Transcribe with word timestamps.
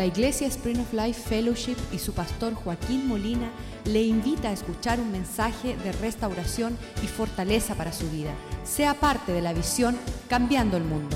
La 0.00 0.06
Iglesia 0.06 0.46
Spring 0.46 0.80
of 0.80 0.94
Life 0.94 1.28
Fellowship 1.28 1.76
y 1.92 1.98
su 1.98 2.14
pastor 2.14 2.54
Joaquín 2.54 3.06
Molina 3.06 3.50
le 3.84 4.00
invita 4.00 4.48
a 4.48 4.52
escuchar 4.52 4.98
un 4.98 5.12
mensaje 5.12 5.76
de 5.76 5.92
restauración 5.92 6.78
y 7.04 7.06
fortaleza 7.06 7.74
para 7.74 7.92
su 7.92 8.08
vida. 8.08 8.32
Sea 8.64 8.94
parte 8.94 9.32
de 9.32 9.42
la 9.42 9.52
visión 9.52 9.98
Cambiando 10.26 10.78
el 10.78 10.84
Mundo. 10.84 11.14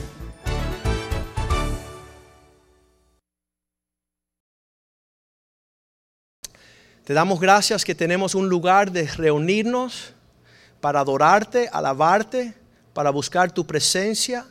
Te 7.05 7.14
damos 7.14 7.41
gracias 7.41 7.87
que 7.87 7.95
tenemos 7.95 8.35
un 8.35 8.51
lugar 8.51 8.93
de 8.93 9.07
reunirnos 9.07 10.12
para 10.82 11.01
adorarte, 11.01 11.71
alabarte, 11.73 12.53
para 12.93 13.09
buscar 13.09 13.51
tu 13.51 13.66
presencia, 13.66 14.45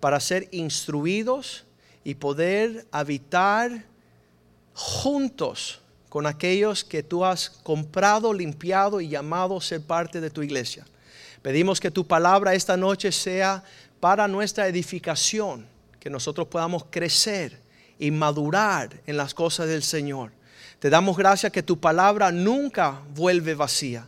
para 0.00 0.18
ser 0.18 0.48
instruidos 0.50 1.66
y 2.06 2.14
poder 2.14 2.86
habitar 2.92 3.82
juntos 4.72 5.80
con 6.08 6.24
aquellos 6.24 6.84
que 6.84 7.02
tú 7.02 7.24
has 7.24 7.50
comprado, 7.50 8.32
limpiado 8.32 9.00
y 9.00 9.08
llamado 9.08 9.56
a 9.56 9.60
ser 9.60 9.80
parte 9.82 10.20
de 10.20 10.30
tu 10.30 10.40
iglesia. 10.44 10.86
Pedimos 11.42 11.80
que 11.80 11.90
tu 11.90 12.06
palabra 12.06 12.54
esta 12.54 12.76
noche 12.76 13.10
sea 13.10 13.64
para 13.98 14.28
nuestra 14.28 14.68
edificación, 14.68 15.66
que 15.98 16.08
nosotros 16.08 16.46
podamos 16.46 16.84
crecer 16.90 17.60
y 17.98 18.12
madurar 18.12 19.00
en 19.04 19.16
las 19.16 19.34
cosas 19.34 19.66
del 19.66 19.82
Señor. 19.82 20.30
Te 20.78 20.90
damos 20.90 21.16
gracias 21.16 21.50
que 21.50 21.64
tu 21.64 21.80
palabra 21.80 22.30
nunca 22.30 23.02
vuelve 23.16 23.56
vacía. 23.56 24.06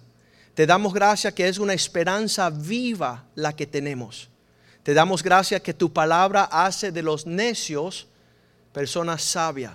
Te 0.55 0.67
damos 0.67 0.95
gracias 0.95 1.35
que 1.35 1.49
es 1.49 1.59
una 1.59 1.75
esperanza 1.75 2.49
viva 2.49 3.25
la 3.35 3.57
que 3.57 3.67
tenemos. 3.67 4.31
Te 4.89 4.95
damos 4.95 5.23
gracias 5.23 5.61
que 5.61 5.75
tu 5.75 5.93
palabra 5.93 6.45
hace 6.45 6.91
de 6.91 7.03
los 7.03 7.27
necios 7.27 8.07
personas 8.73 9.23
sabias. 9.23 9.75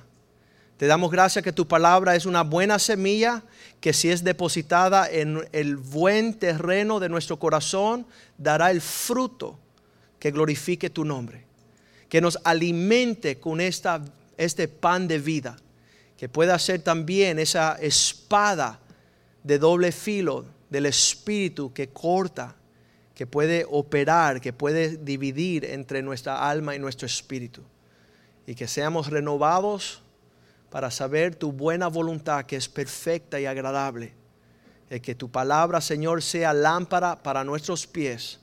Te 0.76 0.88
damos 0.88 1.12
gracias 1.12 1.43
que 1.43 1.54
tu 1.54 1.68
palabra 1.68 2.15
es 2.15 2.26
una 2.26 2.41
buena 2.41 2.79
semilla 2.79 3.43
que 3.79 3.93
si 3.93 4.10
es 4.10 4.23
depositada 4.23 5.07
en 5.07 5.48
el 5.51 5.77
buen 5.77 6.34
terreno 6.34 6.99
de 6.99 7.10
nuestro 7.10 7.38
corazón, 7.38 8.07
dará 8.40 8.71
el 8.71 8.82
fruto 8.82 9.60
que 10.18 10.32
glorifique 10.32 10.90
tu 10.90 11.05
nombre. 11.05 11.45
Que 12.10 12.20
nos 12.20 12.40
alimente 12.43 13.40
con 13.40 13.62
esta, 13.62 14.04
este 14.35 14.68
pan 14.68 15.07
de 15.07 15.20
vida. 15.20 15.57
Que 16.18 16.27
pueda 16.27 16.57
ser 16.57 16.82
también 16.82 17.38
esa 17.38 17.76
espada 17.79 18.79
de 19.43 19.60
doble 19.60 19.91
filo 19.91 20.43
del 20.71 20.88
Espíritu 20.88 21.71
que 21.71 21.90
corta 21.90 22.55
que 23.24 23.27
puede 23.27 23.66
operar, 23.70 24.41
que 24.41 24.52
puede 24.52 24.98
dividir 24.98 25.63
entre 25.63 26.02
nuestra 26.02 26.49
alma 26.49 26.76
y 26.76 26.79
nuestro 26.79 27.05
espíritu. 27.05 27.62
Y 28.46 28.54
que 28.54 28.68
seamos 28.68 29.10
renovados 29.10 30.02
para 30.70 30.91
saber 30.91 31.34
tu 31.34 31.54
buena 31.54 31.88
voluntad 31.88 32.44
que 32.44 32.57
es 32.57 32.68
perfecta 32.68 33.40
y 33.40 33.46
agradable. 33.46 34.12
Y 34.90 34.99
que 34.99 35.16
tu 35.16 35.32
palabra, 35.32 35.79
Señor, 35.79 36.21
sea 36.21 36.54
lámpara 36.54 37.24
para 37.24 37.46
nuestros 37.46 37.88
pies 37.88 38.41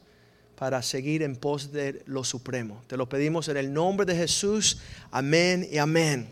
para 0.56 0.80
seguir 0.80 1.22
en 1.22 1.36
pos 1.36 1.70
de 1.72 2.02
lo 2.06 2.24
supremo. 2.24 2.82
Te 2.86 2.96
lo 2.96 3.06
pedimos 3.06 3.48
en 3.48 3.58
el 3.58 3.70
nombre 3.70 4.06
de 4.06 4.16
Jesús. 4.16 4.78
Amén 5.10 5.68
y 5.70 5.76
amén. 5.76 6.26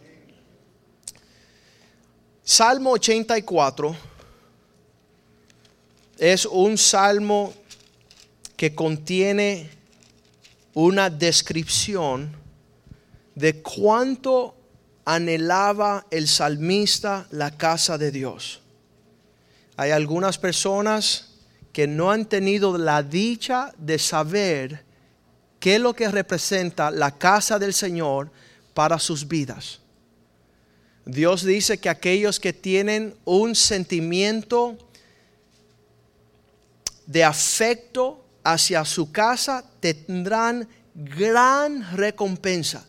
Salmo 2.42 2.92
84 2.92 3.94
es 6.16 6.46
un 6.46 6.78
salmo 6.78 7.52
que 8.58 8.74
contiene 8.74 9.70
una 10.74 11.10
descripción 11.10 12.36
de 13.36 13.62
cuánto 13.62 14.56
anhelaba 15.04 16.04
el 16.10 16.26
salmista 16.26 17.28
la 17.30 17.56
casa 17.56 17.96
de 17.96 18.10
Dios. 18.10 18.60
Hay 19.76 19.92
algunas 19.92 20.38
personas 20.38 21.36
que 21.72 21.86
no 21.86 22.10
han 22.10 22.24
tenido 22.26 22.76
la 22.76 23.04
dicha 23.04 23.72
de 23.78 23.96
saber 23.96 24.84
qué 25.60 25.76
es 25.76 25.80
lo 25.80 25.94
que 25.94 26.08
representa 26.08 26.90
la 26.90 27.16
casa 27.16 27.60
del 27.60 27.72
Señor 27.72 28.28
para 28.74 28.98
sus 28.98 29.28
vidas. 29.28 29.78
Dios 31.06 31.44
dice 31.44 31.78
que 31.78 31.88
aquellos 31.88 32.40
que 32.40 32.52
tienen 32.52 33.14
un 33.24 33.54
sentimiento 33.54 34.76
de 37.06 37.22
afecto 37.22 38.24
hacia 38.52 38.82
su 38.86 39.12
casa 39.12 39.62
tendrán 39.78 40.66
gran 40.94 41.94
recompensa. 41.94 42.86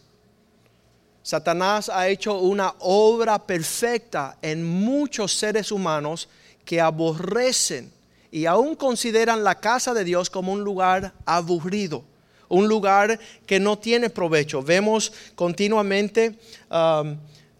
Satanás 1.21 1.89
ha 1.89 2.07
hecho 2.07 2.39
una 2.39 2.73
obra 2.79 3.45
perfecta 3.45 4.37
en 4.41 4.63
muchos 4.65 5.33
seres 5.33 5.71
humanos 5.71 6.29
que 6.63 6.79
aborrecen 6.79 7.91
y 8.31 8.45
aún 8.45 8.75
consideran 8.75 9.43
la 9.43 9.55
casa 9.55 9.93
de 9.93 10.05
Dios 10.05 10.29
como 10.29 10.53
un 10.53 10.63
lugar 10.63 11.13
aburrido, 11.25 12.05
un 12.47 12.69
lugar 12.69 13.19
que 13.45 13.59
no 13.59 13.77
tiene 13.77 14.09
provecho. 14.09 14.63
Vemos 14.63 15.11
continuamente 15.35 16.39
um, 16.71 17.17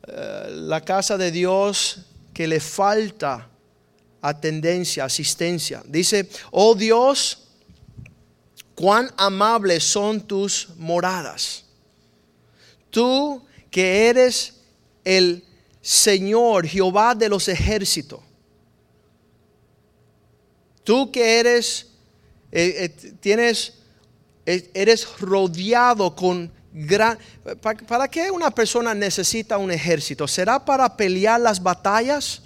eh, 0.08 0.48
la 0.52 0.80
casa 0.86 1.18
de 1.18 1.31
Dios 1.31 2.06
que 2.34 2.48
le 2.48 2.62
falta 2.62 3.50
atendencia, 4.22 5.04
asistencia. 5.04 5.84
Dice, 5.86 6.30
oh 6.52 6.76
Dios, 6.76 7.49
cuán 8.80 9.12
amables 9.18 9.84
son 9.84 10.22
tus 10.22 10.70
moradas. 10.78 11.66
Tú 12.90 13.46
que 13.70 14.08
eres 14.08 14.62
el 15.04 15.44
Señor, 15.82 16.66
Jehová 16.66 17.14
de 17.14 17.28
los 17.28 17.50
ejércitos. 17.50 18.22
Tú 20.86 21.12
que 21.12 21.42
eres, 21.42 21.88
eh, 22.54 22.86
eh, 22.86 23.14
tienes, 23.20 23.74
eh, 24.46 24.72
eres 24.74 25.20
rodeado 25.20 26.16
con 26.16 26.50
gran... 26.72 27.20
¿Para, 27.86 28.08
qué 28.08 28.32
una 28.32 28.50
persona 28.50 28.94
necesita 28.94 29.58
un 29.58 29.72
ejército? 29.72 30.26
¿Será 30.26 30.64
para 30.64 30.96
pelear 30.96 31.42
las 31.42 31.62
batallas? 31.62 32.44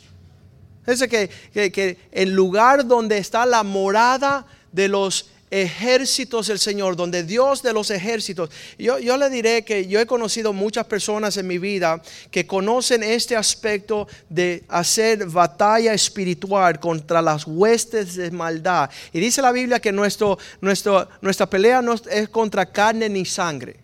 Es 0.88 1.00
que, 1.08 1.30
que, 1.54 1.72
que 1.72 2.00
el 2.12 2.32
lugar 2.32 2.88
donde 2.88 3.20
está 3.20 3.46
la 3.46 3.62
morada 3.62 4.48
de 4.72 4.88
los 4.88 5.28
ejércitos 5.54 6.48
del 6.48 6.58
Señor, 6.58 6.96
donde 6.96 7.24
Dios 7.24 7.62
de 7.62 7.74
los 7.74 7.92
ejércitos. 7.92 8.50
Yo, 8.80 8.98
yo 8.98 9.18
le 9.18 9.30
diré 9.30 9.64
que 9.64 9.88
yo 9.88 10.00
he 10.00 10.08
conocido 10.08 10.52
muchas 10.52 10.88
personas 10.88 11.38
en 11.38 11.46
mi 11.46 11.60
vida 11.60 12.02
que 12.32 12.48
conocen 12.48 13.04
este 13.04 13.36
aspecto 13.36 14.08
de 14.30 14.64
hacer 14.68 15.28
batalla 15.28 15.94
espiritual 15.94 16.80
contra 16.80 17.22
las 17.22 17.46
huestes 17.46 18.16
de 18.16 18.32
maldad. 18.32 18.90
Y 19.12 19.20
dice 19.20 19.44
la 19.44 19.52
Biblia 19.52 19.80
que 19.80 19.92
nuestro, 19.92 20.40
nuestro, 20.60 21.08
nuestra 21.22 21.48
pelea 21.48 21.84
no 21.84 21.94
es 21.94 22.30
contra 22.30 22.66
carne 22.66 23.08
ni 23.08 23.24
sangre. 23.24 23.80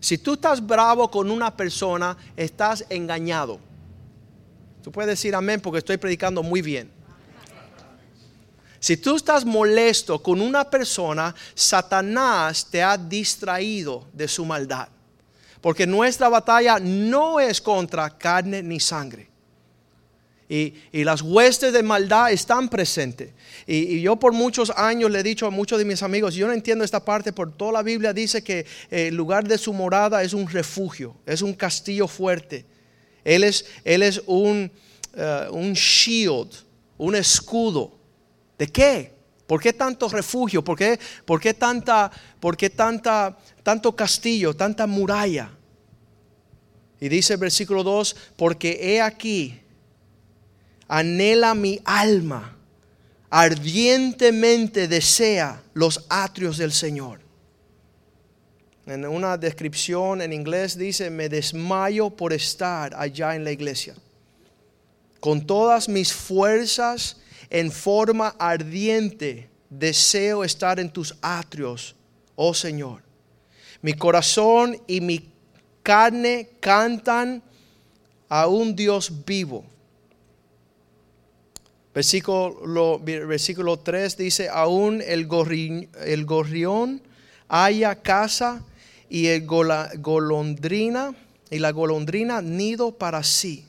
Si 0.00 0.18
tú 0.18 0.32
estás 0.32 0.66
bravo 0.66 1.08
con 1.08 1.30
una 1.30 1.56
persona, 1.56 2.16
estás 2.36 2.84
engañado. 2.88 3.60
Tú 4.82 4.90
puedes 4.90 5.10
decir 5.10 5.36
amén 5.36 5.60
porque 5.60 5.78
estoy 5.78 5.98
predicando 5.98 6.42
muy 6.42 6.62
bien. 6.62 6.90
Si 8.82 8.96
tú 8.96 9.14
estás 9.14 9.44
molesto 9.44 10.20
con 10.20 10.40
una 10.40 10.68
persona, 10.68 11.32
Satanás 11.54 12.66
te 12.68 12.82
ha 12.82 12.98
distraído 12.98 14.08
de 14.12 14.26
su 14.26 14.44
maldad. 14.44 14.88
Porque 15.60 15.86
nuestra 15.86 16.28
batalla 16.28 16.80
no 16.80 17.38
es 17.38 17.60
contra 17.60 18.10
carne 18.10 18.60
ni 18.60 18.80
sangre. 18.80 19.28
Y, 20.48 20.74
las 21.04 21.22
huestes 21.22 21.72
de 21.72 21.84
maldad 21.84 22.32
están 22.32 22.68
presentes. 22.68 23.30
Y, 23.68 24.00
yo 24.00 24.16
por 24.16 24.32
muchos 24.32 24.70
años 24.70 25.12
le 25.12 25.20
he 25.20 25.22
dicho 25.22 25.46
a 25.46 25.50
muchos 25.50 25.78
de 25.78 25.84
mis 25.84 26.02
amigos, 26.02 26.34
yo 26.34 26.48
no 26.48 26.52
entiendo 26.52 26.84
esta 26.84 27.04
parte, 27.04 27.32
por 27.32 27.52
toda 27.52 27.70
la 27.70 27.82
Biblia 27.84 28.12
dice 28.12 28.42
que 28.42 28.66
el 28.90 29.14
lugar 29.14 29.46
de 29.46 29.58
su 29.58 29.72
morada 29.72 30.24
es 30.24 30.34
un 30.34 30.48
refugio, 30.48 31.14
es 31.24 31.40
un 31.40 31.54
castillo 31.54 32.08
fuerte. 32.08 32.66
Él 33.22 33.44
es, 33.44 33.64
él 33.84 34.02
es 34.02 34.20
un, 34.26 34.72
eh, 35.14 35.46
un 35.52 35.72
shield, 35.72 36.50
un 36.98 37.14
escudo 37.14 38.01
¿De 38.62 38.68
qué? 38.68 39.12
¿Por 39.48 39.60
qué 39.60 39.72
tanto 39.72 40.08
refugio? 40.08 40.62
¿Por 40.62 40.78
qué, 40.78 40.96
por 41.24 41.40
qué 41.40 41.52
tanta, 41.52 42.12
por 42.38 42.56
qué 42.56 42.70
tanta, 42.70 43.36
tanto 43.64 43.96
castillo, 43.96 44.54
tanta 44.54 44.86
muralla? 44.86 45.50
Y 47.00 47.08
dice 47.08 47.32
el 47.32 47.40
versículo 47.40 47.82
2, 47.82 48.14
porque 48.36 48.78
he 48.80 49.02
aquí, 49.02 49.60
anhela 50.86 51.56
mi 51.56 51.80
alma, 51.84 52.56
ardientemente 53.30 54.86
desea 54.86 55.60
los 55.74 56.06
atrios 56.08 56.56
del 56.56 56.70
Señor. 56.70 57.18
En 58.86 59.04
una 59.08 59.36
descripción 59.36 60.22
en 60.22 60.32
inglés 60.32 60.78
dice, 60.78 61.10
me 61.10 61.28
desmayo 61.28 62.10
por 62.10 62.32
estar 62.32 62.94
allá 62.94 63.34
en 63.34 63.42
la 63.42 63.50
iglesia. 63.50 63.96
Con 65.18 65.44
todas 65.44 65.88
mis 65.88 66.12
fuerzas 66.12 67.16
en 67.52 67.70
forma 67.70 68.34
ardiente 68.38 69.50
deseo 69.68 70.42
estar 70.42 70.80
en 70.80 70.90
tus 70.90 71.14
atrios, 71.20 71.94
oh 72.34 72.54
Señor. 72.54 73.02
Mi 73.82 73.92
corazón 73.92 74.80
y 74.86 75.02
mi 75.02 75.30
carne 75.82 76.48
cantan 76.60 77.42
a 78.30 78.46
un 78.46 78.74
Dios 78.74 79.12
vivo. 79.26 79.66
Versículo, 81.92 82.98
versículo 82.98 83.78
3 83.78 84.16
dice, 84.16 84.48
aún 84.48 85.02
el, 85.06 85.26
gorri, 85.26 85.90
el 86.06 86.24
gorrión 86.24 87.02
haya 87.48 87.96
casa 87.96 88.64
y 89.10 89.26
el 89.26 89.46
golondrina 89.46 91.14
y 91.50 91.58
la 91.58 91.70
golondrina 91.70 92.40
nido 92.40 92.96
para 92.96 93.22
sí. 93.22 93.66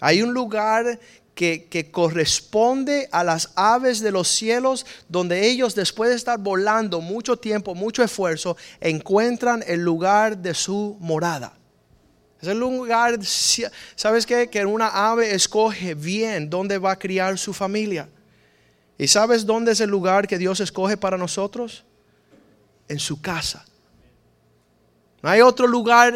Hay 0.00 0.22
un 0.22 0.34
lugar 0.34 0.98
que, 1.40 1.88
corresponde 1.90 3.08
a 3.12 3.24
las 3.24 3.50
aves 3.54 4.00
de 4.00 4.10
los 4.10 4.28
cielos, 4.28 4.84
donde 5.08 5.48
ellos 5.48 5.74
después 5.74 6.10
de 6.10 6.16
estar 6.16 6.38
volando 6.38 7.00
mucho 7.00 7.38
tiempo, 7.38 7.74
mucho 7.74 8.02
esfuerzo, 8.02 8.58
encuentran 8.78 9.64
el 9.66 9.80
lugar 9.80 10.36
de 10.36 10.52
su 10.52 10.98
morada. 11.00 11.54
Es 12.42 12.48
el 12.48 12.58
lugar, 12.58 13.18
¿sabes 13.24 14.26
qué? 14.26 14.50
Que 14.50 14.66
una 14.66 14.88
ave 14.88 15.34
escoge 15.34 15.94
bien 15.94 16.50
dónde 16.50 16.76
va 16.76 16.92
a 16.92 16.98
criar 16.98 17.38
su 17.38 17.54
familia. 17.54 18.06
¿Y 18.98 19.08
sabes 19.08 19.46
dónde 19.46 19.72
es 19.72 19.80
el 19.80 19.88
lugar 19.88 20.28
que 20.28 20.36
Dios 20.36 20.60
escoge 20.60 20.98
para 20.98 21.16
nosotros? 21.16 21.84
En 22.86 22.98
su 22.98 23.22
casa. 23.22 23.64
No 25.22 25.30
hay 25.30 25.40
otro 25.40 25.66
lugar 25.66 26.14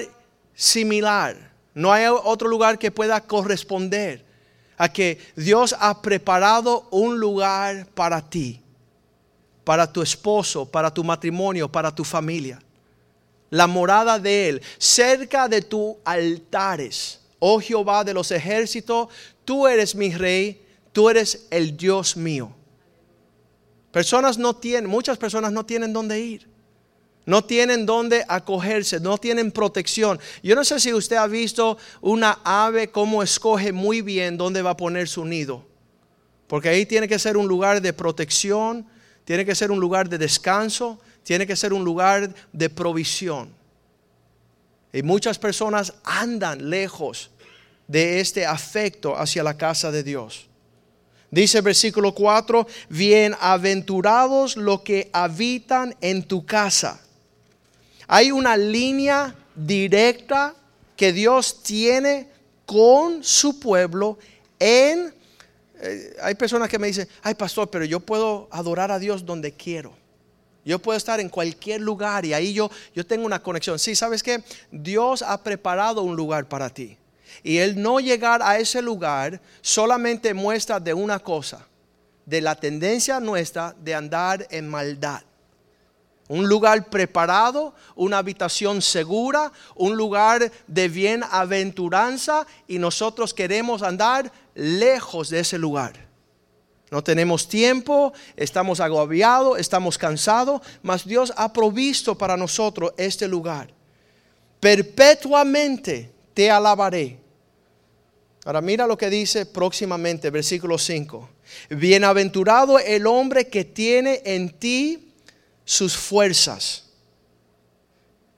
similar. 0.55 1.53
No 1.73 1.91
hay 1.91 2.09
otro 2.09 2.47
lugar 2.47 2.79
que 2.79 2.91
pueda 2.91 3.23
corresponder 3.23 4.24
a 4.76 4.93
que 4.93 5.19
Dios 5.37 5.75
ha 5.79 6.00
preparado 6.03 6.88
un 6.91 7.19
lugar 7.19 7.87
para 7.94 8.21
ti, 8.21 8.61
para 9.65 9.91
tu 9.93 10.03
esposo, 10.03 10.67
para 10.67 10.93
tu 10.93 11.05
matrimonio, 11.05 11.71
para 11.71 11.94
tu 11.94 12.05
familia 12.05 12.61
la 13.55 13.69
morada 13.69 14.19
de 14.19 14.49
Él, 14.49 14.62
cerca 14.79 15.47
de 15.47 15.62
tus 15.62 15.94
altares. 16.05 17.21
Oh 17.38 17.61
Jehová 17.61 18.03
de 18.03 18.12
los 18.12 18.32
ejércitos, 18.32 19.09
tú 19.44 19.69
eres 19.69 19.94
mi 19.94 20.12
rey, 20.12 20.61
tú 20.93 21.09
eres 21.09 21.47
el 21.50 21.77
Dios 21.77 22.17
mío. 22.17 22.50
Personas 23.93 24.38
no 24.38 24.56
tienen, 24.56 24.91
muchas 24.91 25.17
personas 25.19 25.53
no 25.53 25.65
tienen 25.65 25.93
dónde 25.93 26.19
ir. 26.19 26.49
No 27.26 27.43
tienen 27.44 27.87
dónde 27.87 28.25
acogerse, 28.29 29.00
no 29.00 29.17
tienen 29.19 29.50
protección. 29.50 30.21
Yo 30.43 30.55
no 30.55 30.65
sé 30.65 30.79
si 30.79 30.93
usted 30.93 31.17
ha 31.17 31.26
visto 31.26 31.79
una 32.03 32.38
ave 32.44 32.91
cómo 32.91 33.23
escoge 33.23 33.73
muy 33.73 34.03
bien 34.03 34.37
dónde 34.37 34.61
va 34.61 34.71
a 34.71 34.76
poner 34.76 35.09
su 35.09 35.25
nido. 35.25 35.65
Porque 36.47 36.69
ahí 36.69 36.85
tiene 36.85 37.09
que 37.09 37.19
ser 37.19 37.37
un 37.37 37.49
lugar 37.49 37.81
de 37.81 37.93
protección, 37.93 38.87
tiene 39.25 39.47
que 39.47 39.55
ser 39.55 39.71
un 39.71 39.81
lugar 39.81 40.09
de 40.09 40.19
descanso, 40.19 41.00
tiene 41.23 41.47
que 41.47 41.56
ser 41.56 41.73
un 41.73 41.82
lugar 41.82 42.35
de 42.53 42.69
provisión. 42.69 43.49
Y 44.93 45.03
muchas 45.03 45.38
personas 45.38 45.94
andan 46.05 46.69
lejos 46.69 47.31
de 47.88 48.20
este 48.20 48.44
afecto 48.44 49.17
hacia 49.17 49.43
la 49.43 49.56
casa 49.56 49.91
de 49.91 50.03
Dios. 50.03 50.47
Dice 51.31 51.59
el 51.59 51.65
versículo 51.65 52.15
4, 52.15 52.67
bienaventurados 52.91 54.56
los 54.56 54.82
que 54.82 55.11
habitan 55.12 55.97
en 56.00 56.23
tu 56.23 56.47
casa. 56.47 57.00
Hay 58.06 58.31
una 58.31 58.56
línea 58.56 59.35
directa 59.55 60.55
que 60.97 61.12
Dios 61.12 61.62
tiene 61.62 62.29
con 62.67 63.23
su 63.23 63.59
pueblo 63.59 64.19
en... 64.59 65.12
Eh, 65.81 66.17
hay 66.23 66.35
personas 66.35 66.69
que 66.69 66.79
me 66.79 66.87
dicen, 66.87 67.09
ay 67.23 67.35
pastor, 67.35 67.69
pero 67.69 67.85
yo 67.85 68.01
puedo 68.01 68.49
adorar 68.51 68.91
a 68.91 68.99
Dios 68.99 69.27
donde 69.27 69.53
quiero. 69.53 69.93
Yo 70.65 70.79
puedo 70.79 70.97
estar 70.97 71.21
en 71.21 71.29
cualquier 71.29 71.81
lugar 71.81 72.25
y 72.25 72.33
ahí 72.33 72.55
yo, 72.55 72.71
yo 72.95 73.05
tengo 73.05 73.27
una 73.27 73.43
conexión. 73.43 73.79
Sí, 73.79 73.95
¿sabes 73.95 74.23
qué? 74.23 74.43
Dios 74.71 75.23
ha 75.23 75.43
preparado 75.43 76.03
un 76.03 76.17
lugar 76.17 76.49
para 76.49 76.71
ti. 76.71 76.97
Y 77.43 77.59
el 77.59 77.81
no 77.81 78.01
llegar 78.01 78.43
a 78.43 78.59
ese 78.59 78.81
lugar 78.81 79.41
solamente 79.61 80.33
muestra 80.33 80.81
de 80.81 80.95
una 80.95 81.19
cosa, 81.19 81.67
de 82.25 82.41
la 82.41 82.55
tendencia 82.55 83.21
nuestra 83.21 83.75
de 83.79 83.95
andar 83.95 84.47
en 84.51 84.69
maldad. 84.69 85.23
Un 86.29 86.49
lugar 86.49 86.88
preparado, 86.88 87.75
una 87.94 88.19
habitación 88.19 88.81
segura, 88.81 89.53
un 89.75 89.97
lugar 89.97 90.50
de 90.67 90.88
bienaventuranza 90.88 92.47
y 92.67 92.79
nosotros 92.79 93.35
queremos 93.35 93.82
andar 93.82 94.32
lejos 94.55 95.29
de 95.29 95.41
ese 95.41 95.59
lugar. 95.59 95.93
No 96.91 97.03
tenemos 97.03 97.49
tiempo, 97.49 98.12
estamos 98.37 98.81
agobiados, 98.81 99.59
estamos 99.59 99.99
cansados, 99.99 100.62
mas 100.82 101.05
Dios 101.05 101.32
ha 101.37 101.53
provisto 101.53 102.17
para 102.17 102.37
nosotros 102.37 102.93
este 102.97 103.29
lugar. 103.29 103.69
Perpetuamente 104.61 106.11
te 106.32 106.50
alabaré. 106.50 107.19
Ahora 108.47 108.61
mira 108.61 108.87
lo 108.87 108.97
que 108.97 109.11
dice 109.11 109.44
próximamente, 109.44 110.31
versículo 110.31 110.79
5. 110.79 111.29
Bienaventurado 111.70 112.79
el 112.79 113.06
hombre 113.06 113.49
que 113.49 113.65
tiene 113.65 114.23
en 114.25 114.50
ti 114.50 115.14
sus 115.65 115.97
fuerzas 115.97 116.85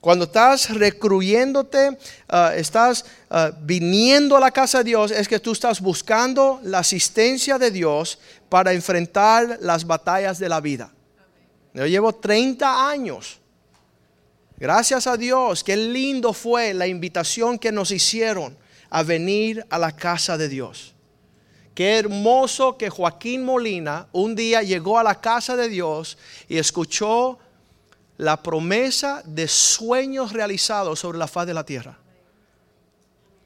cuando 0.07 0.23
estás 0.23 0.69
recruyéndote, 0.69 1.97
ah, 2.29 2.53
estás 2.55 3.03
ah, 3.29 3.51
viniendo 3.61 4.37
a 4.37 4.39
la 4.39 4.51
casa 4.51 4.77
de 4.77 4.85
Dios, 4.85 5.11
es 5.11 5.27
que 5.27 5.37
tú 5.37 5.51
estás 5.51 5.81
buscando 5.81 6.61
la 6.63 6.79
asistencia 6.79 7.57
de 7.57 7.71
Dios 7.71 8.17
para 8.47 8.71
enfrentar 8.71 9.57
las 9.59 9.85
batallas 9.85 10.39
de 10.39 10.49
la 10.49 10.61
vida. 10.61 10.93
Yo 11.73 11.85
llevo 11.87 12.13
30 12.13 12.89
años. 12.89 13.39
Gracias 14.57 15.07
a 15.07 15.17
Dios, 15.17 15.61
qué 15.63 15.75
lindo 15.75 16.31
fue 16.31 16.73
la 16.73 16.87
invitación 16.87 17.59
que 17.59 17.71
nos 17.71 17.91
hicieron 17.91 18.57
a 18.89 19.03
venir 19.03 19.65
a 19.69 19.77
la 19.77 19.91
casa 19.91 20.37
de 20.37 20.47
Dios. 20.47 20.95
Qué 21.77 21.99
hermoso 21.99 22.75
que 22.75 22.89
Joaquín 22.89 23.45
Molina 23.45 24.07
un 24.11 24.33
día 24.33 24.63
llegó 24.63 24.97
a 24.97 25.03
la 25.03 25.21
casa 25.21 25.55
de 25.55 25.69
Dios 25.69 26.17
y 26.49 26.57
escuchó 26.57 27.37
la 28.17 28.41
promesa 28.41 29.21
de 29.23 29.47
sueños 29.47 30.33
realizados 30.33 30.97
sobre 30.97 31.19
la 31.19 31.27
faz 31.27 31.45
de 31.45 31.53
la 31.53 31.63
tierra. 31.63 31.95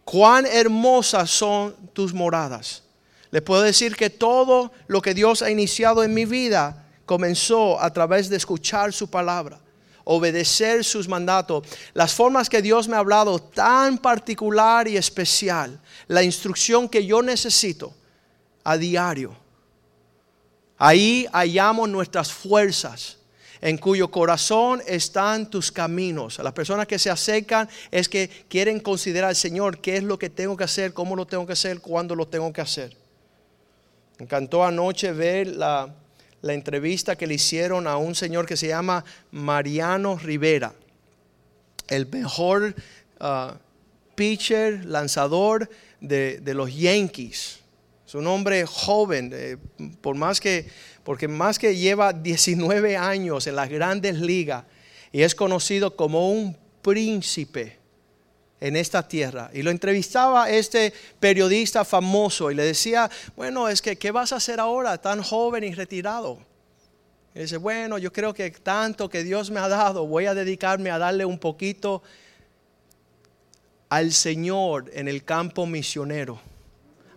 Cuán 0.06 0.46
hermosas 0.46 1.30
son 1.30 1.76
tus 1.92 2.14
moradas. 2.14 2.84
Le 3.32 3.42
puedo 3.42 3.64
decir 3.64 3.98
que 3.98 4.10
todo 4.10 4.72
lo 4.88 5.02
que 5.02 5.14
Dios 5.14 5.42
ha 5.42 5.52
iniciado 5.52 6.02
en 6.02 6.14
mi 6.14 6.24
vida 6.24 6.86
comenzó 7.06 7.82
a 7.82 7.92
través 7.92 8.30
de 8.30 8.38
escuchar 8.38 8.94
su 8.94 9.10
palabra, 9.10 9.60
obedecer 10.06 10.86
sus 10.86 11.10
mandatos, 11.10 11.68
las 11.94 12.14
formas 12.14 12.50
que 12.50 12.62
Dios 12.62 12.88
me 12.88 12.96
ha 12.96 13.00
hablado 13.00 13.40
tan 13.40 13.98
particular 13.98 14.88
y 14.88 14.96
especial, 14.96 15.78
la 16.08 16.24
instrucción 16.24 16.88
que 16.88 17.06
yo 17.06 17.22
necesito 17.22 17.94
a 18.64 18.78
diario. 18.78 19.36
Ahí 20.78 21.28
hallamos 21.32 21.90
nuestras 21.90 22.32
fuerzas 22.32 23.18
en 23.62 23.78
cuyo 23.78 24.10
corazón 24.10 24.82
están 24.88 25.50
tus 25.50 25.72
caminos. 25.72 26.40
Las 26.40 26.54
personas 26.54 26.88
que 26.88 26.98
se 26.98 27.12
acercan 27.12 27.70
es 27.92 28.10
que 28.10 28.28
quieren 28.50 28.80
considerar, 28.80 29.36
Señor, 29.36 29.80
qué 29.80 29.98
es 29.98 30.04
lo 30.04 30.18
que 30.18 30.30
tengo 30.30 30.58
que 30.58 30.64
hacer, 30.64 30.94
cómo 30.94 31.16
lo 31.16 31.28
tengo 31.28 31.46
que 31.46 31.54
hacer, 31.54 31.80
cuándo 31.80 32.16
lo 32.16 32.28
tengo 32.28 32.52
que 32.52 32.62
hacer. 32.62 32.98
Me 34.18 34.26
encantó 34.26 34.64
anoche 34.64 35.12
ver 35.14 35.48
la, 35.48 35.94
entrevista 36.44 37.16
que 37.16 37.28
le 37.28 37.36
hicieron 37.36 37.88
a 37.88 37.98
un 37.98 38.16
señor 38.16 38.48
que 38.48 38.58
se 38.58 38.68
llama 38.68 39.06
Mariano 39.32 40.18
Rivera, 40.18 40.74
el 41.88 42.08
mejor 42.08 42.76
uh, 43.20 43.54
pitcher, 44.16 44.86
lanzador 44.86 45.70
de, 46.00 46.40
los 46.54 46.76
Yankees. 46.76 47.61
Es 48.12 48.16
un 48.16 48.28
hombre 48.28 48.66
joven, 48.66 49.32
eh, 49.34 49.56
porque 51.02 51.30
más 51.30 51.58
que 51.58 51.78
lleva 51.78 52.12
19 52.12 52.98
años 52.98 53.48
en 53.48 53.56
las 53.56 53.70
grandes 53.70 54.20
ligas 54.20 54.66
y 55.14 55.22
es 55.22 55.34
conocido 55.34 55.96
como 55.96 56.30
un 56.30 56.58
príncipe 56.82 57.80
en 58.60 58.76
esta 58.76 59.08
tierra. 59.08 59.50
Y 59.54 59.62
lo 59.62 59.72
entrevistaba 59.72 60.50
este 60.50 60.94
periodista 61.22 61.86
famoso 61.86 62.52
y 62.52 62.56
le 62.56 62.64
decía, 62.64 63.10
bueno, 63.38 63.70
es 63.70 63.82
que, 63.82 63.96
¿qué 63.96 64.12
vas 64.12 64.34
a 64.34 64.36
hacer 64.36 64.60
ahora 64.60 64.98
tan 64.98 65.24
joven 65.24 65.64
y 65.64 65.74
retirado? 65.74 66.38
Y 67.34 67.40
dice, 67.40 67.56
bueno, 67.56 67.98
yo 67.98 68.12
creo 68.12 68.34
que 68.34 68.52
tanto 68.52 69.10
que 69.10 69.24
Dios 69.24 69.50
me 69.52 69.62
ha 69.62 69.70
dado, 69.70 70.06
voy 70.06 70.26
a 70.26 70.34
dedicarme 70.34 70.92
a 70.92 70.98
darle 70.98 71.24
un 71.24 71.40
poquito 71.40 72.04
al 73.88 74.12
Señor 74.12 74.92
en 74.94 75.08
el 75.08 75.24
campo 75.24 75.66
misionero. 75.66 76.51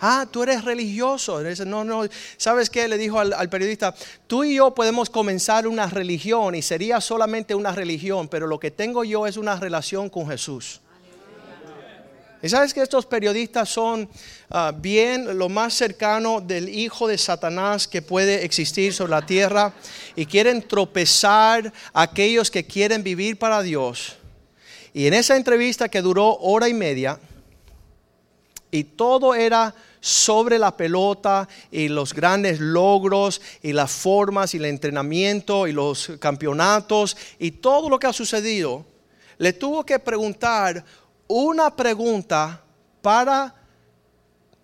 Ah, 0.01 0.27
tú 0.31 0.43
eres 0.43 0.65
religioso. 0.65 1.41
No, 1.65 1.85
no. 1.85 2.05
¿Sabes 2.37 2.69
qué? 2.69 2.89
Le 2.89 2.99
dijo 2.99 3.19
al, 3.19 3.49
periodista, 3.49 3.95
tú 4.27 4.45
y 4.45 4.57
yo 4.57 4.75
podemos 4.75 5.09
comenzar 5.09 5.67
una 5.67 5.87
religión 5.87 6.55
y 6.55 6.63
sería 6.63 7.01
solamente 7.01 7.55
una 7.55 7.73
religión, 7.73 8.29
pero 8.29 8.47
lo 8.47 8.59
que 8.59 8.71
tengo 8.71 9.05
yo 9.05 9.27
es 9.27 9.37
una 9.37 9.59
relación 9.59 10.11
con 10.11 10.29
Jesús. 10.29 10.81
Y 12.43 12.49
sabes 12.51 12.75
que 12.75 12.83
estos 12.83 13.07
periodistas 13.07 13.71
son 13.71 14.07
ah, 14.51 14.71
bien 14.77 15.39
lo 15.39 15.49
más 15.49 15.73
cercano 15.73 16.43
del 16.43 16.69
hijo 16.69 17.09
de 17.09 17.17
Satanás 17.17 17.89
que 17.89 18.03
puede 18.03 18.45
existir 18.45 18.93
sobre 18.93 19.13
la 19.13 19.25
tierra 19.25 19.73
y 20.15 20.27
quieren 20.27 20.61
tropezar 20.61 21.73
a 21.95 22.03
aquellos 22.03 22.51
que 22.51 22.67
quieren 22.67 23.03
vivir 23.03 23.39
para 23.39 23.63
Dios. 23.63 24.17
Y 24.93 25.07
en 25.07 25.15
esa 25.15 25.37
entrevista 25.37 25.89
que 25.89 26.03
duró 26.03 26.37
hora 26.37 26.69
y 26.69 26.75
media, 26.75 27.19
Y 28.75 28.83
todo 28.83 29.37
era 29.37 29.73
sobre 30.01 30.59
la 30.59 30.77
pelota 30.77 31.49
y 31.71 31.87
los 31.87 32.13
grandes 32.13 32.59
logros 32.59 33.41
y 33.63 33.73
las 33.73 33.93
formas 33.93 34.53
y 34.53 34.57
el 34.57 34.65
entrenamiento 34.65 35.69
y 35.69 35.73
los 35.73 36.11
campeonatos 36.19 37.17
y 37.39 37.53
todo 37.53 37.89
lo 37.89 38.01
que 38.01 38.09
ha 38.09 38.13
sucedido, 38.13 38.85
le 39.39 39.53
tuvo 39.53 39.87
que 39.87 40.01
preguntar 40.01 40.85
una 41.29 41.77
pregunta 41.77 42.65
para 43.01 43.55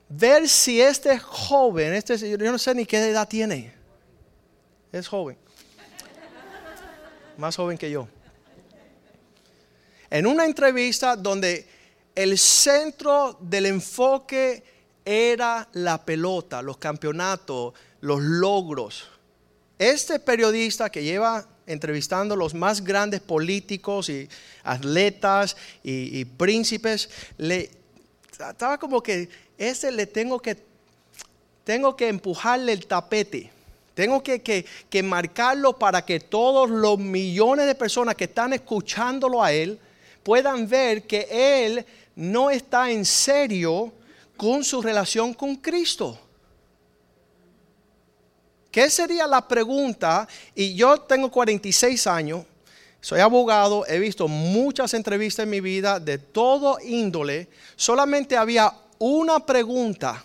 ver 0.09 0.49
si 0.49 0.81
este 0.81 1.17
joven, 1.17 1.95
este, 1.95 2.19
yo 2.19 2.51
no 2.51 2.59
sé 2.59 2.75
ni 2.75 2.87
qué 2.87 2.99
edad 2.99 3.29
tiene, 3.29 3.73
es 4.91 5.07
joven, 5.07 5.39
más 7.37 7.55
joven 7.55 7.79
que 7.79 7.89
yo. 7.89 8.09
En 10.11 10.27
una 10.27 10.47
entrevista 10.47 11.15
donde 11.15 11.79
el 12.15 12.39
centro 12.39 13.39
del 13.41 13.67
enfoque 13.67 14.63
era 15.05 15.69
la 15.73 16.05
pelota, 16.05 16.63
los 16.63 16.77
campeonatos, 16.77 17.75
los 18.01 18.21
logros. 18.21 19.09
Este 19.79 20.19
periodista 20.19 20.91
que 20.91 21.03
lleva 21.03 21.47
entrevistando 21.67 22.37
los 22.37 22.53
más 22.55 22.83
grandes 22.83 23.21
políticos 23.21 24.09
y 24.09 24.29
atletas 24.65 25.57
y, 25.83 26.25
príncipes, 26.25 27.09
estaba 27.39 28.79
como 28.79 29.03
que 29.03 29.29
ese 29.57 29.93
le 29.93 30.07
tengo 30.07 30.41
que 30.41 30.57
tengo 31.65 31.95
que 31.95 32.09
empujarle 32.09 32.73
el 32.73 32.87
tapete. 32.87 33.51
Tengo 33.95 34.23
que, 34.23 34.41
que, 34.41 35.03
marcarlo 35.03 35.79
para 35.79 36.05
que 36.05 36.21
todos 36.21 36.71
los 36.71 36.99
millones 36.99 37.67
de 37.67 37.75
personas 37.75 38.15
que 38.15 38.25
están 38.25 38.53
escuchándolo 38.53 39.43
a 39.43 39.53
él 39.53 39.79
puedan 40.23 40.69
ver 40.69 41.07
que 41.07 41.29
él 41.31 41.85
no 42.21 42.51
está 42.51 42.91
en 42.91 43.07
serio 43.07 43.91
con 44.37 44.63
su 44.63 44.83
relación 44.83 45.33
con 45.33 45.57
Cristo. 45.57 46.19
¿Qué 48.71 48.91
sería 48.91 49.27
la 49.27 49.49
pregunta? 49.49 50.29
Y 50.55 50.75
yo 50.75 51.01
tengo 51.01 51.31
46 51.31 52.07
años, 52.07 52.45
soy 53.01 53.21
abogado, 53.21 53.87
he 53.87 53.99
visto 53.99 54.29
muchas 54.29 54.93
entrevistas 54.93 55.45
en 55.45 55.51
mi 55.51 55.63
vida 55.63 55.99
de 55.99 56.19
todo 56.19 56.79
índole. 56.85 57.49
Solamente 57.75 58.37
había 58.37 58.71
una 58.99 59.45
pregunta 59.45 60.23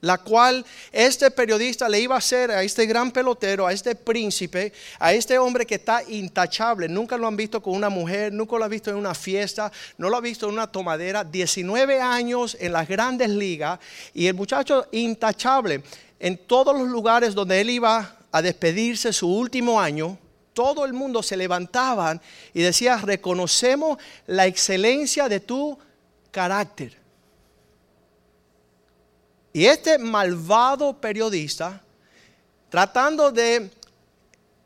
la 0.00 0.18
cual 0.18 0.64
este 0.92 1.30
periodista 1.30 1.88
le 1.88 2.00
iba 2.00 2.14
a 2.14 2.18
hacer 2.18 2.50
a 2.50 2.62
este 2.62 2.86
gran 2.86 3.10
pelotero, 3.10 3.66
a 3.66 3.72
este 3.72 3.94
príncipe, 3.94 4.72
a 4.98 5.12
este 5.12 5.38
hombre 5.38 5.66
que 5.66 5.76
está 5.76 6.02
intachable. 6.08 6.88
Nunca 6.88 7.16
lo 7.16 7.26
han 7.26 7.36
visto 7.36 7.60
con 7.60 7.74
una 7.74 7.88
mujer, 7.88 8.32
nunca 8.32 8.56
lo 8.56 8.64
ha 8.64 8.68
visto 8.68 8.90
en 8.90 8.96
una 8.96 9.14
fiesta, 9.14 9.72
no 9.96 10.08
lo 10.08 10.16
ha 10.16 10.20
visto 10.20 10.46
en 10.46 10.52
una 10.52 10.70
tomadera. 10.70 11.24
19 11.24 12.00
años 12.00 12.56
en 12.60 12.72
las 12.72 12.86
grandes 12.86 13.30
ligas 13.30 13.78
y 14.14 14.26
el 14.26 14.34
muchacho 14.34 14.86
intachable. 14.92 15.82
En 16.20 16.36
todos 16.36 16.76
los 16.78 16.88
lugares 16.88 17.34
donde 17.34 17.60
él 17.60 17.70
iba 17.70 18.16
a 18.30 18.42
despedirse 18.42 19.12
su 19.12 19.28
último 19.28 19.80
año, 19.80 20.18
todo 20.52 20.84
el 20.84 20.92
mundo 20.92 21.22
se 21.22 21.36
levantaban 21.36 22.20
y 22.52 22.62
decía, 22.62 22.96
reconocemos 22.96 23.98
la 24.26 24.46
excelencia 24.46 25.28
de 25.28 25.38
tu 25.40 25.78
carácter. 26.32 26.97
Y 29.52 29.66
este 29.66 29.98
malvado 29.98 30.94
periodista, 30.94 31.80
tratando 32.68 33.30
de 33.30 33.70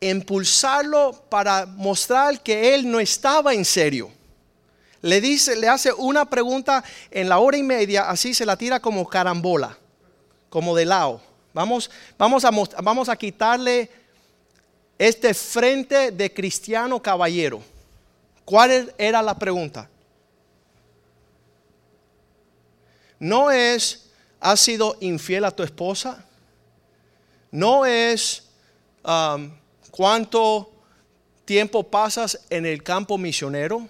impulsarlo 0.00 1.24
para 1.28 1.66
mostrar 1.66 2.42
que 2.42 2.74
él 2.74 2.90
no 2.90 2.98
estaba 2.98 3.54
en 3.54 3.64
serio, 3.64 4.10
le 5.00 5.20
dice, 5.20 5.56
le 5.56 5.68
hace 5.68 5.92
una 5.92 6.24
pregunta 6.24 6.82
en 7.10 7.28
la 7.28 7.38
hora 7.38 7.56
y 7.56 7.62
media, 7.62 8.08
así 8.08 8.34
se 8.34 8.46
la 8.46 8.56
tira 8.56 8.80
como 8.80 9.08
carambola, 9.08 9.76
como 10.48 10.76
de 10.76 10.84
lado. 10.84 11.20
Vamos, 11.52 11.90
vamos, 12.16 12.44
a, 12.44 12.50
vamos 12.82 13.08
a 13.08 13.16
quitarle 13.16 13.90
este 14.98 15.34
frente 15.34 16.12
de 16.12 16.32
cristiano 16.32 17.02
caballero. 17.02 17.62
¿Cuál 18.44 18.94
era 18.96 19.20
la 19.22 19.36
pregunta? 19.36 19.88
No 23.18 23.50
es 23.50 24.08
¿Has 24.42 24.58
sido 24.58 24.96
infiel 24.98 25.44
a 25.44 25.52
tu 25.52 25.62
esposa? 25.62 26.24
No 27.52 27.86
es 27.86 28.42
um, 29.04 29.48
cuánto 29.92 30.68
tiempo 31.44 31.84
pasas 31.84 32.40
en 32.50 32.66
el 32.66 32.82
campo 32.82 33.16
misionero. 33.16 33.88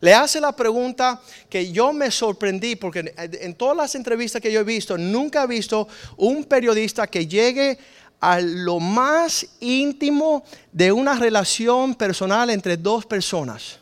Le 0.00 0.12
hace 0.12 0.42
la 0.42 0.54
pregunta 0.54 1.22
que 1.48 1.72
yo 1.72 1.90
me 1.94 2.10
sorprendí 2.10 2.76
porque 2.76 3.14
en 3.16 3.54
todas 3.54 3.78
las 3.78 3.94
entrevistas 3.94 4.42
que 4.42 4.52
yo 4.52 4.60
he 4.60 4.64
visto, 4.64 4.98
nunca 4.98 5.44
he 5.44 5.46
visto 5.46 5.88
un 6.18 6.44
periodista 6.44 7.06
que 7.06 7.26
llegue 7.26 7.78
a 8.20 8.40
lo 8.40 8.78
más 8.78 9.46
íntimo 9.60 10.44
de 10.70 10.92
una 10.92 11.14
relación 11.14 11.94
personal 11.94 12.50
entre 12.50 12.76
dos 12.76 13.06
personas. 13.06 13.78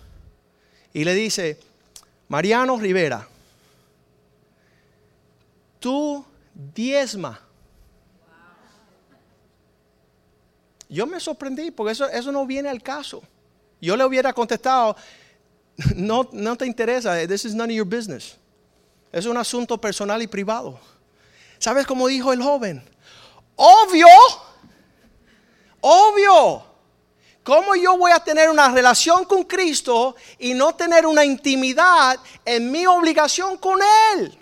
Y 0.95 1.03
le 1.03 1.15
dice, 1.15 1.59
Mariano 2.29 2.79
Rivera, 2.79 3.27
tú 5.79 6.25
diezma. 6.55 7.41
Yo 10.89 11.07
me 11.07 11.21
sorprendí 11.21 11.71
porque 11.71 11.93
eso, 11.93 12.09
eso 12.09 12.33
no 12.33 12.47
viene 12.47 12.69
al 12.69 12.83
caso. 12.83 13.23
Yo 13.81 13.97
le 13.97 14.05
hubiera 14.05 14.33
contestado, 14.33 14.97
no, 15.95 16.29
no 16.33 16.57
te 16.57 16.67
interesa, 16.67 17.27
this 17.27 17.45
is 17.45 17.55
none 17.55 17.73
of 17.73 17.77
your 17.77 17.87
business. 17.87 18.37
Es 19.13 19.27
un 19.27 19.37
asunto 19.37 19.79
personal 19.81 20.21
y 20.23 20.27
privado. 20.27 20.79
¿Sabes 21.59 21.87
cómo 21.87 22.07
dijo 22.09 22.33
el 22.33 22.43
joven? 22.43 22.83
Obvio, 23.57 24.07
obvio. 25.81 26.65
¿Cómo 27.43 27.75
yo 27.75 27.97
voy 27.97 28.13
a 28.13 28.19
tener 28.19 28.51
una 28.51 28.71
relación 28.71 29.25
con 29.25 29.43
Cristo 29.45 30.15
y 30.39 30.53
no 30.53 30.75
tener 30.75 31.07
una 31.07 31.25
intimidad 31.25 32.19
en 32.45 32.71
mi 32.71 32.87
obligación 32.87 33.57
con 33.57 33.79
Él? 34.13 34.39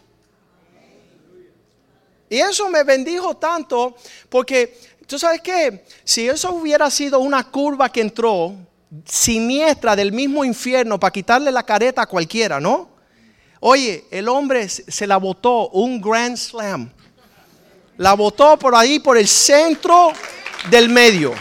Y 2.28 2.38
eso 2.38 2.68
me 2.68 2.82
bendijo 2.82 3.36
tanto 3.36 3.96
porque, 4.28 4.78
¿tú 5.06 5.18
sabes 5.18 5.40
qué? 5.40 5.84
Si 6.04 6.28
eso 6.28 6.52
hubiera 6.52 6.90
sido 6.90 7.20
una 7.20 7.44
curva 7.44 7.88
que 7.88 8.00
entró 8.00 8.54
siniestra 9.04 9.94
del 9.96 10.12
mismo 10.12 10.44
infierno 10.44 10.98
para 10.98 11.12
quitarle 11.12 11.50
la 11.50 11.62
careta 11.62 12.02
a 12.02 12.06
cualquiera, 12.06 12.60
¿no? 12.60 12.88
Oye, 13.60 14.04
el 14.10 14.28
hombre 14.28 14.68
se 14.68 15.06
la 15.06 15.16
botó 15.16 15.68
un 15.70 16.00
grand 16.00 16.36
slam. 16.36 16.92
La 17.96 18.14
botó 18.14 18.58
por 18.58 18.74
ahí, 18.74 18.98
por 18.98 19.16
el 19.16 19.26
centro 19.26 20.12
del 20.70 20.88
medio. 20.88 21.32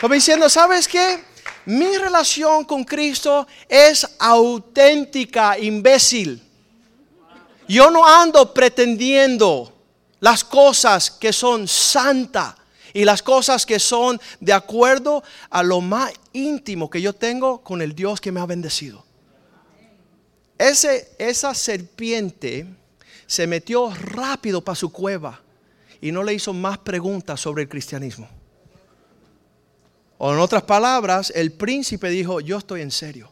Como 0.00 0.14
diciendo, 0.14 0.48
¿sabes 0.48 0.86
qué? 0.86 1.24
Mi 1.64 1.98
relación 1.98 2.64
con 2.64 2.84
Cristo 2.84 3.46
es 3.68 4.08
auténtica, 4.18 5.58
imbécil. 5.58 6.47
Yo 7.68 7.90
no 7.90 8.06
ando 8.06 8.54
pretendiendo 8.54 9.72
las 10.20 10.42
cosas 10.42 11.10
que 11.10 11.32
son 11.32 11.68
santas 11.68 12.54
y 12.94 13.04
las 13.04 13.22
cosas 13.22 13.66
que 13.66 13.78
son 13.78 14.18
de 14.40 14.52
acuerdo 14.52 15.22
a 15.50 15.62
lo 15.62 15.80
más 15.80 16.12
íntimo 16.32 16.88
que 16.88 17.02
yo 17.02 17.12
tengo 17.12 17.62
con 17.62 17.82
el 17.82 17.94
Dios 17.94 18.20
que 18.20 18.32
me 18.32 18.40
ha 18.40 18.46
bendecido. 18.46 19.04
Ese, 20.56 21.14
esa 21.18 21.54
serpiente 21.54 22.66
se 23.26 23.46
metió 23.46 23.94
rápido 23.94 24.64
para 24.64 24.74
su 24.74 24.90
cueva 24.90 25.40
y 26.00 26.10
no 26.10 26.24
le 26.24 26.34
hizo 26.34 26.52
más 26.52 26.78
preguntas 26.78 27.40
sobre 27.40 27.64
el 27.64 27.68
cristianismo. 27.68 28.28
O 30.16 30.32
en 30.32 30.40
otras 30.40 30.62
palabras, 30.62 31.32
el 31.36 31.52
príncipe 31.52 32.08
dijo, 32.08 32.40
yo 32.40 32.58
estoy 32.58 32.80
en 32.80 32.90
serio. 32.90 33.30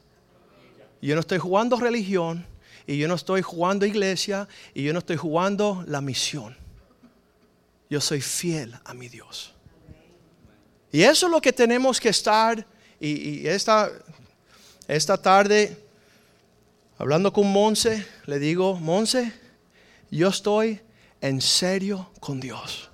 Yo 1.02 1.14
no 1.14 1.20
estoy 1.20 1.38
jugando 1.38 1.76
religión, 1.78 2.46
y 2.86 2.98
yo 2.98 3.08
no 3.08 3.14
estoy 3.14 3.42
jugando 3.42 3.84
iglesia 3.84 4.48
y 4.72 4.84
yo 4.84 4.92
no 4.92 5.00
estoy 5.00 5.16
jugando 5.16 5.84
la 5.86 6.00
misión. 6.00 6.56
Yo 7.90 8.00
soy 8.00 8.20
fiel 8.20 8.76
a 8.84 8.94
mi 8.94 9.08
Dios. 9.08 9.52
Y 10.92 11.02
eso 11.02 11.26
es 11.26 11.32
lo 11.32 11.40
que 11.40 11.52
tenemos 11.52 12.00
que 12.00 12.08
estar. 12.08 12.64
Y, 13.00 13.46
esta, 13.46 13.90
esta 14.88 15.20
tarde, 15.20 15.76
hablando 16.96 17.32
con 17.32 17.50
Monse, 17.52 18.06
le 18.26 18.38
digo, 18.38 18.76
Monse, 18.76 19.32
yo 20.10 20.28
estoy 20.28 20.80
en 21.20 21.40
serio 21.40 22.10
con 22.20 22.40
Dios. 22.40 22.90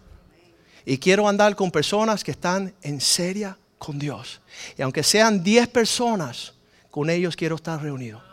Y 0.85 0.99
quiero 0.99 1.29
andar 1.29 1.55
con 1.55 1.71
personas 1.71 2.25
que 2.25 2.33
están 2.33 2.75
en 2.83 3.01
seria 3.01 3.57
con 3.79 3.99
Dios. 3.99 4.41
Y 4.77 4.83
aunque 4.83 5.03
sean 5.03 5.43
10 5.43 5.69
personas, 5.69 6.55
con 6.91 7.09
ellos 7.09 7.37
quiero 7.37 7.57
estar 7.57 7.81
reunido. 7.81 8.32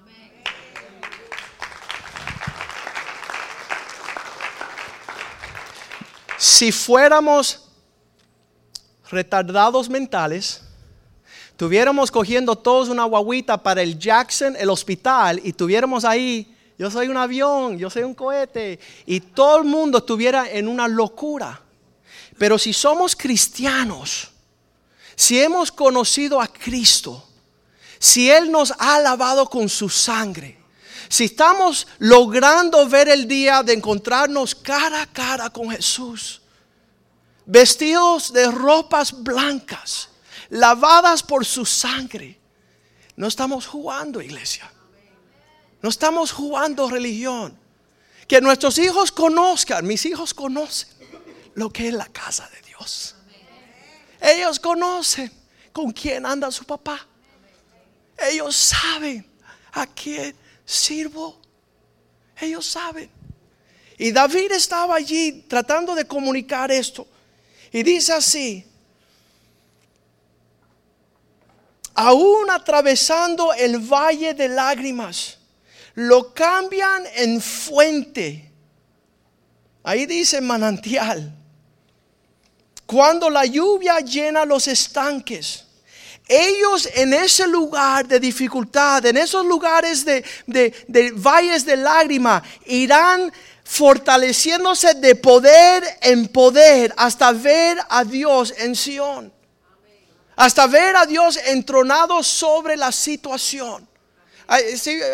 Si 6.40 6.72
fuéramos 6.72 7.70
retardados 9.12 9.88
mentales, 9.88 10.64
tuviéramos 11.56 12.10
cogiendo 12.10 12.56
todos 12.56 12.90
una 12.90 13.04
guaguita 13.04 13.62
para 13.62 13.84
el 13.84 14.00
Jackson, 14.00 14.56
el 14.58 14.72
hospital, 14.72 15.40
y 15.44 15.54
tuviéramos 15.54 16.04
ahí 16.04 16.56
yo 16.80 16.90
soy 16.90 17.10
un 17.10 17.18
avión, 17.18 17.78
yo 17.78 17.90
soy 17.90 18.04
un 18.04 18.16
cohete. 18.16 18.80
Y 19.06 19.20
todo 19.20 19.58
el 19.58 19.66
mundo 19.66 19.98
estuviera 19.98 20.50
en 20.50 20.70
una 20.70 20.88
locura. 20.88 21.62
Pero 22.38 22.58
si 22.58 22.72
somos 22.72 23.18
cristianos, 23.18 24.30
si 25.14 25.42
hemos 25.42 25.74
conocido 25.74 26.40
a 26.40 26.48
Cristo, 26.48 27.28
si 28.00 28.32
Él 28.32 28.50
nos 28.50 28.74
ha 28.80 28.98
lavado 29.02 29.46
con 29.50 29.68
su 29.68 29.90
sangre, 29.90 30.58
si 31.10 31.26
estamos 31.26 31.88
logrando 31.98 32.88
ver 32.88 33.10
el 33.10 33.28
día 33.28 33.64
de 33.64 33.74
encontrarnos 33.74 34.54
cara 34.54 35.02
a 35.02 35.08
cara 35.08 35.50
con 35.50 35.72
Jesús, 35.72 36.42
vestidos 37.46 38.32
de 38.32 38.50
ropas 38.50 39.12
blancas, 39.24 40.10
lavadas 40.50 41.24
por 41.24 41.46
su 41.46 41.66
sangre, 41.66 42.40
no 43.16 43.28
estamos 43.28 43.66
jugando, 43.66 44.22
iglesia. 44.22 44.72
No 45.82 45.90
estamos 45.90 46.32
jugando 46.32 46.90
religión. 46.90 47.58
Que 48.28 48.40
nuestros 48.40 48.78
hijos 48.78 49.12
conozcan, 49.12 49.86
mis 49.88 50.06
hijos 50.06 50.34
conocen 50.34 50.90
lo 51.56 51.72
que 51.72 51.88
es 51.88 51.94
la 51.94 52.06
casa 52.06 52.48
de 52.50 52.62
Dios. 52.62 53.16
Ellos 54.22 54.60
conocen 54.60 55.32
con 55.74 55.92
quién 55.92 56.26
anda 56.26 56.52
su 56.52 56.64
papá. 56.64 57.06
Ellos 58.18 58.56
saben 58.56 59.26
a 59.72 59.88
quién 59.88 60.36
sirvo. 60.70 61.36
Ellos 62.40 62.66
saben. 62.66 63.10
Y 63.98 64.12
David 64.12 64.52
estaba 64.52 64.96
allí 64.96 65.44
tratando 65.48 65.96
de 65.96 66.06
comunicar 66.06 66.72
esto. 66.72 67.08
Y 67.72 67.84
dice 67.84 68.14
así, 68.14 68.66
aún 71.94 72.50
atravesando 72.50 73.54
el 73.54 73.80
valle 73.80 74.34
de 74.34 74.48
lágrimas, 74.48 75.38
lo 75.96 76.34
cambian 76.34 77.04
en 77.16 77.42
fuente. 77.42 78.52
Ahí 79.84 80.06
dice 80.06 80.40
manantial. 80.40 81.36
Cuando 82.86 83.30
la 83.30 83.46
lluvia 83.46 84.00
llena 84.00 84.46
los 84.46 84.68
estanques, 84.68 85.66
ellos 86.30 86.88
en 86.94 87.14
ese 87.14 87.48
lugar 87.48 88.08
de 88.08 88.20
dificultad, 88.20 89.06
en 89.06 89.18
esos 89.18 89.46
lugares 89.46 90.06
de, 90.06 90.24
de 90.46 91.12
valles 91.12 91.66
de 91.66 91.76
lágrima, 91.76 92.42
irán 92.68 93.34
fortaleciéndose 93.64 94.94
de 94.94 95.16
poder 95.16 95.84
en 96.02 96.28
poder 96.28 96.94
hasta 96.98 97.32
ver 97.32 97.78
a 97.90 98.04
Dios 98.04 98.54
en 98.58 98.76
Sión. 98.76 99.34
Hasta 100.36 100.68
ver 100.68 100.96
a 100.96 101.06
Dios 101.06 101.38
entronado 101.48 102.24
sobre 102.24 102.78
la 102.78 102.92
situación. 102.92 103.88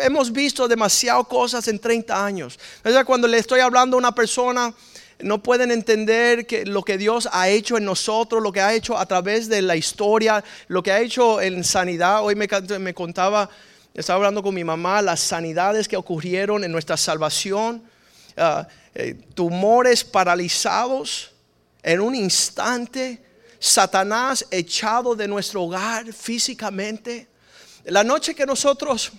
Hemos 0.02 0.32
visto 0.32 0.66
demasiado 0.68 1.24
cosas 1.24 1.66
en 1.68 1.78
30 1.78 2.24
años. 2.24 2.58
Cuando 3.04 3.26
le 3.26 3.38
estoy 3.38 3.60
hablando 3.60 3.96
a 3.96 3.98
una 3.98 4.14
persona, 4.14 4.72
no 5.20 5.42
pueden 5.42 5.70
entender 5.70 6.46
que 6.46 6.66
lo 6.66 6.82
que 6.82 6.98
Dios 6.98 7.28
ha 7.32 7.48
hecho 7.48 7.76
en 7.76 7.84
nosotros, 7.84 8.42
lo 8.42 8.52
que 8.52 8.60
ha 8.60 8.74
hecho 8.74 8.98
a 8.98 9.06
través 9.06 9.48
de 9.48 9.62
la 9.62 9.76
historia, 9.76 10.44
lo 10.68 10.82
que 10.82 10.92
ha 10.92 11.00
hecho 11.00 11.40
en 11.40 11.64
sanidad. 11.64 12.22
Hoy 12.22 12.34
me, 12.34 12.94
contaba, 12.94 13.48
estaba 13.94 14.16
hablando 14.18 14.42
con 14.42 14.54
mi 14.54 14.64
mamá, 14.64 15.00
las 15.00 15.20
sanidades 15.20 15.88
que 15.88 15.96
ocurrieron 15.96 16.64
en 16.64 16.72
nuestra 16.72 16.96
salvación, 16.96 17.82
ah, 18.36 18.68
eh, 18.94 19.14
tumores 19.34 20.04
paralizados 20.04 21.32
en 21.82 22.00
un 22.00 22.14
instante, 22.14 23.22
Satanás 23.58 24.46
echado 24.50 25.14
de 25.14 25.26
nuestro 25.26 25.62
hogar 25.62 26.12
físicamente. 26.12 27.28
La 27.84 28.04
noche 28.04 28.34
que 28.34 28.44
nosotros 28.44 29.12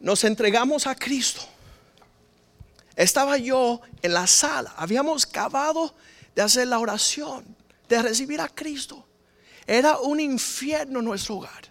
nos 0.00 0.24
entregamos 0.24 0.86
a 0.86 0.94
Cristo, 0.94 1.42
estaba 2.96 3.38
yo 3.38 3.80
en 4.02 4.14
la 4.14 4.26
sala, 4.26 4.72
habíamos 4.76 5.26
acabado 5.26 5.94
de 6.34 6.42
hacer 6.42 6.68
la 6.68 6.78
oración, 6.78 7.44
de 7.88 8.02
recibir 8.02 8.40
a 8.40 8.48
Cristo. 8.48 9.06
Era 9.66 9.98
un 9.98 10.20
infierno 10.20 11.00
nuestro 11.00 11.36
hogar. 11.36 11.70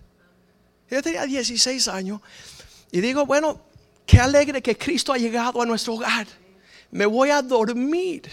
Yo 0.90 1.02
tenía 1.02 1.26
16 1.26 1.88
años 1.88 2.22
y 2.92 3.02
digo, 3.02 3.26
bueno, 3.26 3.62
qué 4.06 4.20
alegre 4.20 4.62
que 4.62 4.78
Cristo 4.78 5.14
ha 5.14 5.18
llegado 5.18 5.62
a 5.62 5.66
nuestro 5.66 5.94
hogar. 5.94 6.28
Me 6.92 7.06
voy 7.06 7.30
a 7.30 7.42
dormir 7.42 8.30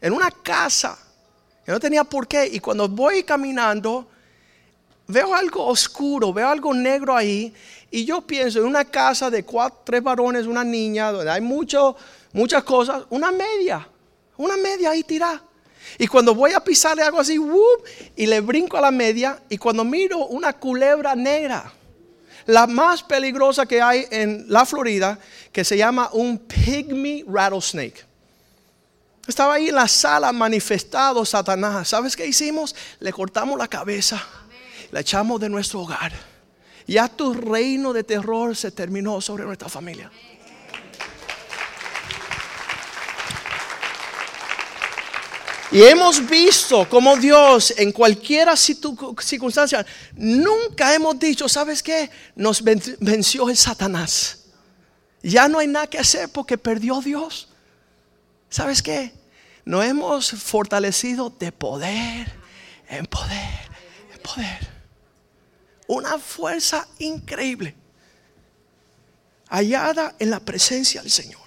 en 0.00 0.12
una 0.12 0.30
casa. 0.30 0.98
Yo 1.66 1.72
no 1.72 1.80
tenía 1.80 2.04
por 2.04 2.28
qué. 2.28 2.46
Y 2.46 2.60
cuando 2.60 2.88
voy 2.88 3.22
caminando, 3.22 4.06
veo 5.06 5.34
algo 5.34 5.66
oscuro, 5.66 6.32
veo 6.32 6.48
algo 6.48 6.74
negro 6.74 7.16
ahí 7.16 7.54
y 7.94 8.04
yo 8.04 8.22
pienso 8.22 8.58
en 8.58 8.64
una 8.64 8.84
casa 8.84 9.30
de 9.30 9.44
cuatro, 9.44 9.82
tres 9.84 10.02
varones, 10.02 10.46
una 10.46 10.64
niña, 10.64 11.12
donde 11.12 11.30
hay 11.30 11.40
mucho, 11.40 11.94
muchas 12.32 12.64
cosas, 12.64 13.04
una 13.08 13.30
media, 13.30 13.88
una 14.36 14.56
media 14.56 14.90
ahí 14.90 15.04
tirada. 15.04 15.40
Y 15.96 16.08
cuando 16.08 16.34
voy 16.34 16.50
a 16.54 16.58
pisarle 16.58 17.04
algo 17.04 17.20
así, 17.20 17.38
y 18.16 18.26
le 18.26 18.40
brinco 18.40 18.76
a 18.76 18.80
la 18.80 18.90
media, 18.90 19.40
y 19.48 19.58
cuando 19.58 19.84
miro 19.84 20.26
una 20.26 20.52
culebra 20.54 21.14
negra, 21.14 21.72
la 22.46 22.66
más 22.66 23.00
peligrosa 23.00 23.64
que 23.64 23.80
hay 23.80 24.08
en 24.10 24.44
la 24.48 24.66
Florida, 24.66 25.16
que 25.52 25.62
se 25.62 25.76
llama 25.76 26.10
un 26.14 26.36
pygmy 26.36 27.24
rattlesnake. 27.28 28.04
Estaba 29.28 29.54
ahí 29.54 29.68
en 29.68 29.76
la 29.76 29.86
sala 29.86 30.32
manifestado 30.32 31.24
Satanás. 31.24 31.90
¿Sabes 31.90 32.16
qué 32.16 32.26
hicimos? 32.26 32.74
Le 32.98 33.12
cortamos 33.12 33.56
la 33.56 33.68
cabeza, 33.68 34.20
la 34.90 34.98
echamos 34.98 35.40
de 35.40 35.48
nuestro 35.48 35.82
hogar 35.82 36.33
ya 36.86 37.08
tu 37.08 37.32
reino 37.32 37.92
de 37.92 38.04
terror 38.04 38.54
se 38.56 38.70
terminó 38.70 39.20
sobre 39.20 39.44
nuestra 39.44 39.68
familia. 39.68 40.10
Y 45.72 45.82
hemos 45.82 46.24
visto 46.28 46.88
como 46.88 47.16
Dios 47.16 47.74
en 47.76 47.90
cualquier 47.90 48.48
circunstancia, 48.56 49.84
nunca 50.14 50.94
hemos 50.94 51.18
dicho, 51.18 51.48
¿sabes 51.48 51.82
qué? 51.82 52.10
Nos 52.36 52.62
venció 52.62 53.48
el 53.48 53.56
Satanás. 53.56 54.44
Ya 55.22 55.48
no 55.48 55.58
hay 55.58 55.66
nada 55.66 55.86
que 55.88 55.98
hacer 55.98 56.28
porque 56.28 56.58
perdió 56.58 57.00
Dios. 57.00 57.48
¿Sabes 58.48 58.82
qué? 58.82 59.12
Nos 59.64 59.84
hemos 59.84 60.30
fortalecido 60.30 61.30
de 61.30 61.50
poder 61.50 62.30
en 62.88 63.06
poder, 63.06 63.70
en 64.12 64.20
poder 64.20 64.73
una 65.94 66.18
fuerza 66.18 66.86
increíble, 66.98 67.74
hallada 69.48 70.14
en 70.18 70.30
la 70.30 70.40
presencia 70.40 71.00
del 71.00 71.10
Señor. 71.10 71.42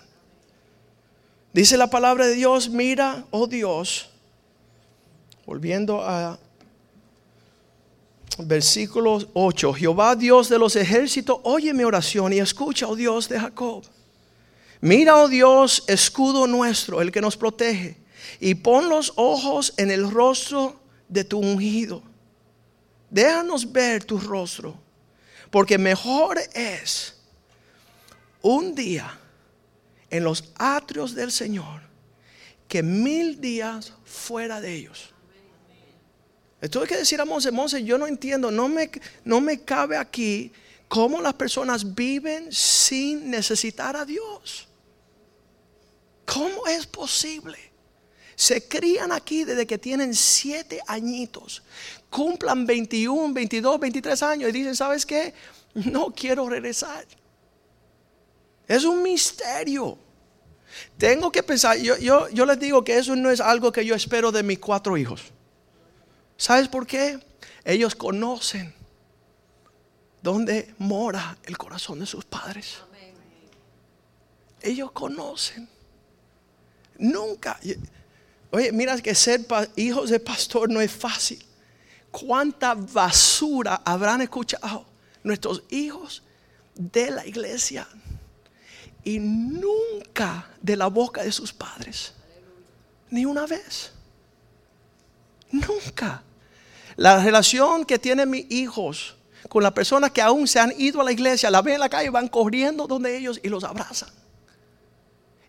Dice 1.53 1.77
la 1.77 1.89
palabra 1.89 2.27
de 2.27 2.35
Dios, 2.35 2.69
mira, 2.69 3.25
oh 3.31 3.47
Dios, 3.47 4.09
volviendo 5.45 6.01
a 6.03 6.39
versículo 8.39 9.19
8, 9.33 9.73
Jehová 9.73 10.15
Dios 10.15 10.49
de 10.49 10.59
los 10.59 10.75
ejércitos, 10.75 11.39
oye 11.43 11.73
mi 11.73 11.83
oración 11.83 12.31
y 12.33 12.39
escucha, 12.39 12.87
oh 12.87 12.95
Dios 12.95 13.27
de 13.27 13.39
Jacob. 13.39 13.83
Mira, 14.79 15.17
oh 15.17 15.27
Dios, 15.27 15.83
escudo 15.87 16.45
nuestro, 16.45 17.01
el 17.01 17.11
que 17.11 17.21
nos 17.21 17.35
protege, 17.35 17.97
y 18.39 18.53
pon 18.53 18.89
los 18.89 19.13
ojos 19.15 19.73
en 19.77 19.89
el 19.89 20.09
rostro 20.11 20.79
de 21.09 21.23
tu 21.23 21.39
ungido 21.39 22.03
déjanos 23.09 23.71
ver 23.71 24.03
tu 24.03 24.17
rostro, 24.17 24.79
porque 25.49 25.77
mejor 25.77 26.39
es 26.53 27.15
un 28.41 28.75
día 28.75 29.19
en 30.09 30.23
los 30.23 30.53
atrios 30.57 31.15
del 31.15 31.31
Señor 31.31 31.81
que 32.67 32.83
mil 32.83 33.39
días 33.39 33.93
fuera 34.05 34.59
de 34.59 34.73
ellos. 34.73 35.13
Tuve 36.71 36.87
que 36.87 36.97
decir 36.97 37.21
a 37.21 37.25
Monse, 37.25 37.51
Monse, 37.51 37.83
yo 37.83 37.97
no 37.97 38.07
entiendo, 38.07 38.49
no 38.49 38.67
me, 38.67 38.89
no 39.23 39.39
me 39.39 39.61
cabe 39.61 39.95
aquí 39.95 40.51
cómo 40.87 41.21
las 41.21 41.35
personas 41.35 41.93
viven 41.93 42.51
sin 42.51 43.29
necesitar 43.29 43.95
a 43.95 44.05
Dios. 44.05 44.67
¿Cómo 46.25 46.65
es 46.67 46.85
posible? 46.87 47.57
Se 48.35 48.67
crían 48.67 49.11
aquí 49.11 49.43
desde 49.43 49.65
que 49.65 49.77
tienen 49.77 50.13
siete 50.13 50.81
añitos 50.87 51.63
cumplan 52.09 52.65
21, 52.65 53.33
22, 53.33 53.79
23 53.79 54.23
años 54.23 54.49
y 54.49 54.53
dicen, 54.53 54.75
¿sabes 54.75 55.05
qué? 55.05 55.33
No 55.73 56.11
quiero 56.11 56.49
regresar. 56.49 57.05
Es 58.67 58.83
un 58.83 59.03
misterio. 59.03 59.97
Tengo 60.97 61.31
que 61.31 61.43
pensar, 61.43 61.77
yo, 61.77 61.97
yo, 61.97 62.27
yo 62.29 62.45
les 62.45 62.59
digo 62.59 62.83
que 62.83 62.97
eso 62.97 63.15
no 63.15 63.29
es 63.31 63.39
algo 63.39 63.71
que 63.71 63.85
yo 63.85 63.95
espero 63.95 64.31
de 64.31 64.43
mis 64.43 64.59
cuatro 64.59 64.97
hijos. 64.97 65.21
¿Sabes 66.35 66.67
por 66.67 66.85
qué? 66.85 67.19
Ellos 67.63 67.95
conocen 67.95 68.73
dónde 70.21 70.73
mora 70.77 71.37
el 71.43 71.57
corazón 71.57 71.99
de 71.99 72.05
sus 72.05 72.25
padres. 72.25 72.77
Ellos 74.61 74.91
conocen. 74.91 75.69
Nunca. 76.97 77.59
Oye, 78.51 78.71
mira 78.71 78.99
que 78.99 79.13
ser 79.13 79.45
hijos 79.75 80.09
de 80.09 80.19
pastor 80.19 80.69
no 80.69 80.81
es 80.81 80.91
fácil 80.91 81.46
cuánta 82.25 82.73
basura 82.73 83.81
habrán 83.85 84.21
escuchado 84.21 84.85
nuestros 85.23 85.63
hijos 85.69 86.23
de 86.75 87.11
la 87.11 87.25
iglesia. 87.25 87.87
y 89.03 89.19
nunca 89.19 90.49
de 90.61 90.75
la 90.75 90.87
boca 90.87 91.23
de 91.23 91.31
sus 91.31 91.53
padres. 91.53 92.13
Ni 93.09 93.23
una 93.23 93.45
vez. 93.45 93.93
Nunca. 95.49 96.23
La 96.97 97.23
relación 97.23 97.85
que 97.85 97.97
tienen 97.97 98.29
mis 98.29 98.51
hijos 98.51 99.15
con 99.47 99.63
las 99.63 99.71
personas 99.71 100.11
que 100.11 100.21
aún 100.21 100.45
se 100.45 100.59
han 100.59 100.73
ido 100.77 100.99
a 100.99 101.05
la 101.05 101.13
iglesia, 101.13 101.49
la 101.49 101.61
ven 101.61 101.75
en 101.75 101.79
la 101.79 101.87
calle, 101.87 102.09
van 102.09 102.27
corriendo 102.27 102.85
donde 102.85 103.15
ellos 103.17 103.39
y 103.41 103.47
los 103.47 103.63
abrazan. 103.63 104.09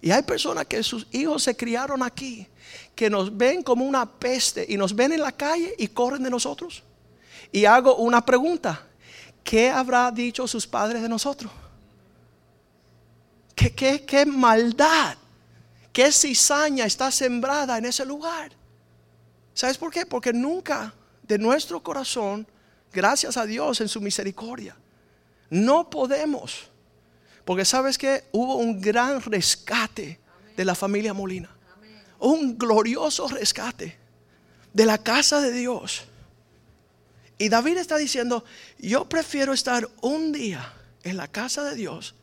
Y 0.01 0.11
hay 0.11 0.23
personas 0.23 0.67
que 0.67 0.83
sus 0.83 1.07
hijos 1.13 1.43
se 1.43 1.57
criaron 1.57 2.03
aquí, 2.03 2.47
que 2.95 3.11
nos 3.11 3.37
ven 3.37 3.63
como 3.63 3.85
una 3.85 4.07
peste 4.07 4.65
y 4.69 4.77
nos 4.77 4.95
ven 4.95 5.13
en 5.13 5.21
la 5.21 5.33
calle 5.33 5.75
y 5.79 5.89
corren 5.89 6.23
de 6.23 6.31
nosotros. 6.31 6.83
Y 7.51 7.65
hago 7.65 7.97
una 7.97 8.25
pregunta, 8.25 8.87
¿qué 9.43 9.71
habrá 9.71 10.11
dicho 10.11 10.47
sus 10.47 10.67
padres 10.67 11.03
de 11.03 11.09
nosotros? 11.09 11.51
¿Qué, 13.55 13.75
qué, 13.75 14.05
qué 14.05 14.25
maldad, 14.25 15.17
qué 15.93 16.13
cizaña 16.13 16.85
está 16.85 17.11
sembrada 17.11 17.77
en 17.79 17.87
ese 17.87 18.05
lugar? 18.05 18.53
¿Sabes 19.53 19.77
por 19.77 19.93
qué? 19.93 20.07
Porque 20.07 20.33
nunca 20.33 20.95
de 21.25 21.39
nuestro 21.39 21.83
corazón, 21.83 22.47
gracias 22.93 23.37
a 23.37 23.45
Dios 23.45 23.81
en 23.81 23.89
su 23.89 24.01
misericordia, 24.01 24.77
no 25.51 25.91
podemos 25.91 26.71
porque 27.49 27.65
sabes 27.65 27.97
que 27.97 28.25
hubo 28.33 28.57
un 28.57 28.79
gran 28.79 29.23
rescate 29.23 30.21
de 30.55 30.65
la 30.67 30.75
familia 30.75 31.15
Molina. 31.15 31.49
Un 32.19 32.59
glorioso 32.59 33.27
rescate 33.27 33.97
de 34.71 34.85
la 34.85 34.99
casa 34.99 35.41
de 35.41 35.53
Dios. 35.53 36.03
Y 37.39 37.49
David 37.49 37.79
está 37.79 37.97
diciendo, 37.97 38.45
yo 38.79 39.09
prefiero 39.09 39.55
estar 39.55 39.89
un 40.03 40.31
día 40.31 40.75
en 41.03 41.17
la 41.17 41.27
casa 41.27 41.65
de 41.65 41.75
Dios 41.75 42.17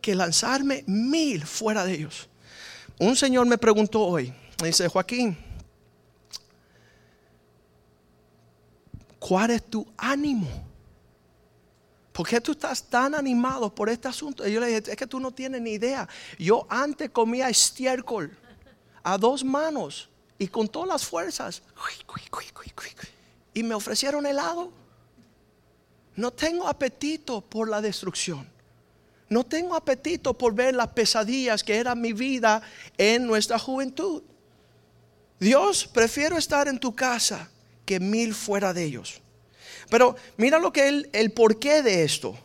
que 0.00 0.14
lanzarme 0.14 0.84
mil 0.86 1.44
fuera 1.44 1.84
de 1.84 1.94
ellos. 1.94 2.28
Un 3.00 3.16
señor 3.16 3.48
me 3.48 3.58
preguntó 3.58 4.02
hoy, 4.02 4.32
me 4.62 4.68
dice, 4.68 4.86
Joaquín, 4.86 5.36
¿cuál 9.18 9.50
es 9.50 9.64
tu 9.64 9.84
ánimo? 9.96 10.73
¿Por 12.14 12.28
qué 12.28 12.40
tú 12.40 12.52
estás 12.52 12.80
tan 12.80 13.12
animado 13.12 13.74
por 13.74 13.88
este 13.88 14.06
asunto? 14.06 14.46
Y 14.46 14.52
yo 14.52 14.60
le 14.60 14.68
dije, 14.68 14.92
es 14.92 14.96
que 14.96 15.06
tú 15.08 15.18
no 15.18 15.32
tienes 15.32 15.60
ni 15.60 15.72
idea. 15.72 16.08
Yo 16.38 16.64
antes 16.70 17.10
comía 17.10 17.48
estiércol 17.48 18.30
a 19.02 19.18
dos 19.18 19.42
manos 19.42 20.08
y 20.38 20.46
con 20.46 20.68
todas 20.68 20.88
las 20.88 21.04
fuerzas. 21.04 21.60
Y 23.52 23.64
me 23.64 23.74
ofrecieron 23.74 24.26
helado. 24.26 24.70
No 26.14 26.30
tengo 26.30 26.68
apetito 26.68 27.40
por 27.40 27.68
la 27.68 27.80
destrucción. 27.80 28.48
No 29.28 29.44
tengo 29.44 29.74
apetito 29.74 30.34
por 30.34 30.54
ver 30.54 30.76
las 30.76 30.90
pesadillas 30.90 31.64
que 31.64 31.74
era 31.74 31.96
mi 31.96 32.12
vida 32.12 32.62
en 32.96 33.26
nuestra 33.26 33.58
juventud. 33.58 34.22
Dios, 35.40 35.84
prefiero 35.88 36.38
estar 36.38 36.68
en 36.68 36.78
tu 36.78 36.94
casa 36.94 37.50
que 37.84 37.98
mil 37.98 38.34
fuera 38.34 38.72
de 38.72 38.84
ellos. 38.84 39.20
Pero 39.90 40.16
mira 40.36 40.58
lo 40.58 40.72
que 40.72 40.88
el, 40.88 41.10
el 41.12 41.30
porqué 41.32 41.82
de 41.82 42.04
esto. 42.04 42.36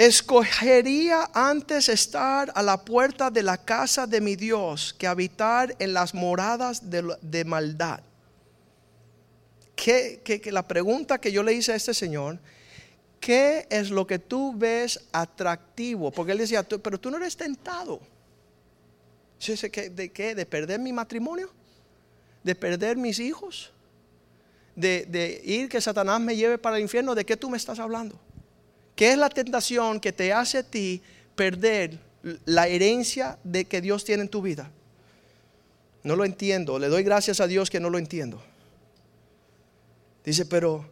Escogería 0.00 1.28
antes 1.34 1.90
estar 1.90 2.50
a 2.54 2.62
la 2.62 2.82
puerta 2.82 3.30
de 3.30 3.42
la 3.42 3.58
casa 3.58 4.06
de 4.06 4.22
mi 4.22 4.34
Dios 4.34 4.94
que 4.96 5.06
habitar 5.06 5.76
en 5.78 5.92
las 5.92 6.14
moradas 6.14 6.88
de, 6.88 7.44
maldad. 7.44 8.00
Que, 9.76 10.22
que, 10.24 10.52
la 10.52 10.66
pregunta 10.66 11.18
que 11.18 11.30
yo 11.30 11.42
le 11.42 11.52
hice 11.52 11.72
a 11.72 11.74
este 11.74 11.92
señor, 11.92 12.38
¿qué 13.20 13.66
es 13.68 13.90
lo 13.90 14.06
que 14.06 14.18
tú 14.18 14.54
ves 14.56 15.00
atractivo? 15.12 16.10
Porque 16.10 16.32
él 16.32 16.38
decía, 16.38 16.62
pero 16.62 16.98
tú 16.98 17.10
no 17.10 17.18
eres 17.18 17.36
tentado. 17.36 18.00
¿De 19.46 20.10
qué? 20.12 20.34
¿De 20.34 20.46
perder 20.46 20.80
mi 20.80 20.94
matrimonio? 20.94 21.50
De 22.42 22.54
perder 22.54 22.96
mis 22.96 23.18
hijos, 23.18 23.72
de, 24.74 25.40
ir 25.44 25.68
que 25.68 25.80
Satanás 25.80 26.20
me 26.20 26.36
lleve 26.36 26.58
para 26.58 26.76
el 26.76 26.82
infierno, 26.82 27.14
¿de 27.14 27.24
qué 27.24 27.36
tú 27.36 27.50
me 27.50 27.56
estás 27.56 27.78
hablando? 27.78 28.18
¿Qué 28.96 29.12
es 29.12 29.18
la 29.18 29.28
tentación 29.28 30.00
que 30.00 30.12
te 30.12 30.32
hace 30.32 30.58
a 30.58 30.62
ti 30.62 31.02
perder 31.34 31.98
la 32.44 32.68
herencia 32.68 33.38
de 33.44 33.64
que 33.64 33.80
Dios 33.80 34.04
tiene 34.04 34.22
en 34.22 34.28
tu 34.28 34.42
vida? 34.42 34.70
No 36.02 36.16
lo 36.16 36.24
entiendo, 36.24 36.78
le 36.78 36.88
doy 36.88 37.02
gracias 37.02 37.40
a 37.40 37.46
Dios 37.46 37.68
que 37.68 37.80
no 37.80 37.90
lo 37.90 37.98
entiendo. 37.98 38.42
Dice, 40.24 40.46
pero, 40.46 40.86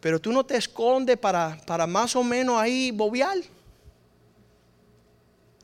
pero 0.00 0.20
tú 0.20 0.32
no 0.32 0.44
te 0.44 0.56
escondes 0.56 1.16
para, 1.18 1.60
para 1.66 1.86
más 1.86 2.14
o 2.14 2.22
menos 2.22 2.60
ahí 2.60 2.90
bobear. 2.90 3.38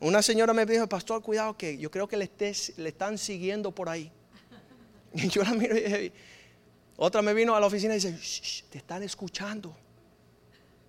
Una 0.00 0.20
señora 0.20 0.52
me 0.52 0.66
dijo, 0.66 0.88
pastor, 0.88 1.22
cuidado 1.22 1.56
que 1.56 1.78
yo 1.78 1.90
creo 1.90 2.08
que 2.08 2.16
le, 2.16 2.28
le 2.76 2.88
están 2.88 3.18
siguiendo 3.18 3.70
por 3.70 3.88
ahí. 3.88 4.10
Y 5.14 5.28
yo 5.30 5.42
la 5.42 5.54
miro 5.54 5.76
y 5.76 6.12
otra 6.96 7.22
me 7.22 7.34
vino 7.34 7.54
a 7.54 7.60
la 7.60 7.66
oficina 7.66 7.94
y 7.94 7.98
dice, 7.98 8.64
te 8.70 8.78
están 8.78 9.02
escuchando. 9.02 9.74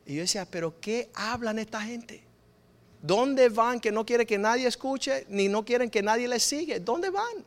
Y 0.05 0.15
yo 0.15 0.21
decía, 0.21 0.45
pero 0.45 0.79
¿qué 0.79 1.09
hablan 1.13 1.59
esta 1.59 1.81
gente? 1.81 2.23
¿Dónde 3.01 3.49
van 3.49 3.79
que 3.79 3.91
no 3.91 4.05
quiere 4.05 4.25
que 4.25 4.37
nadie 4.37 4.67
escuche 4.67 5.25
ni 5.29 5.47
no 5.47 5.65
quieren 5.65 5.89
que 5.89 6.01
nadie 6.01 6.27
les 6.27 6.43
sigue? 6.43 6.79
¿Dónde 6.79 7.09
van? 7.09 7.43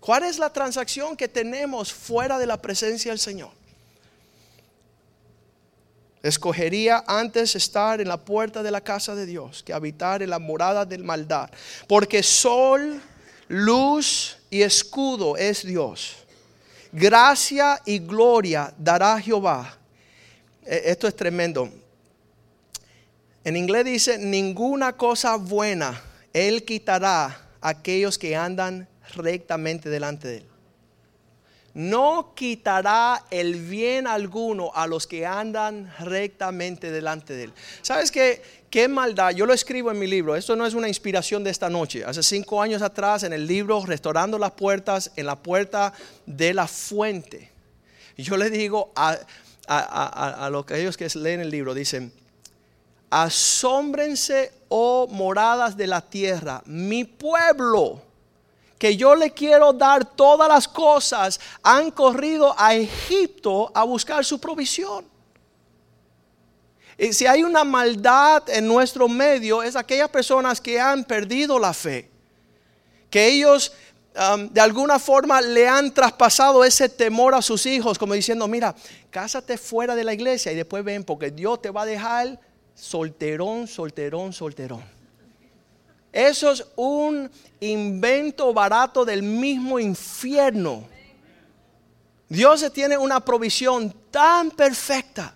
¿Cuál 0.00 0.24
es 0.24 0.38
la 0.38 0.52
transacción 0.52 1.16
que 1.16 1.28
tenemos 1.28 1.92
fuera 1.92 2.38
de 2.38 2.46
la 2.46 2.60
presencia 2.60 3.10
del 3.10 3.18
Señor? 3.18 3.50
Escogería 6.22 7.04
antes 7.06 7.54
estar 7.54 8.00
en 8.00 8.08
la 8.08 8.16
puerta 8.16 8.62
de 8.62 8.70
la 8.70 8.80
casa 8.80 9.14
de 9.14 9.26
Dios 9.26 9.62
que 9.62 9.72
habitar 9.72 10.22
en 10.22 10.30
la 10.30 10.38
morada 10.38 10.84
del 10.84 11.04
maldad. 11.04 11.50
Porque 11.86 12.22
sol, 12.22 13.00
luz 13.48 14.38
y 14.54 14.62
escudo 14.62 15.36
es 15.36 15.66
Dios. 15.66 16.14
Gracia 16.92 17.82
y 17.84 17.98
gloria 17.98 18.72
dará 18.78 19.20
Jehová. 19.20 19.76
E, 20.64 20.82
esto 20.92 21.08
es 21.08 21.16
tremendo. 21.16 21.68
En 23.42 23.56
inglés 23.56 23.84
dice, 23.84 24.16
ninguna 24.16 24.92
cosa 24.92 25.34
buena 25.34 26.00
Él 26.32 26.64
quitará 26.64 27.48
a 27.60 27.68
aquellos 27.68 28.16
que 28.16 28.36
andan 28.36 28.86
rectamente 29.16 29.90
delante 29.90 30.28
de 30.28 30.36
Él. 30.36 30.46
No 31.74 32.34
quitará 32.36 33.24
el 33.32 33.56
bien 33.56 34.06
alguno 34.06 34.70
a 34.72 34.86
los 34.86 35.08
que 35.08 35.26
andan 35.26 35.92
rectamente 35.98 36.92
delante 36.92 37.32
de 37.32 37.44
Él. 37.44 37.52
¿Sabes 37.82 38.12
qué? 38.12 38.40
Qué 38.74 38.88
maldad, 38.88 39.30
yo 39.30 39.46
lo 39.46 39.54
escribo 39.54 39.92
en 39.92 40.00
mi 40.00 40.08
libro, 40.08 40.34
esto 40.34 40.56
no 40.56 40.66
es 40.66 40.74
una 40.74 40.88
inspiración 40.88 41.44
de 41.44 41.50
esta 41.50 41.70
noche, 41.70 42.04
hace 42.04 42.24
cinco 42.24 42.60
años 42.60 42.82
atrás 42.82 43.22
en 43.22 43.32
el 43.32 43.46
libro 43.46 43.86
Restaurando 43.86 44.36
las 44.36 44.50
Puertas, 44.50 45.12
en 45.14 45.26
la 45.26 45.36
puerta 45.36 45.92
de 46.26 46.52
la 46.52 46.66
fuente, 46.66 47.52
yo 48.16 48.36
le 48.36 48.50
digo 48.50 48.90
a, 48.96 49.16
a, 49.68 50.44
a, 50.44 50.50
los 50.50 50.66
que 50.66 50.80
ellos 50.80 50.96
que 50.96 51.06
leen 51.14 51.38
el 51.38 51.50
libro, 51.50 51.72
dicen, 51.72 52.12
asómbrense, 53.10 54.50
oh 54.70 55.06
moradas 55.08 55.76
de 55.76 55.86
la 55.86 56.00
tierra, 56.00 56.60
mi 56.66 57.04
pueblo, 57.04 58.02
que 58.76 58.96
yo 58.96 59.14
le 59.14 59.30
quiero 59.30 59.72
dar 59.72 60.04
todas 60.04 60.48
las 60.48 60.66
cosas, 60.66 61.38
han 61.62 61.92
corrido 61.92 62.52
a 62.58 62.74
Egipto 62.74 63.70
a 63.72 63.84
buscar 63.84 64.24
su 64.24 64.40
provisión. 64.40 65.13
Y 66.96 67.12
si 67.12 67.26
hay 67.26 67.42
una 67.42 67.64
maldad 67.64 68.48
en 68.48 68.66
nuestro 68.66 69.08
medio, 69.08 69.62
es 69.62 69.76
aquellas 69.76 70.08
personas 70.08 70.60
que 70.60 70.80
han 70.80 71.04
perdido 71.04 71.58
la 71.58 71.72
fe. 71.72 72.10
Que 73.10 73.28
ellos 73.28 73.72
de 74.50 74.60
alguna 74.60 75.00
forma 75.00 75.40
le 75.40 75.66
han 75.66 75.92
traspasado 75.92 76.64
ese 76.64 76.88
temor 76.88 77.34
a 77.34 77.42
sus 77.42 77.66
hijos, 77.66 77.98
como 77.98 78.14
diciendo, 78.14 78.46
mira, 78.46 78.74
cásate 79.10 79.58
fuera 79.58 79.96
de 79.96 80.04
la 80.04 80.14
iglesia 80.14 80.52
y 80.52 80.54
después 80.54 80.84
ven, 80.84 81.02
porque 81.02 81.32
Dios 81.32 81.60
te 81.60 81.70
va 81.70 81.82
a 81.82 81.86
dejar 81.86 82.38
solterón, 82.76 83.66
solterón, 83.66 84.32
solterón. 84.32 84.84
Eso 86.12 86.52
es 86.52 86.64
un 86.76 87.28
invento 87.58 88.54
barato 88.54 89.04
del 89.04 89.24
mismo 89.24 89.80
infierno. 89.80 90.86
Dios 92.28 92.64
tiene 92.72 92.96
una 92.96 93.18
provisión 93.18 93.92
tan 94.12 94.52
perfecta 94.52 95.33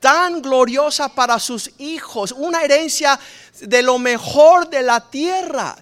tan 0.00 0.40
gloriosa 0.40 1.10
para 1.10 1.38
sus 1.38 1.70
hijos, 1.78 2.32
una 2.32 2.62
herencia 2.62 3.20
de 3.60 3.82
lo 3.82 3.98
mejor 3.98 4.68
de 4.68 4.82
la 4.82 5.10
tierra. 5.10 5.76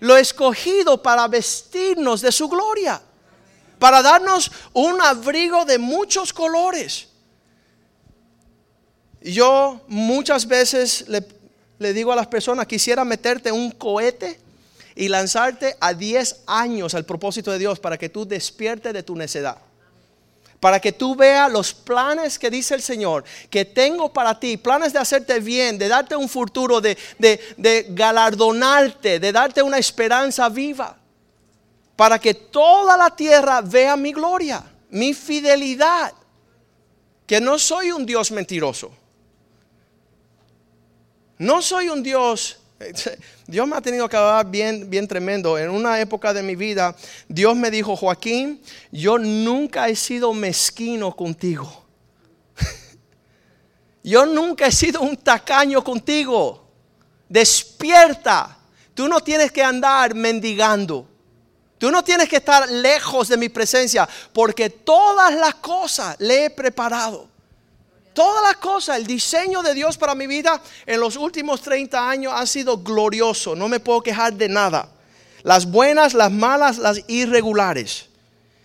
Lo 0.00 0.16
escogido 0.18 1.02
para 1.02 1.26
vestirnos 1.26 2.20
de 2.20 2.30
su 2.30 2.48
gloria, 2.48 3.00
para 3.78 4.02
darnos 4.02 4.52
un 4.74 5.00
abrigo 5.00 5.64
de 5.64 5.78
muchos 5.78 6.32
colores. 6.32 7.08
Yo 9.22 9.80
muchas 9.88 10.46
veces 10.46 11.06
le, 11.78 11.92
digo 11.94 12.12
a 12.12 12.16
las 12.16 12.26
personas, 12.26 12.66
quisiera 12.66 13.06
meterte 13.06 13.50
un 13.50 13.70
cohete 13.70 14.38
y 14.94 15.08
lanzarte 15.08 15.76
a 15.80 15.94
10 15.94 16.42
años 16.46 16.94
al 16.94 17.06
propósito 17.06 17.50
de 17.50 17.58
Dios 17.58 17.80
para 17.80 17.96
que 17.96 18.10
tú 18.10 18.26
despiertes 18.26 18.92
de 18.92 19.02
tu 19.02 19.16
necedad 19.16 19.56
para 20.64 20.80
que 20.80 20.92
tú 20.92 21.14
veas 21.14 21.52
los 21.52 21.74
planes 21.74 22.38
que 22.38 22.48
dice 22.48 22.74
el 22.74 22.80
Señor, 22.80 23.22
que 23.50 23.66
tengo 23.66 24.10
para 24.10 24.40
ti, 24.40 24.56
planes 24.56 24.94
de 24.94 24.98
hacerte 24.98 25.38
bien, 25.38 25.76
de 25.76 25.88
darte 25.88 26.16
un 26.16 26.26
futuro, 26.26 26.80
de, 26.80 26.96
de 27.18 27.86
galardonarte, 27.90 29.20
de 29.20 29.30
darte 29.30 29.60
una 29.60 29.76
esperanza 29.76 30.48
viva, 30.48 30.96
para 31.96 32.18
que 32.18 32.32
toda 32.32 32.96
la 32.96 33.14
tierra 33.14 33.60
vea 33.60 33.94
mi 33.94 34.14
gloria, 34.14 34.64
mi 34.88 35.12
fidelidad, 35.12 36.14
que 37.26 37.42
no 37.42 37.58
soy 37.58 37.92
un 37.92 38.06
Dios 38.06 38.30
mentiroso. 38.30 38.90
No 41.36 41.60
soy 41.60 41.90
un 41.90 42.02
Dios 42.02 42.56
Dios 43.46 43.66
me 43.66 43.76
ha 43.76 43.80
tenido 43.80 44.08
que 44.08 44.16
hablar 44.16 44.50
bien, 44.50 44.88
bien 44.88 45.06
tremendo. 45.06 45.58
En 45.58 45.70
una 45.70 46.00
época 46.00 46.32
de 46.32 46.42
mi 46.42 46.56
vida, 46.56 46.94
Dios 47.28 47.56
me 47.56 47.70
dijo, 47.70 47.96
Joaquín, 47.96 48.60
yo 48.90 49.18
nunca 49.18 49.88
he 49.88 49.96
sido 49.96 50.32
mezquino 50.32 51.14
contigo. 51.14 51.84
yo 54.02 54.26
nunca 54.26 54.66
he 54.66 54.72
sido 54.72 55.00
un 55.00 55.16
tacaño 55.16 55.82
contigo. 55.82 56.68
Despierta. 57.28 58.58
Tú 58.94 59.08
no 59.08 59.20
tienes 59.20 59.50
que 59.50 59.62
andar 59.62 60.14
mendigando. 60.14 61.08
Tú 61.78 61.90
no 61.90 62.02
tienes 62.04 62.28
que 62.28 62.36
estar 62.36 62.70
lejos 62.70 63.28
de 63.28 63.36
mi 63.36 63.48
presencia 63.48 64.08
porque 64.32 64.70
todas 64.70 65.34
las 65.34 65.56
cosas 65.56 66.16
le 66.18 66.46
he 66.46 66.50
preparado. 66.50 67.33
Todas 68.14 68.44
las 68.44 68.56
cosas, 68.58 68.96
el 68.96 69.06
diseño 69.08 69.60
de 69.60 69.74
Dios 69.74 69.98
para 69.98 70.14
mi 70.14 70.28
vida 70.28 70.62
en 70.86 71.00
los 71.00 71.16
últimos 71.16 71.60
30 71.60 72.08
años 72.08 72.32
ha 72.34 72.46
sido 72.46 72.78
glorioso. 72.78 73.56
No 73.56 73.68
me 73.68 73.80
puedo 73.80 74.02
quejar 74.02 74.32
de 74.34 74.48
nada. 74.48 74.88
Las 75.42 75.66
buenas, 75.66 76.14
las 76.14 76.30
malas, 76.30 76.78
las 76.78 77.02
irregulares. 77.08 78.06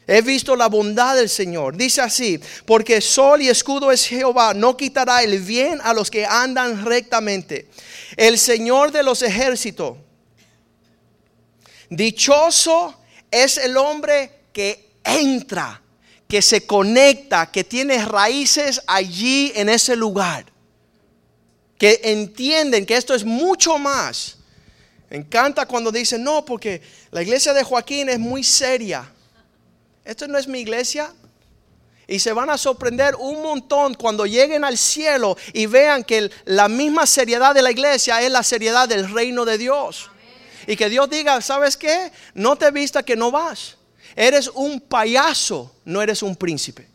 He 0.06 0.22
visto 0.22 0.56
la 0.56 0.68
bondad 0.68 1.16
del 1.16 1.30
Señor. 1.30 1.76
Dice 1.76 2.00
así, 2.02 2.40
porque 2.66 3.02
sol 3.02 3.42
y 3.42 3.50
escudo 3.50 3.92
es 3.92 4.06
Jehová, 4.06 4.54
no 4.54 4.78
quitará 4.78 5.24
el 5.24 5.40
bien 5.40 5.80
a 5.84 5.94
los 5.96 6.12
que 6.12 6.28
andan 6.28 6.86
rectamente. 6.86 7.70
El 8.18 8.38
Señor 8.38 8.92
de 8.92 9.02
los 9.02 9.24
ejércitos. 9.24 9.98
Dichoso 11.90 12.96
es 13.32 13.58
el 13.58 13.78
hombre 13.78 14.32
que 14.54 14.92
entra 15.04 15.82
que 16.30 16.44
se 16.44 16.68
conecta, 16.68 17.52
que 17.52 17.63
tiene 17.63 18.06
raíces 18.06 18.84
allí 18.86 19.52
en 19.56 19.68
ese 19.68 19.96
lugar, 19.96 20.46
que 21.80 22.00
entienden 22.04 22.86
que 22.86 22.96
esto 22.96 23.15
es 23.15 23.26
mucho 23.26 23.80
más. 23.80 24.38
Me 25.10 25.18
encanta 25.18 25.65
cuando 25.65 25.92
dicen, 25.92 26.24
no, 26.24 26.46
porque 26.46 26.84
la 27.10 27.24
iglesia 27.24 27.52
de 27.52 27.63
Joaquín 27.63 28.10
es 28.10 28.20
muy 28.20 28.44
seria. 28.44 29.12
Esto 30.06 30.28
no 30.28 30.38
es 30.38 30.48
mi 30.48 30.60
iglesia. 30.60 31.12
Y 32.06 32.20
se 32.20 32.32
van 32.32 32.52
a 32.52 32.60
sorprender 32.60 33.15
un 33.15 33.42
montón 33.42 33.96
cuando 33.96 34.28
lleguen 34.28 34.63
al 34.63 34.78
cielo 34.78 35.36
y 35.52 35.65
vean 35.65 36.04
que 36.04 36.30
la 36.46 36.68
misma 36.68 37.08
seriedad 37.08 37.56
de 37.56 37.63
la 37.63 37.72
iglesia 37.72 38.22
es 38.22 38.32
la 38.32 38.44
seriedad 38.44 38.88
del 38.88 39.12
reino 39.12 39.46
de 39.46 39.58
Dios. 39.58 40.12
Y 40.68 40.76
que 40.76 40.89
Dios 40.89 41.10
diga, 41.10 41.42
¿sabes 41.42 41.76
qué? 41.76 42.12
No 42.36 42.56
te 42.56 42.70
vista 42.70 43.02
que 43.02 43.15
no 43.15 43.32
vas. 43.32 43.79
Eres 44.20 44.50
un 44.54 44.82
payaso, 44.82 45.74
no 45.86 46.02
eres 46.02 46.22
un 46.22 46.36
príncipe. 46.36 46.86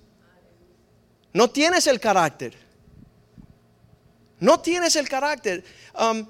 No 1.33 1.49
tienes 1.49 1.87
el 1.87 1.99
carácter. 1.99 2.55
No 4.41 4.61
tienes 4.61 4.95
el 4.97 5.09
carácter. 5.09 5.65
Um, 5.99 6.27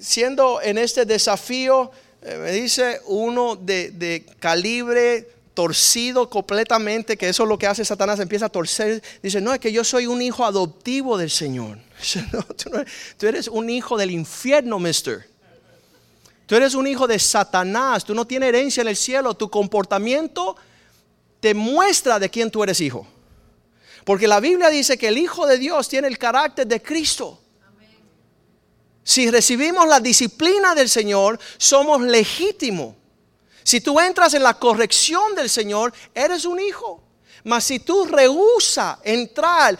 siendo 0.00 0.62
en 0.62 0.78
este 0.78 1.04
desafío, 1.04 1.90
eh, 2.22 2.38
me 2.38 2.52
dice 2.52 3.02
uno 3.08 3.56
de, 3.56 4.24
calibre 4.40 5.28
torcido 5.52 6.30
completamente, 6.30 7.18
que 7.18 7.28
eso 7.28 7.42
es 7.42 7.48
lo 7.50 7.58
que 7.58 7.66
hace 7.66 7.84
Satanás, 7.84 8.18
empieza 8.20 8.46
a 8.46 8.48
torcer. 8.48 9.02
Dice, 9.22 9.42
no, 9.42 9.52
es 9.52 9.60
que 9.60 9.70
yo 9.70 9.84
soy 9.84 10.06
un 10.06 10.22
hijo 10.22 10.46
adoptivo 10.46 11.18
del 11.18 11.30
Señor. 11.30 11.78
tú 13.18 13.26
eres 13.26 13.48
un 13.48 13.68
hijo 13.68 13.98
del 13.98 14.12
infierno, 14.12 14.78
mister. 14.78 15.33
Tú 16.46 16.54
eres 16.54 16.74
un 16.74 16.86
hijo 16.86 17.06
de 17.06 17.18
Satanás, 17.18 18.04
tú 18.04 18.14
no 18.14 18.26
tienes 18.26 18.50
herencia 18.50 18.82
en 18.82 18.88
el 18.88 18.96
cielo, 18.96 19.34
tu 19.34 19.48
comportamiento 19.50 20.56
te 21.40 21.54
muestra 21.54 22.18
de 22.18 22.30
quién 22.30 22.50
tú 22.50 22.62
eres 22.62 22.80
hijo. 22.80 23.06
Porque 24.04 24.28
la 24.28 24.40
Biblia 24.40 24.68
dice 24.68 24.98
que 24.98 25.08
el 25.08 25.18
Hijo 25.18 25.46
de 25.46 25.58
Dios 25.58 25.88
tiene 25.88 26.08
el 26.08 26.18
carácter 26.18 26.66
de 26.66 26.82
Cristo. 26.82 27.40
Si 29.02 29.30
recibimos 29.30 29.86
la 29.86 30.00
disciplina 30.00 30.74
del 30.74 30.88
Señor, 30.88 31.38
somos 31.58 32.00
legítimos. 32.02 32.94
Si 33.62 33.80
tú 33.80 33.98
entras 33.98 34.34
en 34.34 34.42
la 34.42 34.58
corrección 34.58 35.34
del 35.34 35.48
Señor, 35.48 35.92
eres 36.14 36.44
un 36.44 36.60
hijo. 36.60 37.02
Mas 37.44 37.64
si 37.64 37.78
tú 37.80 38.06
rehusas 38.06 38.98
entrar 39.02 39.78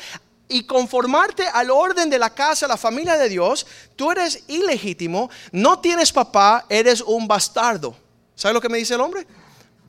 y 0.55 0.63
conformarte 0.63 1.49
al 1.49 1.69
orden 1.69 2.09
de 2.09 2.17
la 2.17 2.33
casa, 2.33 2.69
la 2.69 2.77
familia 2.77 3.17
de 3.17 3.29
Dios, 3.29 3.67
tú 3.97 4.13
eres 4.13 4.45
ilegítimo, 4.47 5.29
no 5.51 5.81
tienes 5.81 6.13
papá, 6.13 6.65
eres 6.69 7.01
un 7.01 7.27
bastardo. 7.27 7.97
¿Sabes 8.37 8.55
lo 8.55 8.61
que 8.61 8.69
me 8.69 8.79
dice 8.79 8.95
el 8.95 9.01
hombre? 9.01 9.27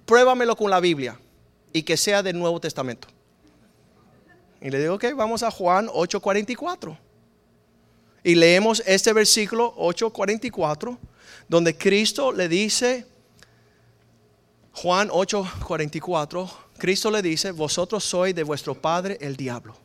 Pruébamelo 0.08 0.56
con 0.56 0.72
la 0.72 0.80
Biblia 0.80 1.20
y 1.72 1.84
que 1.84 1.96
sea 1.96 2.24
del 2.24 2.40
Nuevo 2.40 2.60
Testamento. 2.60 3.08
Y 4.60 4.72
le 4.72 4.80
digo, 4.80 4.96
ok, 4.96 5.06
vamos 5.16 5.44
a 5.44 5.52
Juan 5.52 5.88
8:44. 5.88 6.98
Y 8.24 8.34
leemos 8.34 8.82
este 8.88 9.14
versículo 9.14 9.76
8:44, 9.78 10.98
donde 11.48 11.78
Cristo 11.78 12.32
le 12.32 12.50
dice, 12.50 13.06
Juan 14.74 15.10
8:44, 15.10 16.50
Cristo 16.80 17.12
le 17.12 17.22
dice, 17.22 17.52
vosotros 17.52 18.04
sois 18.04 18.34
de 18.34 18.42
vuestro 18.42 18.74
padre 18.74 19.20
el 19.22 19.36
diablo 19.36 19.85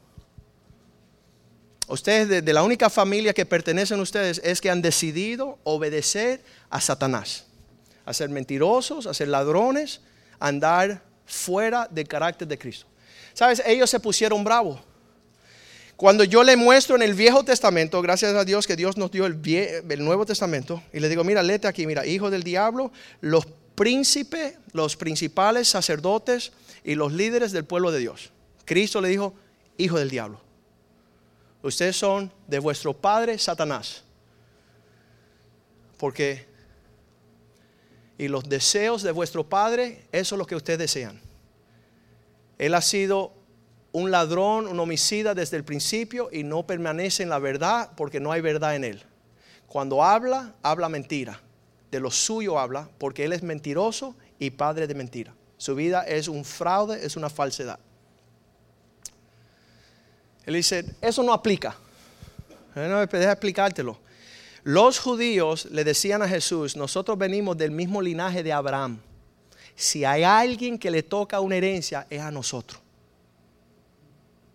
Ustedes, 1.91 2.45
de, 2.45 2.53
la 2.53 2.63
única 2.63 2.89
familia 2.89 3.35
que 3.35 3.45
pertenecen 3.45 3.99
a 3.99 4.03
ustedes, 4.03 4.41
es 4.45 4.61
que 4.61 4.71
han 4.71 4.81
decidido 4.81 5.59
obedecer 5.65 6.43
a 6.71 6.81
Satanás. 6.81 7.47
A 8.05 8.15
ser 8.15 8.31
mentirosos, 8.31 9.07
a 9.07 9.15
ser 9.15 9.29
ladrones, 9.29 10.01
a 10.39 10.49
andar 10.49 11.03
fuera 11.27 11.89
del 11.91 12.07
carácter 12.07 12.47
de 12.47 12.59
Cristo. 12.59 12.87
¿Sabes? 13.35 13.63
Ellos 13.67 13.91
se 13.91 14.01
pusieron 14.01 14.45
bravos. 14.45 14.81
Cuando 15.97 16.25
yo 16.25 16.43
le 16.43 16.57
muestro 16.57 16.97
en 16.97 17.03
el 17.03 17.15
Viejo 17.15 17.45
Testamento, 17.45 18.01
gracias 18.01 18.35
a 18.35 18.45
Dios 18.45 18.67
que 18.67 18.77
Dios 18.77 18.97
nos 18.97 19.11
dio 19.11 19.27
el, 19.27 19.39
el 19.45 20.05
Nuevo 20.05 20.25
Testamento, 20.25 20.83
y 20.93 21.01
le 21.01 21.09
digo, 21.09 21.25
mira, 21.25 21.43
léete 21.43 21.69
aquí, 21.69 21.87
mira, 21.87 22.07
hijo 22.07 22.31
del 22.31 22.43
diablo, 22.43 22.91
los 23.21 23.47
príncipes, 23.75 24.55
los 24.73 24.97
principales 24.97 25.69
sacerdotes 25.69 26.53
y 26.85 26.95
los 26.95 27.13
líderes 27.13 27.53
del 27.53 27.65
pueblo 27.65 27.93
de 27.93 27.99
Dios. 27.99 28.31
Cristo 28.65 29.01
le 29.01 29.09
dijo, 29.09 29.35
hijo 29.77 29.99
del 29.99 30.09
diablo. 30.09 30.41
Ustedes 31.63 31.97
son 31.97 32.33
de 32.47 32.59
vuestro 32.59 32.95
padre 32.95 33.39
Satanás. 33.39 34.03
Porque, 35.99 36.47
y 38.17 38.29
los 38.29 38.49
deseos 38.49 39.03
de 39.03 39.13
vuestro 39.13 39.49
padre, 39.49 40.07
eso 40.13 40.35
es 40.35 40.39
lo 40.39 40.47
que 40.47 40.57
ustedes 40.57 40.79
desean. 40.79 41.21
Él 42.59 42.75
ha 42.75 42.81
sido 42.81 43.33
un 43.93 44.11
ladrón, 44.11 44.67
un 44.67 44.81
homicida 44.81 45.35
desde 45.35 45.57
el 45.57 45.65
principio 45.65 46.29
y 46.33 46.45
no 46.45 46.67
permanece 46.67 47.23
en 47.23 47.29
la 47.29 47.39
verdad 47.39 47.91
porque 47.97 48.21
no 48.21 48.33
hay 48.33 48.41
verdad 48.41 48.77
en 48.77 48.85
él. 48.85 49.03
Cuando 49.67 50.03
habla, 50.03 50.55
habla 50.63 50.89
mentira. 50.89 51.41
De 51.91 52.01
lo 52.01 52.11
suyo 52.11 52.59
habla 52.59 52.89
porque 52.99 53.25
él 53.25 53.33
es 53.33 53.43
mentiroso 53.43 54.15
y 54.39 54.51
padre 54.51 54.87
de 54.87 54.95
mentira. 54.95 55.35
Su 55.57 55.75
vida 55.75 56.03
es 56.03 56.29
un 56.29 56.45
fraude, 56.45 57.05
es 57.05 57.17
una 57.17 57.29
falsedad. 57.29 57.79
Él 60.47 60.55
dice, 60.55 60.85
eso 61.01 61.23
no 61.23 61.33
aplica. 61.33 61.77
Deja 62.75 63.33
explicártelo. 63.33 63.99
Los 64.63 64.99
judíos 64.99 65.67
le 65.71 65.85
decían 65.85 66.23
a 66.23 66.29
Jesús, 66.29 66.77
nosotros 66.77 67.17
venimos 67.17 67.57
del 67.57 67.71
mismo 67.71 68.03
linaje 68.03 68.43
de 68.43 68.53
Abraham. 68.53 68.99
Si 69.75 70.05
hay 70.05 70.23
alguien 70.23 70.79
que 70.79 70.91
le 70.91 71.03
toca 71.03 71.41
una 71.41 71.57
herencia, 71.57 72.07
es 72.11 72.21
a 72.21 72.31
nosotros. 72.31 72.81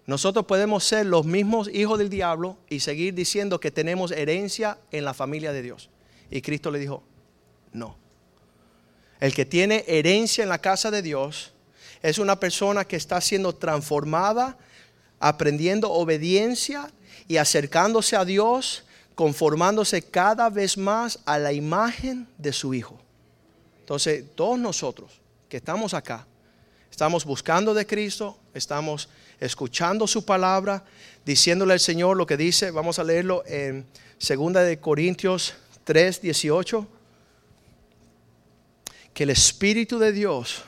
Nosotros 0.06 0.46
podemos 0.46 0.84
ser 0.84 1.08
los 1.08 1.26
mismos 1.26 1.68
hijos 1.74 1.98
del 1.98 2.10
diablo 2.10 2.58
y 2.70 2.80
seguir 2.80 3.16
diciendo 3.16 3.60
que 3.60 3.72
tenemos 3.72 4.12
herencia 4.12 4.78
en 4.92 5.04
la 5.04 5.16
familia 5.16 5.52
de 5.52 5.64
Dios. 5.64 5.90
Y 6.30 6.42
Cristo 6.42 6.70
le 6.70 6.78
dijo, 6.78 7.02
no. 7.74 7.98
El 9.20 9.34
que 9.34 9.46
tiene 9.46 9.84
herencia 9.88 10.44
en 10.44 10.50
la 10.50 10.60
casa 10.60 10.92
de 10.92 11.02
Dios 11.02 11.54
es 12.04 12.20
una 12.20 12.40
persona 12.40 12.86
que 12.86 12.98
está 12.98 13.20
siendo 13.20 13.56
transformada 13.56 14.60
aprendiendo 15.20 15.92
obediencia 15.92 16.92
y 17.28 17.38
acercándose 17.38 18.16
a 18.16 18.26
Dios, 18.26 18.84
conformándose 19.16 20.02
cada 20.02 20.50
vez 20.50 20.78
más 20.78 21.20
a 21.26 21.38
la 21.38 21.54
imagen 21.54 22.28
de 22.38 22.54
su 22.54 22.74
Hijo. 22.74 23.00
Entonces, 23.80 24.26
todos 24.36 24.60
nosotros 24.60 25.22
que 25.48 25.58
estamos 25.58 25.94
acá, 25.94 26.26
estamos 26.92 27.24
buscando 27.24 27.74
de 27.74 27.86
Cristo, 27.86 28.38
estamos 28.54 29.10
escuchando 29.40 30.08
su 30.08 30.26
palabra, 30.26 30.84
diciéndole 31.26 31.74
al 31.74 31.80
Señor 31.80 32.18
lo 32.18 32.26
que 32.26 32.38
dice, 32.38 32.72
vamos 32.72 33.00
a 33.00 33.04
leerlo 33.04 33.44
en 33.46 33.86
2 34.20 34.54
de 34.54 34.80
Corintios 34.80 35.54
3, 35.84 36.22
18, 36.22 36.88
que 39.14 39.24
el 39.24 39.30
Espíritu 39.30 40.00
de 40.00 40.12
Dios 40.12 40.64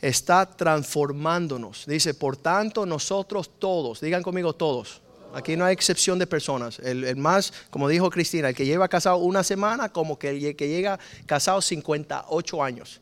está 0.00 0.46
transformándonos. 0.46 1.84
Dice, 1.86 2.14
por 2.14 2.36
tanto, 2.36 2.86
nosotros 2.86 3.50
todos, 3.58 4.00
digan 4.00 4.22
conmigo 4.22 4.54
todos. 4.54 5.02
Aquí 5.32 5.56
no 5.56 5.64
hay 5.64 5.72
excepción 5.72 6.18
de 6.18 6.26
personas. 6.26 6.78
El, 6.80 7.16
más, 7.16 7.52
como 7.70 7.88
dijo 7.88 8.10
Cristina, 8.10 8.48
el 8.48 8.54
que 8.54 8.66
lleva 8.66 8.88
casado 8.88 9.18
una 9.18 9.44
semana, 9.44 9.88
como 9.88 10.18
que 10.18 10.30
el 10.30 10.56
que 10.56 10.68
llega 10.68 10.98
casado 11.26 11.60
58 11.60 12.62
años. 12.62 13.00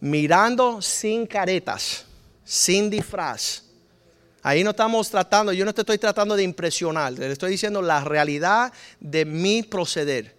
Mirando 0.00 0.82
sin 0.82 1.26
caretas, 1.26 2.04
sin 2.44 2.90
disfraz. 2.90 3.62
Ahí 4.42 4.64
no 4.64 4.70
estamos 4.70 5.08
tratando, 5.08 5.52
yo 5.52 5.64
no 5.64 5.72
te 5.72 5.82
estoy 5.82 5.98
tratando 5.98 6.34
de 6.34 6.42
impresionar, 6.42 7.12
le 7.12 7.30
estoy 7.30 7.52
diciendo 7.52 7.80
la 7.80 8.02
realidad 8.02 8.72
de 8.98 9.24
mi 9.24 9.62
proceder. 9.62 10.34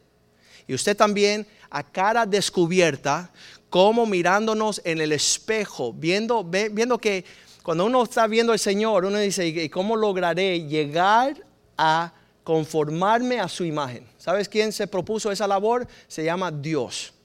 Y 0.67 0.73
usted 0.73 0.95
también 0.95 1.47
a 1.69 1.83
cara 1.83 2.25
descubierta, 2.25 3.31
como 3.73 4.05
mirándonos 4.05 4.81
en 4.83 5.01
el 5.01 5.11
espejo, 5.13 5.93
viendo, 5.93 6.43
viendo 6.43 6.99
que 6.99 7.25
cuando 7.63 7.85
uno 7.85 8.03
está 8.03 8.27
viendo 8.27 8.53
al 8.53 8.59
Señor, 8.59 9.03
uno 9.03 9.17
dice, 9.17 9.47
¿y 9.47 9.67
cómo 9.67 9.95
lograré 9.95 10.61
llegar 10.67 11.43
a 11.75 12.13
conformarme 12.43 13.39
a 13.39 13.47
su 13.47 13.65
imagen? 13.65 14.07
¿Sabes 14.19 14.47
quién 14.47 14.71
se 14.71 14.85
propuso 14.85 15.31
esa 15.31 15.47
labor? 15.47 15.87
Se 16.07 16.23
llama 16.23 16.51
Dios. 16.51 17.15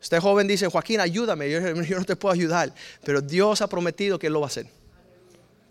Este 0.00 0.18
joven 0.18 0.48
dice, 0.48 0.66
Joaquín, 0.66 0.98
ayúdame, 0.98 1.50
yo, 1.50 1.60
no 1.60 2.04
te 2.06 2.16
puedo 2.16 2.32
ayudar, 2.32 2.72
pero 3.04 3.20
Dios 3.20 3.60
ha 3.60 3.66
prometido 3.66 4.18
que 4.18 4.28
Él 4.28 4.32
lo 4.32 4.40
va 4.40 4.46
a 4.46 4.48
hacer. 4.48 4.66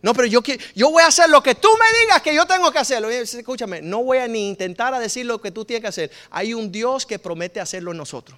No, 0.03 0.13
pero 0.13 0.27
yo, 0.27 0.41
yo 0.75 0.91
voy 0.91 1.01
a 1.01 1.07
hacer 1.07 1.31
lo 1.31 1.41
que 1.41 1.55
tú 1.55 1.69
me 1.79 1.99
digas 2.01 2.21
que 2.21 2.35
yo 2.35 2.45
tengo 2.45 2.71
que 2.71 2.77
hacerlo. 2.77 3.09
Escúchame, 3.09 3.81
no 3.81 4.03
voy 4.03 4.19
a 4.19 4.27
ni 4.27 4.49
intentar 4.49 4.93
a 4.93 4.99
decir 4.99 5.25
lo 5.25 5.41
que 5.41 5.49
tú 5.49 5.65
tienes 5.65 5.81
que 5.81 5.87
hacer. 5.87 6.11
Hay 6.29 6.53
un 6.53 6.71
Dios 6.71 7.07
que 7.07 7.17
promete 7.17 7.59
hacerlo 7.59 7.89
en 7.89 7.97
nosotros 7.97 8.37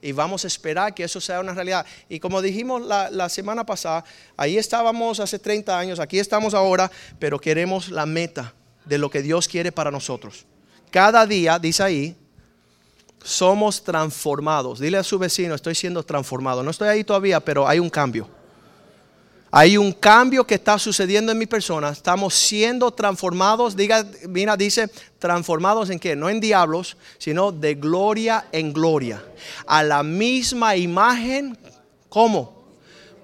y 0.00 0.12
vamos 0.12 0.44
a 0.44 0.46
esperar 0.46 0.94
que 0.94 1.04
eso 1.04 1.20
sea 1.20 1.40
una 1.40 1.54
realidad. 1.54 1.84
Y 2.08 2.20
como 2.20 2.40
dijimos 2.40 2.82
la, 2.82 3.28
semana 3.28 3.64
pasada, 3.64 4.04
ahí 4.36 4.56
estábamos 4.58 5.20
hace 5.20 5.38
30 5.38 5.78
años, 5.78 6.00
aquí 6.00 6.18
estamos 6.18 6.54
ahora, 6.54 6.90
pero 7.18 7.38
queremos 7.38 7.88
la 7.88 8.06
meta 8.06 8.54
de 8.84 8.98
lo 8.98 9.10
que 9.10 9.22
Dios 9.22 9.48
quiere 9.48 9.72
para 9.72 9.90
nosotros. 9.90 10.46
Cada 10.90 11.26
día, 11.26 11.58
dice 11.58 11.82
ahí, 11.82 12.16
somos 13.22 13.82
transformados. 13.82 14.78
Dile 14.78 14.98
a 14.98 15.02
su 15.02 15.18
vecino, 15.18 15.54
estoy 15.54 15.74
siendo 15.74 16.02
transformado. 16.02 16.62
No 16.62 16.70
estoy 16.70 16.88
ahí 16.88 17.04
todavía, 17.04 17.40
pero 17.40 17.68
hay 17.68 17.78
un 17.78 17.90
cambio. 17.90 18.37
Hay 19.50 19.78
un 19.78 19.92
cambio 19.92 20.46
que 20.46 20.56
está 20.56 20.78
sucediendo 20.78 21.32
en 21.32 21.38
mi 21.38 21.46
persona. 21.46 21.90
Estamos 21.90 22.34
siendo 22.34 22.90
transformados. 22.90 23.74
Diga, 23.74 24.04
mira, 24.28 24.56
dice 24.56 24.88
transformados 25.18 25.88
en 25.88 25.98
qué? 25.98 26.14
No 26.14 26.28
en 26.28 26.38
diablos, 26.38 26.96
sino 27.16 27.50
de 27.50 27.74
gloria 27.74 28.46
en 28.52 28.72
gloria. 28.72 29.24
A 29.66 29.82
la 29.82 30.02
misma 30.02 30.76
imagen, 30.76 31.56
¿cómo? 32.10 32.68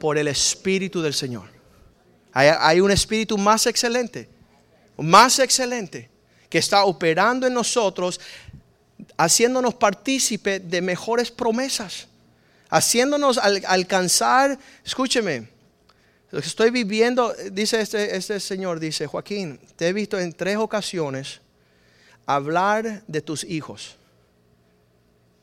Por 0.01 0.17
el 0.17 0.29
Espíritu 0.29 1.03
del 1.03 1.13
Señor. 1.13 1.49
Hay, 2.33 2.49
hay 2.59 2.81
un 2.81 2.91
Espíritu 2.91 3.37
más 3.37 3.67
excelente, 3.67 4.29
más 4.97 5.39
excelente, 5.39 6.09
que 6.49 6.59
está 6.59 6.85
operando 6.85 7.47
en 7.47 7.53
nosotros, 7.53 8.19
haciéndonos 9.19 9.75
partícipe 9.75 10.59
de 10.59 10.81
mejores 10.81 11.31
promesas, 11.31 12.09
haciéndonos 12.71 13.39
alcanzar, 13.39 14.59
escúcheme, 14.85 15.54
estoy 16.39 16.71
viviendo, 16.71 17.35
dice 17.53 17.81
este, 17.81 18.17
este 18.17 18.41
señor, 18.41 18.81
dice 18.81 19.07
Joaquín, 19.07 19.61
te 19.77 19.89
he 19.89 19.93
visto 19.93 20.19
en 20.19 20.33
tres 20.33 20.57
ocasiones 20.57 21.41
hablar 22.27 23.05
de 23.07 23.21
tus 23.21 23.45
hijos. 23.45 23.97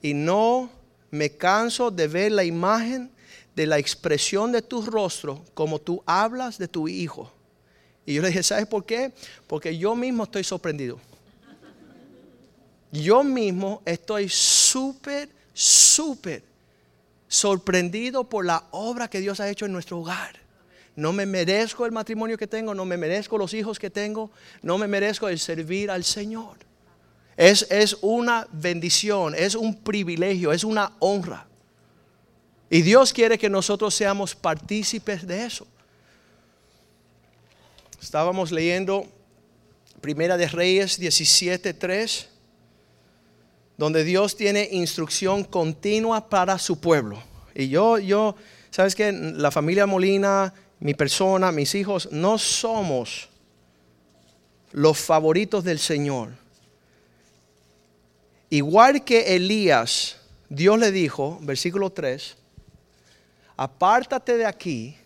Y 0.02 0.14
no 0.14 0.70
me 1.12 1.30
canso 1.30 1.92
de 1.92 2.08
ver 2.08 2.32
la 2.32 2.44
imagen 2.44 3.12
de 3.56 3.68
la 3.68 3.78
expresión 3.78 4.52
de 4.52 4.62
tu 4.62 4.82
rostro 4.82 5.44
como 5.54 5.80
tú 5.80 6.02
hablas 6.06 6.58
de 6.58 6.68
tu 6.68 6.88
hijo. 6.88 7.32
Y 8.06 8.16
yo 8.16 8.22
le 8.22 8.30
dije, 8.30 8.44
¿sabes 8.44 8.66
por 8.66 8.86
qué? 8.86 9.14
Porque 9.48 9.78
yo 9.78 9.96
mismo 9.96 10.24
estoy 10.24 10.44
sorprendido. 10.44 11.00
Yo 12.92 13.24
mismo 13.24 13.82
estoy 13.86 14.28
súper, 14.28 15.30
súper 15.54 16.44
sorprendido 17.28 18.26
por 18.26 18.46
la 18.46 18.66
obra 18.72 19.10
que 19.10 19.22
Dios 19.22 19.40
ha 19.40 19.50
hecho 19.50 19.66
en 19.66 19.72
nuestro 19.72 20.00
hogar. 20.00 20.41
No 20.96 21.14
me 21.14 21.26
merezco 21.26 21.86
el 21.86 21.92
matrimonio 21.92 22.38
que 22.38 22.48
tengo, 22.48 22.74
no 22.74 22.86
me 22.86 22.98
merezco 22.98 23.38
los 23.38 23.54
hijos 23.54 23.80
que 23.80 23.90
tengo, 23.90 24.32
no 24.62 24.78
me 24.78 24.88
merezco 24.88 25.30
el 25.30 25.40
servir 25.40 25.90
al 25.90 26.04
Señor. 26.04 26.58
Es, 27.38 27.66
es 27.72 27.98
una 28.02 28.48
bendición, 28.52 29.34
es 29.36 29.56
un 29.56 29.76
privilegio, 29.76 30.52
es 30.52 30.64
una 30.64 30.92
honra. 31.00 31.48
Y 32.70 32.82
Dios 32.82 33.14
quiere 33.14 33.38
que 33.38 33.50
nosotros 33.50 33.94
seamos 33.94 34.36
partícipes 34.36 35.26
de 35.26 35.46
eso. 35.46 35.68
Estábamos 38.02 38.52
leyendo 38.52 39.06
Primera 40.02 40.36
de 40.36 40.48
Reyes 40.48 41.00
17:3, 41.00 42.26
donde 43.78 44.04
Dios 44.04 44.36
tiene 44.36 44.68
instrucción 44.72 45.44
continua 45.44 46.28
para 46.28 46.58
su 46.58 46.80
pueblo. 46.80 47.22
Y 47.54 47.70
yo, 47.70 48.00
yo, 48.00 48.36
sabes 48.72 48.96
que 48.96 49.12
la 49.12 49.52
familia 49.52 49.86
Molina 49.86 50.54
mi 50.82 50.96
persona, 50.96 51.52
mis 51.52 51.76
hijos, 51.76 52.10
no 52.12 52.40
somos 52.40 53.30
los 54.72 54.98
favoritos 54.98 55.64
del 55.64 55.78
Señor. 55.78 56.30
Igual 58.50 59.06
que 59.06 59.36
Elías, 59.36 60.18
Dios 60.50 60.80
le 60.80 60.92
dijo, 60.92 61.38
versículo 61.42 61.92
3, 61.92 62.36
apártate 63.56 64.38
de 64.38 64.46
aquí. 64.46 64.98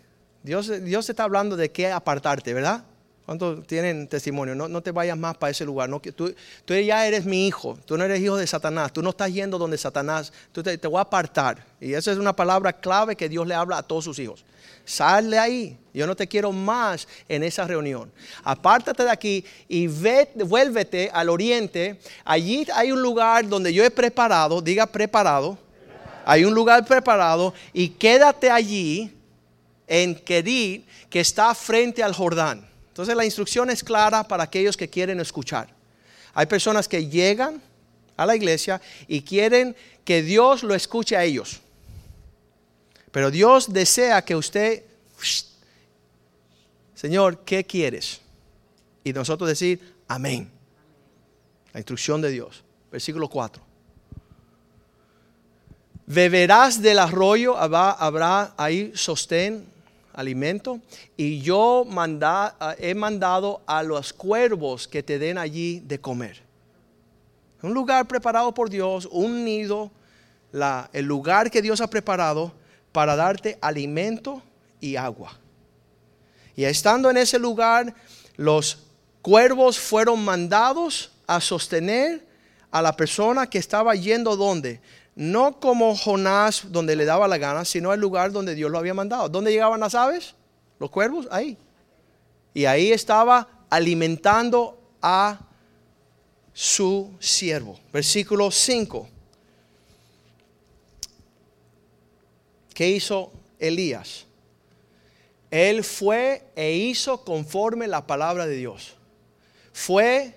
Dios, 0.42 0.82
Dios 0.82 1.10
está 1.10 1.24
hablando 1.24 1.56
de 1.56 1.70
qué 1.70 1.92
apartarte, 1.92 2.54
¿verdad? 2.54 2.82
¿Cuántos 3.26 3.66
tienen 3.66 4.08
testimonio? 4.08 4.54
No, 4.54 4.80
te 4.80 4.92
vayas 4.92 5.18
más 5.18 5.36
para 5.36 5.50
ese 5.50 5.66
lugar. 5.66 5.90
No, 5.90 6.00
tú, 6.00 6.34
tú, 6.64 6.74
ya 6.74 7.06
eres 7.06 7.26
mi 7.26 7.48
hijo. 7.48 7.76
Tú 7.84 7.98
no 7.98 8.04
eres 8.04 8.20
hijo 8.20 8.36
de 8.36 8.46
Satanás. 8.46 8.92
Tú 8.92 9.02
no 9.02 9.10
estás 9.10 9.32
yendo 9.32 9.58
donde 9.58 9.76
Satanás. 9.76 10.32
Tú 10.52 10.62
te, 10.62 10.78
te 10.78 10.88
voy 10.88 10.98
a 10.98 11.02
apartar. 11.02 11.66
Y 11.80 11.92
esa 11.94 12.12
es 12.12 12.18
una 12.18 12.34
palabra 12.34 12.72
clave 12.72 13.16
que 13.16 13.28
Dios 13.28 13.46
le 13.46 13.54
habla 13.54 13.78
a 13.78 13.82
todos 13.82 14.04
sus 14.04 14.20
hijos. 14.20 14.44
Sal 14.86 15.30
de 15.30 15.38
ahí. 15.38 15.78
Yo 15.92 16.06
no 16.06 16.14
te 16.14 16.26
quiero 16.26 16.52
más 16.52 17.08
en 17.28 17.42
esa 17.42 17.66
reunión. 17.66 18.10
Apártate 18.44 19.02
de 19.02 19.10
aquí 19.10 19.44
y 19.68 19.86
ve, 19.86 20.30
vuélvete 20.36 21.10
al 21.12 21.28
oriente. 21.28 21.98
Allí 22.24 22.66
hay 22.72 22.92
un 22.92 23.02
lugar 23.02 23.48
donde 23.48 23.74
yo 23.74 23.84
he 23.84 23.90
preparado. 23.90 24.62
Diga 24.62 24.86
preparado. 24.86 25.58
Hay 26.24 26.44
un 26.44 26.54
lugar 26.54 26.84
preparado 26.84 27.52
y 27.72 27.88
quédate 27.88 28.50
allí 28.50 29.12
en 29.86 30.14
Kerit 30.14 30.86
que 31.08 31.20
está 31.20 31.54
frente 31.54 32.02
al 32.02 32.14
Jordán. 32.14 32.66
Entonces 32.88 33.14
la 33.16 33.24
instrucción 33.24 33.70
es 33.70 33.82
clara 33.82 34.22
para 34.22 34.44
aquellos 34.44 34.76
que 34.76 34.88
quieren 34.88 35.20
escuchar. 35.20 35.68
Hay 36.34 36.46
personas 36.46 36.88
que 36.88 37.06
llegan 37.06 37.62
a 38.16 38.26
la 38.26 38.36
iglesia 38.36 38.80
y 39.08 39.22
quieren 39.22 39.74
que 40.04 40.22
Dios 40.22 40.62
lo 40.62 40.74
escuche 40.74 41.16
a 41.16 41.24
ellos. 41.24 41.60
Pero 43.10 43.30
Dios 43.30 43.72
desea 43.72 44.24
que 44.24 44.36
usted, 44.36 44.82
Señor, 46.94 47.38
¿qué 47.44 47.64
quieres? 47.64 48.20
Y 49.04 49.12
nosotros 49.12 49.48
decir, 49.48 49.94
amén. 50.08 50.50
La 51.72 51.80
instrucción 51.80 52.20
de 52.20 52.30
Dios. 52.30 52.64
Versículo 52.90 53.28
4. 53.28 53.62
Beberás 56.06 56.80
del 56.80 56.98
arroyo, 57.00 57.56
habrá, 57.56 58.54
ahí 58.56 58.92
sostén 58.94 59.66
alimento. 60.12 60.80
Y 61.16 61.40
yo 61.40 61.84
he 62.78 62.94
mandado 62.94 63.62
a 63.66 63.82
los 63.82 64.12
cuervos 64.12 64.86
que 64.86 65.02
te 65.02 65.18
den 65.18 65.36
allí 65.36 65.80
de 65.80 66.00
comer. 66.00 66.42
Un 67.62 67.74
lugar 67.74 68.06
preparado 68.06 68.54
por 68.54 68.70
Dios, 68.70 69.08
un 69.10 69.44
nido, 69.44 69.90
la, 70.52 70.88
el 70.92 71.04
lugar 71.04 71.50
que 71.50 71.60
Dios 71.60 71.80
ha 71.80 71.90
preparado 71.90 72.52
para 72.96 73.14
darte 73.14 73.58
alimento 73.60 74.42
y 74.80 74.96
agua. 74.96 75.38
Y 76.56 76.64
estando 76.64 77.10
en 77.10 77.18
ese 77.18 77.38
lugar, 77.38 77.94
los 78.36 78.78
cuervos 79.20 79.78
fueron 79.78 80.24
mandados 80.24 81.12
a 81.26 81.38
sostener 81.42 82.26
a 82.70 82.80
la 82.80 82.96
persona 82.96 83.50
que 83.50 83.58
estaba 83.58 83.94
yendo 83.94 84.34
donde 84.34 84.80
no 85.14 85.60
como 85.60 85.94
Jonás 85.94 86.68
donde 86.72 86.96
le 86.96 87.04
daba 87.04 87.28
la 87.28 87.36
gana, 87.36 87.66
sino 87.66 87.90
al 87.90 88.00
lugar 88.00 88.32
donde 88.32 88.54
Dios 88.54 88.70
lo 88.70 88.78
había 88.78 88.94
mandado. 88.94 89.28
¿Dónde 89.28 89.52
llegaban 89.52 89.80
las 89.80 89.94
aves? 89.94 90.34
Los 90.78 90.88
cuervos, 90.88 91.28
ahí. 91.30 91.58
Y 92.54 92.64
ahí 92.64 92.92
estaba 92.92 93.46
alimentando 93.68 94.80
a 95.02 95.38
su 96.54 97.14
siervo. 97.20 97.78
Versículo 97.92 98.50
5. 98.50 99.15
¿Qué 102.76 102.90
hizo 102.90 103.32
Elías? 103.58 104.26
Él 105.50 105.82
fue 105.82 106.42
e 106.54 106.74
hizo 106.74 107.24
conforme 107.24 107.86
la 107.86 108.06
palabra 108.06 108.46
de 108.46 108.54
Dios. 108.54 108.96
Fue, 109.72 110.34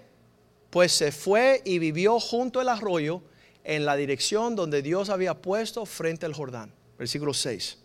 pues 0.69 0.93
se 0.93 1.11
fue 1.11 1.61
y 1.65 1.79
vivió 1.79 2.17
junto 2.21 2.61
al 2.61 2.69
arroyo 2.69 3.21
en 3.65 3.83
la 3.83 3.97
dirección 3.97 4.55
donde 4.55 4.81
Dios 4.81 5.09
había 5.09 5.33
puesto 5.33 5.85
frente 5.85 6.25
al 6.25 6.33
Jordán. 6.33 6.71
Versículo 6.97 7.33
6. 7.33 7.77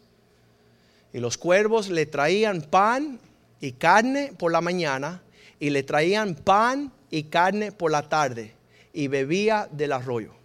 Y 1.15 1.19
los 1.19 1.37
cuervos 1.37 1.89
le 1.89 2.07
traían 2.07 2.63
pan 2.63 3.19
y 3.61 3.73
carne 3.73 4.35
por 4.39 4.53
la 4.53 4.61
mañana 4.61 5.25
y 5.59 5.71
le 5.71 5.83
traían 5.83 6.37
pan 6.37 6.93
y 7.11 7.25
carne 7.25 7.73
por 7.73 7.91
la 7.91 8.09
tarde 8.09 8.55
y 8.93 9.09
bebía 9.09 9.69
del 9.73 9.91
arroyo. 9.91 10.44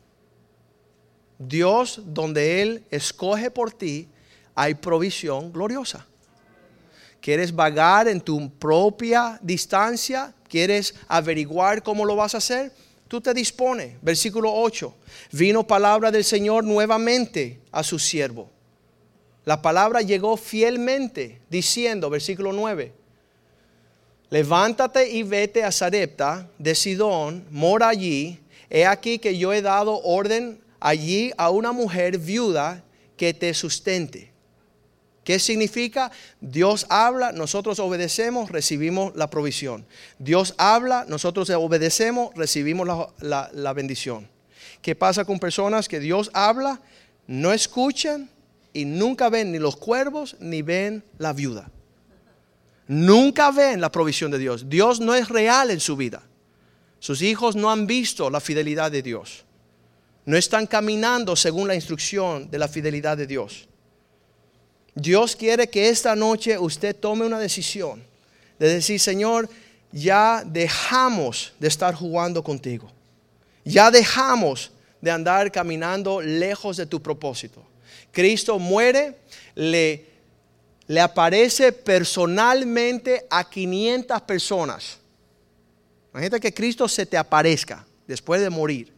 Dios, 1.40 2.02
donde 2.06 2.62
Él 2.62 2.84
escoge 2.92 3.50
por 3.50 3.72
ti, 3.72 4.08
hay 4.54 4.76
provisión 4.76 5.52
gloriosa. 5.52 6.06
¿Quieres 7.22 7.56
vagar 7.56 8.08
en 8.08 8.20
tu 8.20 8.50
propia 8.52 9.40
distancia? 9.42 10.34
¿Quieres 10.48 10.94
averiguar 11.08 11.82
cómo 11.82 12.06
lo 12.06 12.16
vas 12.16 12.36
a 12.36 12.40
hacer? 12.40 12.74
Tú 13.08 13.22
te 13.22 13.34
dispones. 13.34 13.96
Versículo 14.02 14.54
8. 14.54 14.94
Vino 15.32 15.66
palabra 15.66 16.12
del 16.12 16.24
Señor 16.24 16.64
nuevamente 16.64 17.60
a 17.72 17.84
su 17.84 17.98
siervo. 17.98 18.50
La 19.46 19.62
palabra 19.62 20.02
llegó 20.02 20.38
fielmente 20.38 21.42
diciendo, 21.50 22.10
versículo 22.10 22.54
9, 22.54 22.94
levántate 24.30 25.10
y 25.10 25.24
vete 25.24 25.64
a 25.64 25.72
Sarepta 25.72 26.48
de 26.58 26.76
Sidón, 26.76 27.48
mora 27.50 27.88
allí. 27.88 28.40
He 28.70 28.86
aquí 28.86 29.18
que 29.18 29.38
yo 29.38 29.52
he 29.52 29.64
dado 29.64 30.00
orden 30.04 30.62
allí 30.80 31.32
a 31.38 31.50
una 31.50 31.72
mujer 31.72 32.18
viuda 32.18 32.84
que 33.18 33.34
te 33.34 33.54
sustente. 33.54 34.32
¿Qué 35.24 35.38
significa? 35.38 36.12
Dios 36.42 36.88
habla, 36.90 37.32
nosotros 37.32 37.78
obedecemos, 37.80 38.50
recibimos 38.50 39.16
la 39.16 39.30
provisión. 39.30 39.86
Dios 40.18 40.56
habla, 40.58 41.06
nosotros 41.08 41.50
obedecemos, 41.52 42.34
recibimos 42.36 43.14
la, 43.20 43.52
la 43.54 43.74
bendición. 43.74 44.28
¿Qué 44.82 44.96
pasa 44.96 45.26
con 45.26 45.40
personas 45.40 45.88
que 45.88 46.00
Dios 46.00 46.32
habla, 46.34 46.82
no 47.28 47.54
escuchan 47.54 48.30
y 48.74 48.86
nunca 48.86 49.30
ven 49.30 49.52
ni 49.52 49.60
los 49.60 49.76
cuervos 49.76 50.36
ni 50.40 50.62
ven 50.62 51.04
la 51.18 51.34
viuda? 51.34 51.70
Nunca 52.88 53.52
ven 53.52 53.82
la 53.82 53.92
provisión 53.92 54.32
de 54.32 54.40
Dios. 54.40 54.68
Dios 54.68 55.00
no 55.00 55.14
es 55.14 55.30
real 55.30 55.70
en 55.70 55.80
su 55.80 55.96
vida. 55.96 56.24
Sus 56.98 57.22
hijos 57.22 57.56
no 57.56 57.70
han 57.70 57.86
visto 57.86 58.32
la 58.32 58.40
fidelidad 58.40 58.92
de 58.92 59.04
Dios. 59.04 59.46
No 60.26 60.38
están 60.38 60.68
caminando 60.68 61.36
según 61.36 61.68
la 61.68 61.76
instrucción 61.76 62.50
de 62.50 62.60
la 62.60 62.68
fidelidad 62.68 63.18
de 63.18 63.28
Dios. 63.28 63.68
Dios 64.94 65.36
quiere 65.36 65.70
que 65.70 65.90
esta 65.90 66.16
noche 66.16 66.58
usted 66.58 66.96
tome 66.96 67.26
una 67.26 67.40
decisión 67.40 68.04
de 68.60 68.74
decir, 68.74 69.00
Señor, 69.00 69.50
ya 69.92 70.44
dejamos 70.46 71.54
de 71.60 71.68
estar 71.68 71.96
jugando 71.96 72.44
contigo. 72.44 72.92
Ya 73.64 73.90
dejamos 73.90 74.72
de 75.02 75.12
andar 75.12 75.52
caminando 75.52 76.22
lejos 76.22 76.78
de 76.78 76.86
tu 76.86 77.02
propósito. 77.02 77.64
Cristo 78.12 78.60
muere, 78.60 79.18
le 79.56 80.10
le 80.90 81.00
aparece 81.00 81.72
personalmente 81.72 83.28
a 83.30 83.48
500 83.48 84.22
personas. 84.24 84.98
Imagínate 86.12 86.40
que 86.40 86.52
Cristo 86.52 86.88
se 86.88 87.06
te 87.06 87.16
aparezca 87.16 87.86
después 88.08 88.42
de 88.42 88.50
morir 88.50 88.92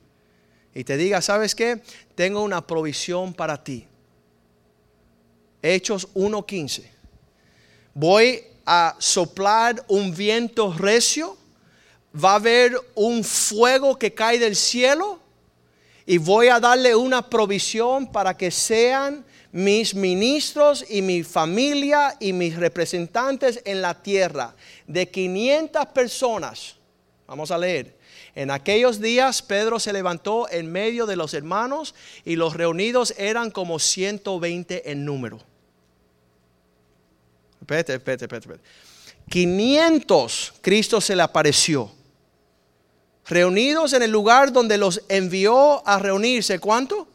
y 0.73 0.83
te 0.83 0.97
diga, 0.97 1.21
¿sabes 1.21 1.55
qué? 1.55 1.81
Tengo 2.15 2.43
una 2.43 2.65
provisión 2.65 3.33
para 3.33 3.63
ti. 3.63 3.87
Hechos 5.61 6.07
1.15. 6.13 6.83
Voy 7.93 8.43
a 8.65 8.95
soplar 8.99 9.83
un 9.87 10.15
viento 10.15 10.73
recio, 10.73 11.37
va 12.13 12.33
a 12.33 12.35
haber 12.35 12.79
un 12.95 13.23
fuego 13.23 13.97
que 13.97 14.13
cae 14.13 14.39
del 14.39 14.55
cielo 14.55 15.19
y 16.05 16.17
voy 16.17 16.47
a 16.47 16.59
darle 16.59 16.95
una 16.95 17.29
provisión 17.29 18.11
para 18.11 18.35
que 18.35 18.49
sean 18.49 19.25
mis 19.51 19.93
ministros 19.93 20.85
y 20.89 21.01
mi 21.01 21.23
familia 21.23 22.15
y 22.19 22.31
mis 22.31 22.55
representantes 22.55 23.61
en 23.65 23.81
la 23.81 24.01
tierra, 24.01 24.55
de 24.87 25.09
500 25.09 25.85
personas. 25.87 26.75
Vamos 27.27 27.51
a 27.51 27.57
leer. 27.57 28.00
En 28.35 28.51
aquellos 28.51 29.01
días 29.01 29.41
Pedro 29.41 29.79
se 29.79 29.93
levantó 29.93 30.49
en 30.49 30.71
medio 30.71 31.05
de 31.05 31.15
los 31.15 31.33
hermanos 31.33 31.95
y 32.23 32.35
los 32.35 32.55
reunidos 32.55 33.13
eran 33.17 33.51
como 33.51 33.79
120 33.79 34.91
en 34.91 35.05
número. 35.05 35.39
Espérate, 37.59 37.95
espérate, 37.95 38.25
espérate. 38.25 38.63
500 39.29 40.53
Cristo 40.61 41.01
se 41.01 41.15
le 41.15 41.23
apareció. 41.23 41.91
Reunidos 43.27 43.93
en 43.93 44.03
el 44.03 44.11
lugar 44.11 44.51
donde 44.51 44.77
los 44.77 45.01
envió 45.07 45.87
a 45.87 45.99
reunirse. 45.99 46.59
¿Cuánto? 46.59 47.07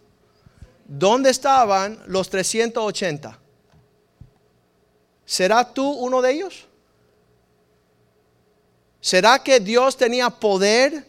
¿dónde 0.86 1.30
estaban 1.30 1.98
los 2.06 2.30
380? 2.30 3.38
¿Será 5.24 5.72
tú 5.72 5.88
uno 5.90 6.22
de 6.22 6.32
ellos? 6.32 6.66
¿Será 9.06 9.40
que 9.40 9.60
Dios 9.60 9.96
tenía 9.96 10.30
poder? 10.30 11.06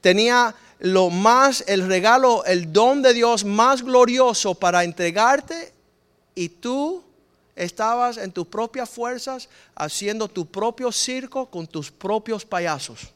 Tenía 0.00 0.56
lo 0.80 1.08
más, 1.08 1.62
el 1.68 1.86
regalo, 1.86 2.44
el 2.44 2.72
don 2.72 3.00
de 3.00 3.14
Dios 3.14 3.44
más 3.44 3.84
glorioso 3.84 4.56
para 4.56 4.82
entregarte 4.82 5.72
y 6.34 6.48
tú 6.48 7.04
estabas 7.54 8.16
en 8.16 8.32
tus 8.32 8.48
propias 8.48 8.90
fuerzas 8.90 9.48
haciendo 9.76 10.26
tu 10.26 10.46
propio 10.46 10.90
circo 10.90 11.48
con 11.48 11.68
tus 11.68 11.92
propios 11.92 12.44
payasos. 12.44 13.12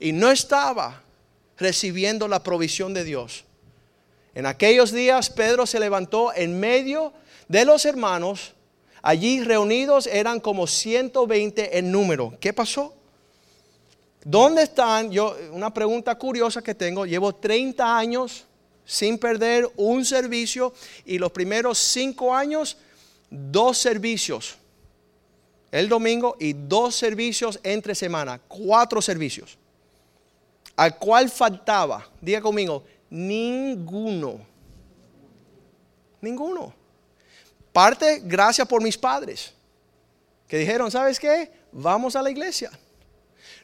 Y 0.00 0.12
no 0.12 0.30
estaba 0.30 1.02
recibiendo 1.58 2.28
la 2.28 2.42
provisión 2.42 2.94
de 2.94 3.04
Dios. 3.04 3.44
En 4.34 4.46
aquellos 4.46 4.90
días 4.90 5.28
Pedro 5.28 5.66
se 5.66 5.78
levantó 5.78 6.32
en 6.34 6.58
medio 6.58 7.12
de 7.46 7.66
los 7.66 7.84
hermanos. 7.84 8.54
Allí 9.02 9.44
reunidos 9.44 10.06
eran 10.06 10.40
como 10.40 10.66
120 10.66 11.76
en 11.76 11.92
número. 11.92 12.34
¿Qué 12.40 12.54
pasó? 12.54 12.94
¿Dónde 14.24 14.62
están? 14.62 15.10
Yo, 15.10 15.36
una 15.52 15.72
pregunta 15.72 16.16
curiosa 16.16 16.62
que 16.62 16.74
tengo. 16.74 17.06
Llevo 17.06 17.34
30 17.34 17.96
años 17.96 18.44
sin 18.84 19.18
perder 19.18 19.70
un 19.76 20.04
servicio 20.04 20.72
y 21.04 21.18
los 21.18 21.30
primeros 21.30 21.78
5 21.78 22.34
años, 22.34 22.78
dos 23.30 23.78
servicios. 23.78 24.56
El 25.70 25.88
domingo 25.88 26.36
y 26.40 26.54
dos 26.54 26.94
servicios 26.94 27.60
entre 27.62 27.94
semana. 27.94 28.40
Cuatro 28.48 29.02
servicios. 29.02 29.58
Al 30.76 30.96
cual 30.96 31.28
faltaba, 31.28 32.08
diga 32.20 32.40
conmigo, 32.40 32.84
Ninguno. 33.10 34.40
Ninguno. 36.20 36.74
Parte 37.72 38.20
gracias 38.24 38.66
por 38.66 38.82
mis 38.82 38.98
padres, 38.98 39.52
que 40.46 40.58
dijeron, 40.58 40.90
¿sabes 40.90 41.18
qué? 41.18 41.50
Vamos 41.70 42.16
a 42.16 42.22
la 42.22 42.30
iglesia. 42.30 42.70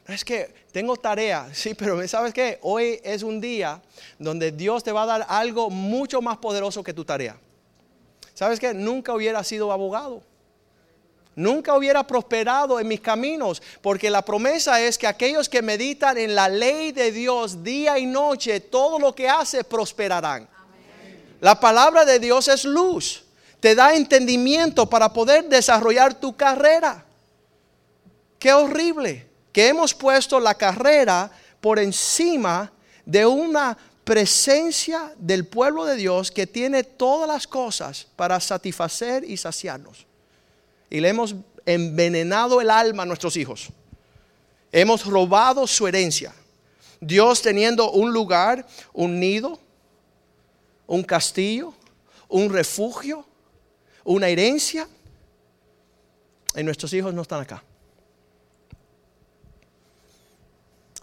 Es 0.07 0.23
que 0.23 0.53
tengo 0.71 0.95
tarea, 0.97 1.49
sí, 1.53 1.73
pero 1.73 2.07
¿sabes 2.07 2.33
qué? 2.33 2.59
Hoy 2.61 2.99
es 3.03 3.23
un 3.23 3.41
día 3.41 3.81
donde 4.19 4.51
Dios 4.51 4.83
te 4.83 4.91
va 4.91 5.03
a 5.03 5.05
dar 5.05 5.25
algo 5.29 5.69
mucho 5.69 6.21
más 6.21 6.37
poderoso 6.37 6.83
que 6.83 6.93
tu 6.93 7.03
tarea. 7.03 7.37
¿Sabes 8.33 8.59
qué? 8.59 8.73
Nunca 8.73 9.13
hubiera 9.13 9.43
sido 9.43 9.71
abogado 9.71 10.21
nunca 11.35 11.75
hubiera 11.75 12.05
prosperado 12.05 12.79
en 12.79 12.87
mis 12.87 13.01
caminos, 13.01 13.61
porque 13.81 14.09
la 14.09 14.23
promesa 14.23 14.81
es 14.81 14.97
que 14.97 15.07
aquellos 15.07 15.49
que 15.49 15.61
meditan 15.61 16.17
en 16.17 16.33
la 16.33 16.49
ley 16.49 16.91
de 16.91 17.11
Dios 17.11 17.63
día 17.63 17.99
y 17.99 18.05
noche, 18.05 18.59
todo 18.61 18.97
lo 18.97 19.13
que 19.13 19.29
hace 19.29 19.63
prosperarán. 19.63 20.47
La 21.41 21.59
palabra 21.59 22.05
de 22.05 22.19
Dios 22.19 22.47
es 22.47 22.63
luz, 22.63 23.23
te 23.59 23.75
da 23.75 23.93
entendimiento 23.93 24.89
para 24.89 25.11
poder 25.11 25.45
desarrollar 25.45 26.13
tu 26.13 26.35
carrera. 26.35 27.05
Qué 28.39 28.53
horrible 28.53 29.27
que 29.55 29.69
hemos 29.69 29.93
puesto 29.93 30.37
la 30.37 30.53
carrera 30.53 31.31
por 31.61 31.79
encima 31.79 32.73
de 33.05 33.25
una 33.25 33.77
presencia 34.03 35.13
del 35.17 35.45
pueblo 35.45 35.85
de 35.85 35.95
Dios 35.95 36.29
que 36.29 36.45
tiene 36.45 36.83
todas 36.83 37.25
las 37.25 37.47
cosas 37.47 38.05
para 38.17 38.37
satisfacer 38.41 39.23
y 39.23 39.37
saciarnos 39.37 40.05
y 40.89 40.99
le 40.99 41.07
hemos 41.07 41.35
envenenado 41.65 42.59
el 42.59 42.69
alma 42.69 43.03
a 43.03 43.05
nuestros 43.05 43.37
hijos. 43.37 43.69
Hemos 44.73 45.05
robado 45.05 45.65
su 45.67 45.87
herencia. 45.87 46.35
Dios 46.99 47.41
teniendo 47.41 47.91
un 47.91 48.11
lugar, 48.11 48.67
un 48.91 49.21
nido, 49.21 49.57
un 50.85 51.01
castillo, 51.01 51.73
un 52.27 52.51
refugio, 52.51 53.25
una 54.03 54.27
herencia, 54.27 54.89
y 56.57 56.61
nuestros 56.61 56.91
hijos 56.91 57.13
no 57.13 57.21
están 57.21 57.39
acá. 57.39 57.63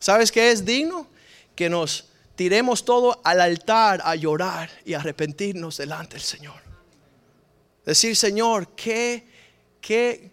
¿Sabes 0.03 0.32
qué 0.32 0.50
es 0.50 0.64
digno? 0.64 1.07
Que 1.55 1.70
nos 1.70 2.09
tiremos 2.34 2.84
todo 2.84 3.20
al 3.22 3.40
altar 3.40 4.03
a 4.05 4.16
llorar 4.16 4.68
y 4.84 4.94
arrepentirnos 4.94 5.76
delante 5.76 6.16
del 6.16 6.24
Señor. 6.24 6.61
Decir, 7.86 8.16
Señor, 8.16 8.74
¿qué 8.74 9.32
que 9.82 10.30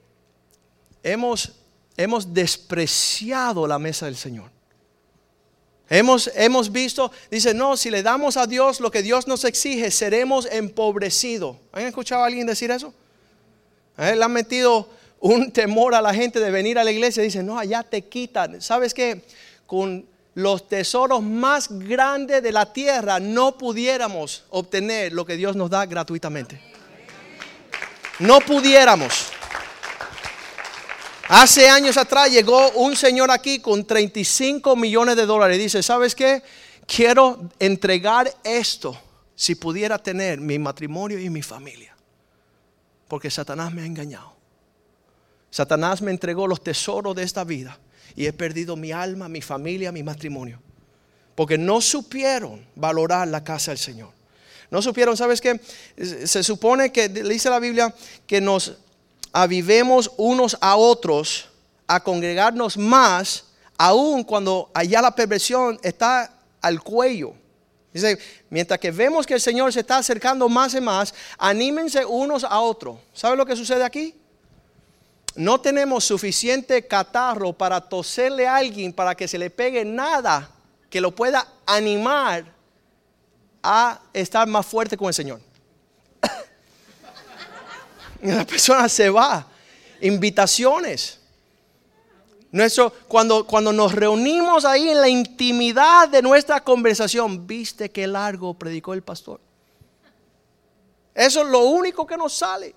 hemos, 1.04 1.52
hemos 1.98 2.34
despreciado 2.34 3.68
la 3.68 3.80
mesa 3.80 4.06
del 4.06 4.16
Señor. 4.16 4.50
Hemos, 5.90 6.32
hemos 6.36 6.72
visto, 6.72 7.12
dice, 7.32 7.54
no, 7.54 7.76
si 7.76 7.90
le 7.90 8.04
damos 8.04 8.38
a 8.38 8.46
Dios 8.46 8.80
lo 8.80 8.92
que 8.92 9.02
Dios 9.02 9.28
nos 9.28 9.44
exige, 9.44 9.90
seremos 9.90 10.48
empobrecidos. 10.52 11.58
¿Han 11.72 11.88
escuchado 11.88 12.24
a 12.24 12.28
alguien 12.28 12.46
decir 12.46 12.70
eso? 12.70 12.94
¿Eh? 13.98 14.16
Le 14.16 14.24
han 14.24 14.32
metido 14.32 14.88
un 15.20 15.52
temor 15.52 15.96
a 15.96 16.02
la 16.02 16.14
gente 16.14 16.40
de 16.40 16.52
venir 16.52 16.78
a 16.78 16.84
la 16.84 16.92
iglesia. 16.92 17.24
Dicen, 17.24 17.48
no, 17.48 17.58
allá 17.58 17.82
te 17.82 18.04
quitan. 18.04 18.62
¿Sabes 18.62 18.94
qué? 18.94 19.24
Con 19.70 20.04
los 20.34 20.68
tesoros 20.68 21.22
más 21.22 21.68
grandes 21.70 22.42
de 22.42 22.52
la 22.52 22.74
tierra 22.74 23.20
no 23.20 23.56
pudiéramos 23.56 24.46
obtener 24.50 25.14
lo 25.14 25.24
que 25.28 25.36
Dios 25.36 25.56
nos 25.56 25.70
da 25.70 25.86
gratuitamente. 25.86 26.60
No 28.18 28.40
pudiéramos. 28.40 29.28
Hace 31.28 31.70
años 31.70 31.98
atrás 31.98 32.32
llegó 32.32 32.72
un 32.72 32.96
señor 32.96 33.30
aquí 33.30 33.60
con 33.60 33.86
35 33.86 34.76
millones 34.76 35.16
de 35.16 35.28
dólares 35.28 35.60
y 35.60 35.62
dice, 35.62 35.84
¿sabes 35.84 36.16
qué? 36.16 36.42
Quiero 36.88 37.52
entregar 37.60 38.34
esto 38.44 39.00
si 39.36 39.54
pudiera 39.54 40.00
tener 40.00 40.42
mi 40.42 40.58
matrimonio 40.58 41.20
y 41.20 41.30
mi 41.30 41.44
familia. 41.44 41.96
Porque 43.08 43.30
Satanás 43.30 43.72
me 43.72 43.84
ha 43.84 43.86
engañado. 43.86 44.34
Satanás 45.52 46.02
me 46.02 46.10
entregó 46.10 46.48
los 46.48 46.64
tesoros 46.64 47.16
de 47.16 47.22
esta 47.22 47.44
vida 47.44 47.78
y 48.16 48.26
he 48.26 48.34
perdido 48.34 48.76
mi 48.76 48.92
alma, 48.92 49.30
mi 49.30 49.42
familia, 49.42 49.92
mi 49.92 50.04
matrimonio. 50.04 50.60
Porque 51.36 51.58
no 51.58 51.82
supieron 51.82 52.66
valorar 52.76 53.28
la 53.28 53.44
casa 53.44 53.72
del 53.72 53.78
Señor. 53.78 54.12
No 54.72 54.82
supieron, 54.82 55.18
¿sabes 55.18 55.42
qué? 55.42 55.60
Se 56.26 56.44
supone 56.44 56.92
que, 56.92 57.10
dice 57.10 57.50
la 57.50 57.60
Biblia, 57.60 57.94
que 58.28 58.40
nos 58.40 58.78
avivemos 59.32 60.12
unos 60.18 60.58
a 60.62 60.76
otros 60.76 61.50
a 61.88 62.04
congregarnos 62.04 62.78
más, 62.78 63.46
aun 63.78 64.24
cuando 64.24 64.70
allá 64.74 65.02
la 65.02 65.16
perversión 65.16 65.80
está 65.82 66.32
al 66.62 66.82
cuello. 66.84 67.34
Dice, 67.92 68.20
mientras 68.50 68.80
que 68.80 68.92
vemos 68.92 69.26
que 69.26 69.34
el 69.34 69.42
Señor 69.42 69.74
se 69.74 69.80
está 69.80 69.98
acercando 69.98 70.48
más 70.48 70.76
y 70.76 70.82
más, 70.82 71.14
anímense 71.38 72.06
unos 72.06 72.44
a 72.44 72.60
otros. 72.60 73.00
¿Sabe 73.14 73.36
lo 73.36 73.46
que 73.46 73.56
sucede 73.56 73.84
aquí? 73.84 74.14
No 75.36 75.62
tenemos 75.62 76.04
suficiente 76.04 76.88
catarro 76.88 77.54
para 77.54 77.82
toserle 77.82 78.48
a 78.48 78.58
alguien 78.58 78.92
para 78.92 79.16
que 79.16 79.28
se 79.28 79.38
le 79.38 79.50
pegue 79.50 79.86
nada 79.86 80.52
que 80.90 81.00
lo 81.00 81.12
pueda 81.12 81.48
animar 81.66 82.46
a 83.62 84.00
estar 84.14 84.48
más 84.48 84.66
fuerte 84.66 84.98
con 84.98 85.08
el 85.08 85.14
Señor. 85.14 85.40
la 88.22 88.46
persona 88.46 88.90
se 88.90 89.10
va. 89.10 89.46
Invitaciones. 90.02 91.20
Nuestro, 92.52 92.92
cuando, 93.08 93.46
cuando 93.46 93.72
nos 93.72 93.94
reunimos 93.94 94.66
ahí 94.66 94.90
en 94.90 95.02
la 95.02 95.10
intimidad 95.10 96.10
de 96.10 96.22
nuestra 96.22 96.64
conversación, 96.64 97.46
viste 97.46 97.92
qué 97.92 98.08
largo 98.08 98.56
predicó 98.56 98.94
el 98.94 99.04
pastor. 99.04 99.40
Eso 101.14 101.44
es 101.44 101.48
lo 101.48 101.66
único 101.66 102.08
que 102.08 102.18
nos 102.18 102.34
sale. 102.34 102.74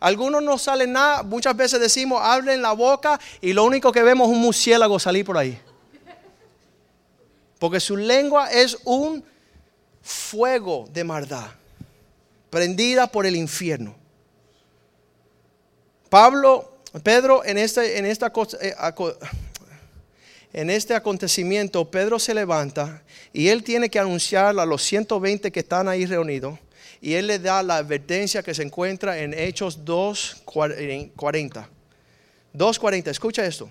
Algunos 0.00 0.42
no 0.42 0.56
salen 0.56 0.92
nada, 0.92 1.22
muchas 1.22 1.54
veces 1.54 1.78
decimos, 1.78 2.20
hablen 2.22 2.62
la 2.62 2.72
boca 2.72 3.20
y 3.42 3.52
lo 3.52 3.64
único 3.64 3.92
que 3.92 4.02
vemos 4.02 4.28
es 4.28 4.34
un 4.34 4.40
murciélago 4.40 4.98
salir 4.98 5.26
por 5.26 5.36
ahí. 5.36 5.60
Porque 7.58 7.78
su 7.78 7.98
lengua 7.98 8.50
es 8.50 8.78
un 8.84 9.22
fuego 10.00 10.86
de 10.90 11.04
maldad, 11.04 11.48
prendida 12.48 13.08
por 13.08 13.26
el 13.26 13.36
infierno. 13.36 13.94
Pablo, 16.08 16.78
Pedro, 17.02 17.44
en 17.44 17.58
este, 17.58 17.98
en 17.98 18.06
esta, 18.06 18.32
eh, 18.62 18.74
en 20.54 20.70
este 20.70 20.94
acontecimiento, 20.94 21.90
Pedro 21.90 22.18
se 22.18 22.32
levanta 22.32 23.02
y 23.34 23.48
él 23.48 23.62
tiene 23.62 23.90
que 23.90 23.98
anunciar 23.98 24.58
a 24.58 24.64
los 24.64 24.82
120 24.82 25.52
que 25.52 25.60
están 25.60 25.88
ahí 25.88 26.06
reunidos 26.06 26.58
y 27.00 27.14
él 27.14 27.28
le 27.28 27.38
da 27.38 27.62
la 27.62 27.76
advertencia 27.76 28.42
que 28.42 28.54
se 28.54 28.62
encuentra 28.62 29.18
en 29.18 29.32
Hechos 29.32 29.84
2.40. 29.84 31.66
2.40, 32.54 33.08
escucha 33.08 33.46
esto. 33.46 33.70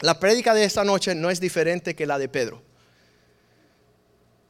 La 0.00 0.18
prédica 0.18 0.54
de 0.54 0.64
esta 0.64 0.82
noche 0.84 1.14
no 1.14 1.30
es 1.30 1.40
diferente 1.40 1.94
que 1.94 2.06
la 2.06 2.18
de 2.18 2.28
Pedro. 2.28 2.62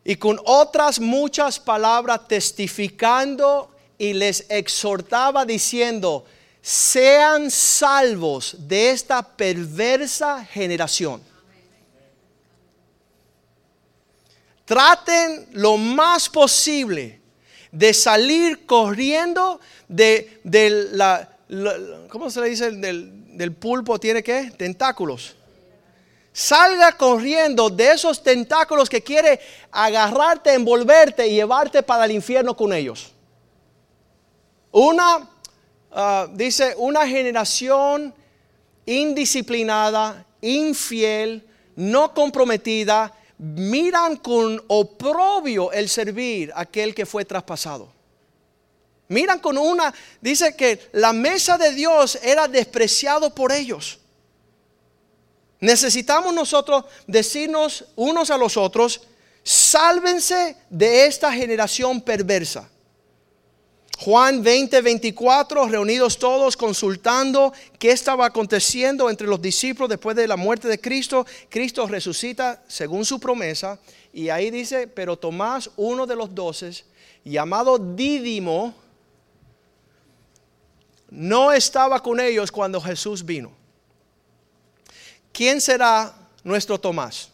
Y 0.04 0.16
con 0.16 0.40
otras 0.44 1.00
muchas 1.00 1.60
palabras 1.60 2.26
testificando 2.26 3.74
y 3.98 4.14
les 4.14 4.46
exhortaba 4.48 5.44
diciendo, 5.44 6.24
sean 6.62 7.50
salvos 7.50 8.56
de 8.60 8.90
esta 8.90 9.22
perversa 9.22 10.44
generación. 10.44 11.22
Traten 14.64 15.48
lo 15.52 15.76
más 15.76 16.28
posible 16.28 17.17
de 17.72 17.94
salir 17.94 18.66
corriendo 18.66 19.60
de, 19.88 20.40
la, 20.92 21.28
¿cómo 22.08 22.30
se 22.30 22.40
le 22.40 22.48
dice? 22.48 22.70
Del, 22.72 23.36
del 23.36 23.52
pulpo 23.52 23.98
tiene 23.98 24.22
que 24.22 24.50
tentáculos. 24.56 25.36
Salga 26.32 26.92
corriendo 26.92 27.68
de 27.68 27.92
esos 27.92 28.22
tentáculos 28.22 28.88
que 28.88 29.02
quiere 29.02 29.40
agarrarte, 29.72 30.52
envolverte 30.52 31.26
y 31.26 31.34
llevarte 31.34 31.82
para 31.82 32.04
el 32.04 32.12
infierno 32.12 32.56
con 32.56 32.72
ellos. 32.72 33.12
Una, 34.70 35.28
ah, 35.90 36.28
dice, 36.32 36.74
una 36.76 37.06
generación 37.06 38.14
indisciplinada, 38.86 40.24
infiel, 40.40 41.44
no 41.74 42.14
comprometida, 42.14 43.12
miran 43.38 44.16
con 44.16 44.62
oprobio 44.66 45.72
el 45.72 45.88
servir 45.88 46.52
a 46.54 46.62
aquel 46.62 46.94
que 46.94 47.06
fue 47.06 47.24
traspasado. 47.24 47.92
Miran 49.08 49.38
con 49.38 49.56
una, 49.56 49.94
dice 50.20 50.54
que 50.54 50.90
la 50.92 51.12
mesa 51.12 51.56
de 51.56 51.72
Dios 51.72 52.18
era 52.22 52.46
despreciado 52.46 53.34
por 53.34 53.52
ellos. 53.52 53.98
Necesitamos 55.60 56.34
nosotros 56.34 56.84
decirnos 57.06 57.86
unos 57.96 58.30
a 58.30 58.36
los 58.36 58.56
otros, 58.56 59.00
sálvense 59.42 60.56
de 60.68 61.06
esta 61.06 61.32
generación 61.32 62.00
perversa. 62.00 62.68
Juan 64.00 64.44
20, 64.44 64.80
24, 64.80 65.66
reunidos 65.66 66.20
todos 66.20 66.56
consultando 66.56 67.52
qué 67.80 67.90
estaba 67.90 68.26
aconteciendo 68.26 69.10
entre 69.10 69.26
los 69.26 69.42
discípulos 69.42 69.88
después 69.88 70.14
de 70.14 70.28
la 70.28 70.36
muerte 70.36 70.68
de 70.68 70.80
Cristo. 70.80 71.26
Cristo 71.48 71.84
resucita 71.88 72.62
según 72.68 73.04
su 73.04 73.18
promesa. 73.18 73.80
Y 74.12 74.28
ahí 74.28 74.52
dice, 74.52 74.86
pero 74.86 75.16
Tomás, 75.16 75.72
uno 75.74 76.06
de 76.06 76.14
los 76.14 76.32
doces, 76.32 76.84
llamado 77.24 77.76
Dídimo, 77.76 78.72
no 81.10 81.50
estaba 81.50 82.00
con 82.00 82.20
ellos 82.20 82.52
cuando 82.52 82.80
Jesús 82.80 83.24
vino. 83.24 83.50
¿Quién 85.32 85.60
será 85.60 86.14
nuestro 86.44 86.78
Tomás? 86.78 87.30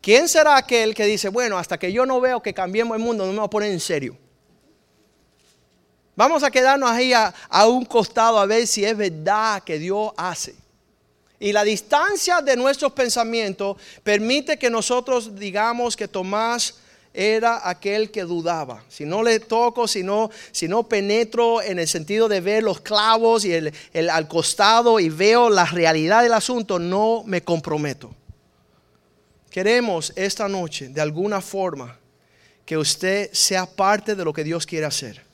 ¿Quién 0.00 0.26
será 0.26 0.56
aquel 0.56 0.96
que 0.96 1.06
dice, 1.06 1.28
bueno, 1.28 1.58
hasta 1.58 1.78
que 1.78 1.92
yo 1.92 2.04
no 2.04 2.20
veo 2.20 2.42
que 2.42 2.52
cambiemos 2.52 2.96
el 2.96 3.04
mundo, 3.04 3.24
no 3.24 3.30
me 3.30 3.38
voy 3.38 3.46
a 3.46 3.50
poner 3.50 3.70
en 3.70 3.78
serio? 3.78 4.18
Vamos 6.18 6.42
a 6.42 6.50
quedarnos 6.50 6.90
ahí 6.90 7.12
a, 7.12 7.32
un 7.68 7.84
costado 7.84 8.40
a 8.40 8.46
ver 8.46 8.66
si 8.66 8.84
es 8.84 8.96
verdad 8.96 9.62
que 9.62 9.78
Dios 9.78 10.10
hace. 10.16 10.56
Y 11.38 11.52
la 11.52 11.62
distancia 11.62 12.40
de 12.40 12.56
nuestros 12.56 12.90
pensamientos 12.90 13.76
permite 14.02 14.58
que 14.58 14.68
nosotros 14.68 15.36
digamos 15.36 15.96
que 15.96 16.08
Tomás 16.08 16.74
era 17.14 17.68
aquel 17.70 18.10
que 18.10 18.22
dudaba. 18.24 18.82
Si 18.88 19.04
no 19.04 19.22
le 19.22 19.38
toco, 19.38 19.86
si 19.86 20.02
no, 20.02 20.28
si 20.50 20.66
no 20.66 20.88
penetro 20.88 21.62
en 21.62 21.78
el 21.78 21.86
sentido 21.86 22.26
de 22.26 22.40
ver 22.40 22.64
los 22.64 22.80
clavos 22.80 23.44
y 23.44 23.52
el, 23.52 23.72
el, 23.92 24.10
al 24.10 24.26
costado 24.26 24.98
y 24.98 25.10
veo 25.10 25.48
la 25.48 25.66
realidad 25.66 26.24
del 26.24 26.32
asunto, 26.32 26.80
no 26.80 27.22
me 27.26 27.42
comprometo. 27.42 28.12
Queremos 29.50 30.12
esta 30.16 30.48
noche, 30.48 30.88
de 30.88 31.00
alguna 31.00 31.40
forma, 31.40 31.96
que 32.66 32.76
usted 32.76 33.32
sea 33.32 33.66
parte 33.66 34.16
de 34.16 34.24
lo 34.24 34.32
que 34.32 34.42
Dios 34.42 34.66
quiere 34.66 34.86
hacer 34.86 35.27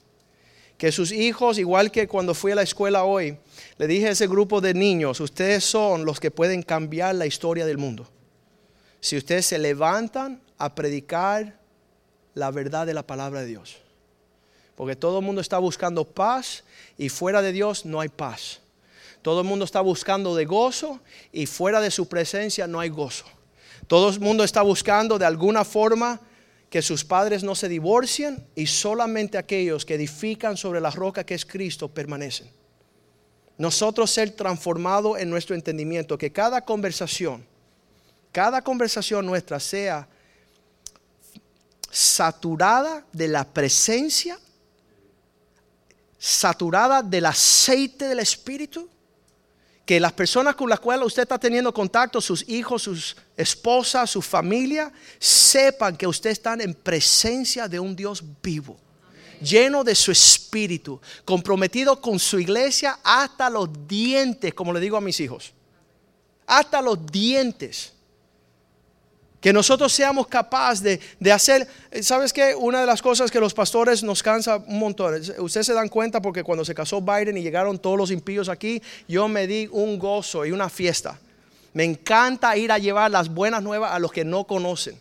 que 0.79 0.93
sus 0.93 1.13
hijos, 1.13 1.59
igual 1.59 1.91
que 1.91 2.09
cuando 2.09 2.35
fui 2.35 2.53
a 2.53 2.57
la 2.57 2.63
escuela 2.63 3.05
hoy, 3.05 3.37
le 3.79 3.87
dije 3.87 4.09
a 4.09 4.11
ese 4.11 4.27
grupo 4.27 4.61
de 4.61 4.75
niños, 4.75 5.21
ustedes 5.21 5.65
son 5.65 6.05
los 6.05 6.21
que 6.21 6.31
pueden 6.31 6.63
cambiar 6.63 7.15
la 7.15 7.27
historia 7.27 7.65
del 7.65 7.79
mundo. 7.79 8.09
Si 9.01 9.17
ustedes 9.17 9.47
se 9.47 9.59
levantan 9.59 10.41
a 10.59 10.75
predicar 10.75 11.59
la 12.35 12.51
verdad 12.51 12.87
de 12.87 12.95
la 12.95 13.07
palabra 13.07 13.41
de 13.41 13.47
Dios. 13.47 13.77
Porque 14.75 14.97
todo 14.97 15.21
el 15.21 15.25
mundo 15.25 15.41
está 15.41 15.59
buscando 15.59 16.05
paz 16.05 16.65
y 16.99 17.09
fuera 17.09 17.43
de 17.43 17.53
Dios 17.53 17.85
no 17.85 18.01
hay 18.01 18.09
paz. 18.09 18.61
Todo 19.23 19.41
el 19.41 19.47
mundo 19.47 19.65
está 19.65 19.81
buscando 19.81 20.35
de 20.35 20.45
gozo 20.45 21.01
y 21.33 21.47
fuera 21.47 21.81
de 21.81 21.91
su 21.91 22.09
presencia 22.09 22.67
no 22.67 22.81
hay 22.81 22.89
gozo. 22.89 23.25
Todo 23.87 24.11
el 24.11 24.21
mundo 24.21 24.45
está 24.45 24.63
buscando 24.63 25.19
de 25.19 25.27
alguna 25.27 25.65
forma 25.65 26.21
que 26.75 26.83
sus 26.83 27.05
padres 27.05 27.45
no 27.45 27.55
se 27.55 27.69
divorcien 27.69 28.49
y 28.57 28.67
solamente 28.67 29.39
aquellos 29.39 29.85
que 29.85 29.95
edifican 29.95 30.57
sobre 30.57 30.81
la 30.81 30.91
roca 30.91 31.25
que 31.25 31.35
es 31.35 31.47
Cristo 31.47 31.87
permanecen. 31.87 32.51
Nosotros 33.57 34.11
ser 34.11 34.33
transformados 34.33 35.21
en 35.21 35.31
nuestro 35.31 35.55
entendimiento, 35.55 36.19
que 36.19 36.33
cada 36.33 36.63
conversación, 36.63 37.47
cada 38.33 38.61
conversación 38.61 39.25
nuestra 39.25 39.61
sea 39.61 40.09
saturada 41.93 43.07
de 43.13 43.29
la 43.29 43.45
presencia, 43.45 44.37
saturada 46.19 47.05
del 47.05 47.27
aceite 47.27 48.09
del 48.09 48.19
Espíritu? 48.19 48.91
Que 49.85 50.01
las 50.01 50.13
personas 50.13 50.55
con 50.55 50.69
las 50.69 50.81
cuales 50.81 51.07
usted 51.07 51.23
está 51.23 51.39
teniendo 51.39 51.73
contacto, 51.73 52.21
sus 52.21 52.49
hijos, 52.49 52.83
sus 52.83 53.17
esposas, 53.37 54.11
su 54.11 54.23
familia, 54.23 54.93
sepan 55.19 55.97
que 55.97 56.07
usted 56.07 56.31
está 56.31 56.55
en 56.55 56.75
presencia 56.75 57.69
de 57.69 57.81
un 57.81 57.95
Dios 57.95 58.23
vivo, 58.43 58.77
lleno 59.41 59.85
de 59.85 59.95
su 59.95 60.11
espíritu, 60.13 61.01
comprometido 61.25 62.01
con 62.01 62.19
su 62.19 62.39
iglesia 62.39 62.99
hasta 63.03 63.51
los 63.51 63.69
dientes, 63.87 64.55
como 64.55 64.73
le 64.73 64.81
digo 64.81 64.97
a 64.97 65.01
mis 65.01 65.21
hijos. 65.21 65.53
Hasta 66.47 66.83
los 66.83 67.07
dientes. 67.07 67.94
Que 69.45 69.53
nosotros 69.53 69.93
seamos 69.93 70.27
capaces 70.27 71.03
de, 71.21 71.31
hacer, 71.31 71.69
¿sabes 72.01 72.33
qué? 72.33 72.55
Una 72.55 72.81
de 72.81 72.87
las 72.87 73.03
cosas 73.03 73.31
que 73.31 73.39
los 73.39 73.53
pastores 73.53 74.03
nos 74.03 74.23
cansa 74.23 74.57
un 74.57 74.79
montón. 74.79 75.21
Ustedes 75.37 75.67
se 75.67 75.75
dan 75.75 75.91
cuenta 75.91 76.23
porque 76.23 76.43
cuando 76.43 76.65
se 76.65 76.75
casó 76.75 77.03
Biden 77.03 77.37
y 77.37 77.43
llegaron 77.43 77.79
todos 77.79 77.99
los 77.99 78.11
impíos 78.11 78.49
aquí, 78.49 78.83
yo 79.07 79.29
me 79.29 79.47
di 79.47 79.69
un 79.71 79.99
gozo 79.99 80.47
y 80.47 80.51
una 80.51 80.71
fiesta. 80.71 81.21
Me 81.75 81.85
encanta 81.85 82.57
ir 82.57 82.73
a 82.73 82.79
llevar 82.79 83.11
las 83.11 83.29
buenas 83.29 83.63
nuevas 83.63 83.93
a 83.93 83.99
los 83.99 84.13
que 84.13 84.25
no 84.25 84.45
conocen. 84.45 84.99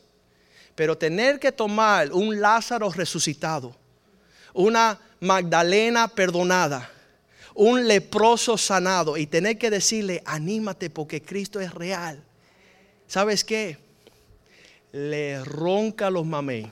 Pero 0.76 0.98
tener 0.98 1.39
que 1.39 1.54
tomar 1.54 2.12
un 2.12 2.41
Lázaro 2.41 2.89
resucitado, 2.89 3.74
una 4.54 5.00
Magdalena 5.22 6.10
perdonada, 6.10 6.91
un 7.56 7.88
leproso 7.88 8.58
sanado 8.58 9.16
y 9.16 9.26
tener 9.26 9.58
que 9.58 9.70
decirle, 9.70 10.22
anímate 10.26 10.89
porque 10.89 11.22
Cristo 11.22 11.62
es 11.62 11.74
real. 11.74 12.22
¿Sabes 13.08 13.46
qué? 13.46 13.82
Le 14.94 15.44
ronca 15.44 16.10
los 16.10 16.26
mamey. 16.26 16.72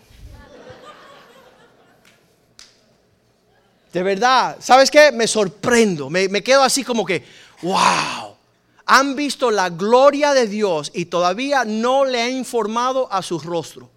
De 3.91 4.03
verdad, 4.03 4.57
¿sabes 4.61 4.89
qué? 4.89 5.11
Me 5.11 5.27
sorprendo, 5.27 6.09
me, 6.09 6.29
me, 6.29 6.41
quedo 6.41 6.63
así 6.63 6.83
como 6.83 7.05
que, 7.05 7.25
wow, 7.61 8.37
han 8.85 9.15
visto 9.15 9.51
la 9.51 9.69
gloria 9.69 10.33
de 10.33 10.47
Dios 10.47 10.91
y 10.93 11.05
todavía 11.05 11.65
no 11.65 12.05
le 12.05 12.21
ha 12.21 12.29
informado 12.29 13.11
a 13.11 13.21
su 13.21 13.37
rostro. 13.37 13.89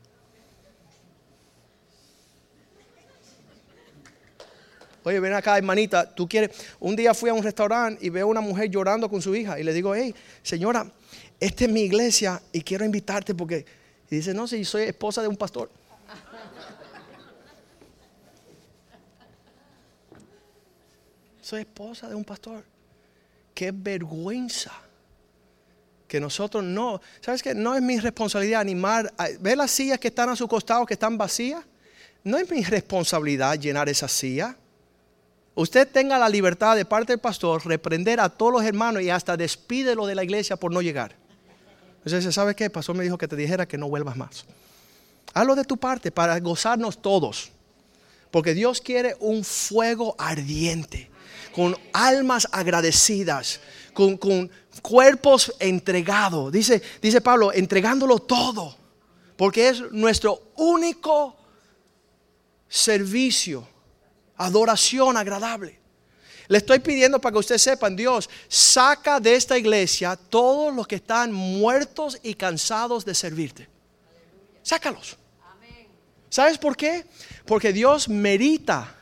Oye, 5.04 5.20
ven 5.20 5.34
acá, 5.34 5.58
hermanita, 5.58 6.12
tú 6.12 6.26
quieres. 6.26 6.50
Un 6.80 6.96
día 6.96 7.12
fui 7.12 7.28
a 7.28 7.34
un 7.34 7.42
restaurante 7.42 8.04
y 8.04 8.08
veo 8.08 8.26
a 8.26 8.30
una 8.30 8.40
mujer 8.40 8.70
llorando 8.70 9.08
con 9.08 9.20
su 9.20 9.34
hija 9.36 9.60
y 9.60 9.62
le 9.62 9.74
digo, 9.74 9.94
hey, 9.94 10.14
señora, 10.42 10.90
esta 11.38 11.64
es 11.66 11.70
mi 11.70 11.82
iglesia 11.82 12.40
y 12.52 12.62
quiero 12.62 12.86
invitarte 12.86 13.34
porque 13.34 13.83
y 14.10 14.16
dice, 14.16 14.34
no, 14.34 14.46
si 14.46 14.64
soy 14.64 14.82
esposa 14.82 15.22
de 15.22 15.28
un 15.28 15.36
pastor. 15.36 15.70
soy 21.40 21.60
esposa 21.60 22.08
de 22.08 22.14
un 22.14 22.24
pastor. 22.24 22.64
Qué 23.54 23.70
vergüenza 23.70 24.72
que 26.08 26.20
nosotros 26.20 26.62
no, 26.64 27.00
¿sabes 27.20 27.42
qué? 27.42 27.54
No 27.54 27.74
es 27.74 27.82
mi 27.82 27.98
responsabilidad 27.98 28.60
animar, 28.60 29.12
¿ve 29.40 29.56
las 29.56 29.70
sillas 29.70 29.98
que 29.98 30.08
están 30.08 30.28
a 30.28 30.36
su 30.36 30.48
costado 30.48 30.86
que 30.86 30.94
están 30.94 31.18
vacías? 31.18 31.64
No 32.22 32.38
es 32.38 32.50
mi 32.50 32.62
responsabilidad 32.62 33.58
llenar 33.58 33.88
esa 33.88 34.08
silla. 34.08 34.56
Usted 35.54 35.88
tenga 35.88 36.18
la 36.18 36.28
libertad 36.28 36.76
de 36.76 36.84
parte 36.84 37.12
del 37.12 37.20
pastor 37.20 37.64
reprender 37.66 38.20
a 38.20 38.28
todos 38.28 38.52
los 38.52 38.64
hermanos 38.64 39.02
y 39.02 39.10
hasta 39.10 39.36
despídelo 39.36 40.06
de 40.06 40.14
la 40.14 40.24
iglesia 40.24 40.56
por 40.56 40.72
no 40.72 40.82
llegar. 40.82 41.14
Entonces, 42.04 42.34
¿sabes 42.34 42.54
qué? 42.54 42.64
El 42.64 42.70
pastor 42.70 42.94
me 42.96 43.04
dijo 43.04 43.16
que 43.16 43.28
te 43.28 43.36
dijera 43.36 43.66
que 43.66 43.78
no 43.78 43.88
vuelvas 43.88 44.16
más. 44.16 44.44
Hazlo 45.32 45.54
de 45.54 45.64
tu 45.64 45.76
parte 45.76 46.10
para 46.10 46.38
gozarnos 46.38 47.00
todos. 47.00 47.50
Porque 48.30 48.52
Dios 48.52 48.80
quiere 48.80 49.16
un 49.20 49.44
fuego 49.44 50.14
ardiente, 50.18 51.10
con 51.54 51.76
almas 51.92 52.48
agradecidas, 52.52 53.60
con, 53.92 54.18
cuerpos 54.82 55.54
entregados. 55.60 56.52
Dice, 56.52 56.82
dice 57.00 57.20
Pablo, 57.20 57.52
entregándolo 57.52 58.18
todo. 58.18 58.76
Porque 59.36 59.68
es 59.68 59.80
nuestro 59.92 60.52
único 60.56 61.36
servicio, 62.68 63.66
adoración 64.36 65.16
agradable. 65.16 65.83
Le 66.48 66.58
estoy 66.58 66.78
pidiendo 66.78 67.20
para 67.20 67.32
que 67.32 67.38
ustedes 67.38 67.62
sepan, 67.62 67.96
Dios, 67.96 68.28
saca 68.48 69.18
de 69.18 69.34
esta 69.34 69.56
iglesia 69.56 70.16
todos 70.16 70.74
los 70.74 70.86
que 70.86 70.96
están 70.96 71.32
muertos 71.32 72.18
y 72.22 72.34
cansados 72.34 73.04
de 73.04 73.14
servirte. 73.14 73.68
Sácalos. 74.62 75.16
¿Sabes 76.28 76.58
por 76.58 76.76
qué? 76.76 77.06
Porque 77.46 77.72
Dios 77.72 78.08
merita 78.08 78.94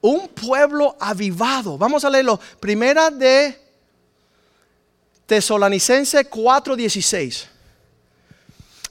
un 0.00 0.28
pueblo 0.28 0.96
avivado. 1.00 1.78
Vamos 1.78 2.04
a 2.04 2.10
leerlo. 2.10 2.38
Primera 2.60 3.10
de 3.10 3.58
Tesalonicense 5.26 6.28
4:16 6.28 7.53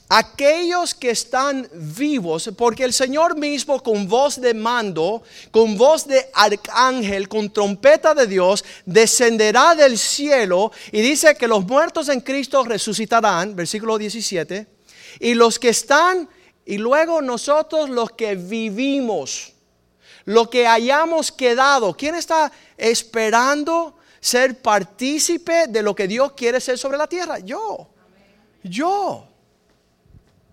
aquellos 0.09 0.93
que 0.93 1.09
están 1.09 1.67
vivos, 1.73 2.51
porque 2.57 2.83
el 2.83 2.93
Señor 2.93 3.37
mismo 3.37 3.81
con 3.81 4.07
voz 4.07 4.39
de 4.39 4.53
mando, 4.53 5.23
con 5.51 5.77
voz 5.77 6.05
de 6.07 6.29
arcángel, 6.33 7.27
con 7.27 7.51
trompeta 7.51 8.13
de 8.13 8.27
Dios, 8.27 8.63
descenderá 8.85 9.75
del 9.75 9.97
cielo 9.97 10.71
y 10.91 11.01
dice 11.01 11.35
que 11.35 11.47
los 11.47 11.65
muertos 11.65 12.09
en 12.09 12.21
Cristo 12.21 12.63
resucitarán, 12.63 13.55
versículo 13.55 13.97
17, 13.97 14.67
y 15.19 15.33
los 15.33 15.57
que 15.57 15.69
están, 15.69 16.29
y 16.65 16.77
luego 16.77 17.21
nosotros 17.21 17.89
los 17.89 18.11
que 18.11 18.35
vivimos, 18.35 19.53
lo 20.25 20.49
que 20.49 20.67
hayamos 20.67 21.31
quedado, 21.31 21.93
¿quién 21.95 22.15
está 22.15 22.51
esperando 22.77 23.97
ser 24.19 24.61
partícipe 24.61 25.67
de 25.67 25.81
lo 25.81 25.93
que 25.95 26.07
Dios 26.07 26.33
quiere 26.33 26.61
ser 26.61 26.77
sobre 26.77 26.97
la 26.97 27.07
tierra? 27.07 27.39
Yo, 27.39 27.89
yo. 28.63 29.32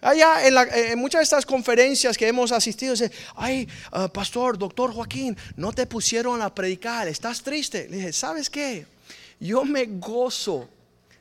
Allá 0.01 0.47
en, 0.47 0.99
muchas 0.99 1.21
de 1.21 1.25
estas 1.25 1.45
conferencias 1.45 2.17
que 2.17 2.27
hemos 2.27 2.53
asistido, 2.53 2.93
dice, 2.93 3.11
ay, 3.37 3.69
ah, 3.93 4.09
pastor, 4.09 4.57
doctor 4.57 4.93
Joaquín, 4.93 5.37
no 5.57 5.73
te 5.73 5.87
pusieron 5.87 6.41
a 6.41 6.55
predicar, 6.55 7.07
estás 7.07 7.43
triste. 7.43 7.87
Le 7.91 7.99
dije, 7.99 8.13
¿sabes 8.13 8.49
qué? 8.49 8.87
Yo 9.39 9.65
me 9.65 9.85
gozo 9.87 10.69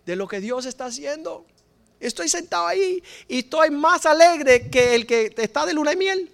de 0.06 0.16
lo 0.16 0.28
que 0.28 0.40
Dios 0.40 0.66
está 0.66 0.86
haciendo. 0.86 1.46
Estoy 2.00 2.30
sentado 2.30 2.68
ahí 2.68 3.04
y 3.28 3.40
estoy 3.40 3.70
más 3.70 4.06
alegre 4.06 4.70
que 4.70 4.96
el 4.96 5.06
que 5.06 5.34
está 5.38 5.66
de 5.66 5.74
luna 5.74 5.92
y 5.92 5.98
miel. 5.98 6.32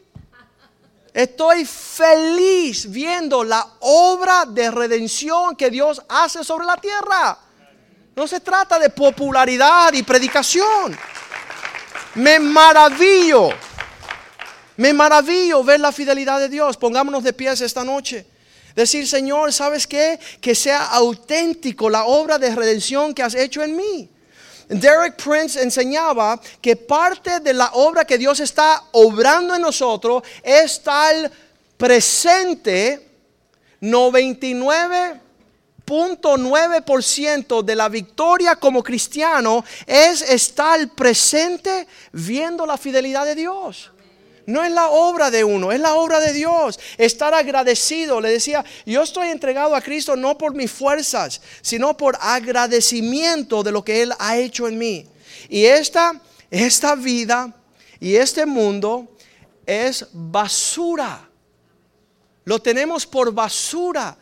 Estoy 1.12 1.66
feliz 1.66 2.91
viendo 2.91 3.43
la 3.43 3.66
obra 3.80 4.46
de 4.46 4.70
redención 4.70 5.56
que 5.56 5.72
Dios 5.72 6.02
hace 6.10 6.43
sobre 6.43 6.66
la 6.66 6.78
tierra. 6.78 7.39
No 8.16 8.28
se 8.28 8.39
trata 8.39 8.78
de 8.78 8.89
popularidad 8.89 9.93
y 9.93 10.04
predicación. 10.04 10.96
Me 12.16 12.39
maravillo. 12.39 13.49
Me 14.78 14.93
maravillo 14.93 15.63
ver 15.63 15.80
la 15.80 15.91
fidelidad 15.91 16.39
de 16.39 16.49
Dios. 16.49 16.78
Pongámonos 16.78 17.24
de 17.24 17.34
pies 17.34 17.61
esta 17.61 17.84
noche. 17.84 18.26
Decir, 18.76 19.07
Señor, 19.07 19.53
¿sabes 19.53 19.88
qué? 19.88 20.20
Que 20.41 20.53
sea 20.55 20.86
auténtico 20.88 21.89
la 21.89 22.05
obra 22.05 22.38
de 22.38 22.53
redención 22.53 23.13
que 23.13 23.24
has 23.24 23.36
hecho 23.36 23.63
en 23.63 23.76
mí. 23.76 24.09
Derek 24.68 25.22
Prince 25.22 25.61
enseñaba 25.61 26.39
que 26.59 26.76
parte 26.76 27.39
de 27.39 27.53
la 27.53 27.70
obra 27.74 28.03
que 28.03 28.18
Dios 28.18 28.39
está 28.39 28.84
obrando 28.93 29.53
en 29.53 29.61
nosotros 29.61 30.24
es 30.43 30.82
tal 30.82 31.32
presente 31.78 33.07
99 33.80 35.24
ciento 37.02 37.62
de 37.62 37.76
la 37.76 37.90
victoria 37.90 38.56
como 38.56 38.84
cristiano 38.84 39.64
es 39.86 40.22
estar 40.22 40.90
presente 40.90 41.88
viendo 42.12 42.66
la 42.66 42.78
fidelidad 42.78 43.26
de 43.26 43.36
Dios. 43.36 43.92
No 44.48 44.64
es 44.64 44.72
la 44.72 44.90
obra 44.90 45.32
de 45.32 45.44
uno, 45.44 45.72
es 45.72 45.80
la 45.80 45.96
obra 45.96 46.20
de 46.20 46.32
Dios. 46.32 46.80
Estar 46.98 47.34
agradecido. 47.34 48.22
Le 48.22 48.30
decía, 48.30 48.64
yo 48.86 49.02
estoy 49.02 49.30
entregado 49.30 49.76
a 49.76 49.82
Cristo 49.82 50.16
no 50.16 50.38
por 50.38 50.54
mis 50.54 50.72
fuerzas, 50.72 51.42
sino 51.62 51.98
por 51.98 52.18
agradecimiento 52.22 53.64
de 53.64 53.72
lo 53.72 53.84
que 53.84 54.04
Él 54.04 54.14
ha 54.20 54.38
hecho 54.38 54.68
en 54.68 54.78
mí. 54.78 55.08
Y 55.50 55.66
esta, 55.66 56.22
esta 56.52 56.96
vida 56.96 57.54
y 58.00 58.16
este 58.16 58.46
mundo 58.46 59.08
es 59.66 60.08
basura. 60.12 61.28
Lo 62.44 62.60
tenemos 62.60 63.08
por 63.08 63.34
basura 63.34 64.16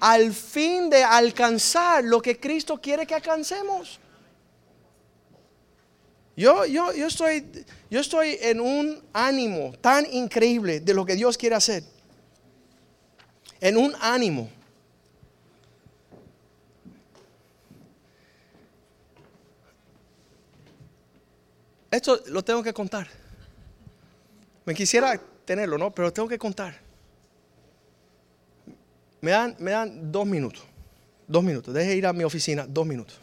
al 0.00 0.32
fin 0.32 0.88
de 0.88 1.04
alcanzar 1.04 2.02
lo 2.02 2.20
que 2.20 2.40
Cristo 2.40 2.80
quiere 2.80 3.06
que 3.06 3.14
alcancemos. 3.14 4.00
Yo, 6.36 6.64
yo, 6.64 6.92
yo, 6.94 7.06
estoy, 7.06 7.46
yo 7.90 8.00
estoy 8.00 8.38
en 8.40 8.60
un 8.60 9.02
ánimo 9.12 9.74
tan 9.80 10.10
increíble 10.10 10.80
de 10.80 10.94
lo 10.94 11.04
que 11.04 11.14
Dios 11.14 11.36
quiere 11.36 11.54
hacer. 11.54 11.84
En 13.60 13.76
un 13.76 13.94
ánimo. 14.00 14.48
Esto 21.90 22.22
lo 22.28 22.42
tengo 22.42 22.62
que 22.62 22.72
contar. 22.72 23.06
Me 24.64 24.74
quisiera 24.74 25.20
tenerlo, 25.44 25.76
¿no? 25.76 25.90
Pero 25.90 26.10
tengo 26.10 26.28
que 26.28 26.38
contar. 26.38 26.89
Me 29.20 29.30
dan, 29.30 29.56
me 29.58 29.70
dan 29.70 30.12
dos 30.12 30.26
minutos. 30.26 30.64
Dos 31.26 31.44
minutos. 31.44 31.74
Deje 31.74 31.94
ir 31.96 32.06
a 32.06 32.12
mi 32.12 32.24
oficina. 32.24 32.66
Dos 32.66 32.86
minutos. 32.86 33.20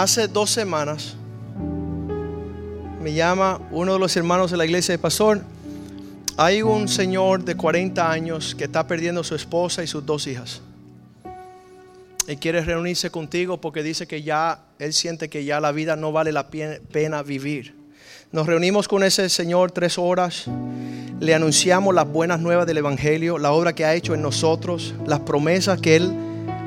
Hace 0.00 0.28
dos 0.28 0.48
semanas 0.48 1.14
me 3.02 3.12
llama 3.12 3.60
uno 3.70 3.92
de 3.92 3.98
los 3.98 4.16
hermanos 4.16 4.50
de 4.50 4.56
la 4.56 4.64
iglesia 4.64 4.94
de 4.94 4.98
Pastor. 4.98 5.42
Hay 6.38 6.62
un 6.62 6.88
señor 6.88 7.44
de 7.44 7.54
40 7.54 8.10
años 8.10 8.54
que 8.54 8.64
está 8.64 8.86
perdiendo 8.86 9.20
a 9.20 9.24
su 9.24 9.34
esposa 9.34 9.84
y 9.84 9.86
sus 9.86 10.06
dos 10.06 10.26
hijas. 10.26 10.62
Y 12.26 12.36
quiere 12.36 12.62
reunirse 12.62 13.10
contigo 13.10 13.60
porque 13.60 13.82
dice 13.82 14.06
que 14.06 14.22
ya, 14.22 14.62
él 14.78 14.94
siente 14.94 15.28
que 15.28 15.44
ya 15.44 15.60
la 15.60 15.70
vida 15.70 15.96
no 15.96 16.12
vale 16.12 16.32
la 16.32 16.48
pena 16.48 17.22
vivir. 17.22 17.74
Nos 18.32 18.46
reunimos 18.46 18.88
con 18.88 19.04
ese 19.04 19.28
señor 19.28 19.70
tres 19.70 19.98
horas. 19.98 20.46
Le 21.20 21.34
anunciamos 21.34 21.94
las 21.94 22.08
buenas 22.08 22.40
nuevas 22.40 22.66
del 22.66 22.78
Evangelio, 22.78 23.36
la 23.36 23.52
obra 23.52 23.74
que 23.74 23.84
ha 23.84 23.94
hecho 23.94 24.14
en 24.14 24.22
nosotros, 24.22 24.94
las 25.06 25.20
promesas 25.20 25.78
que 25.78 25.96
Él 25.96 26.10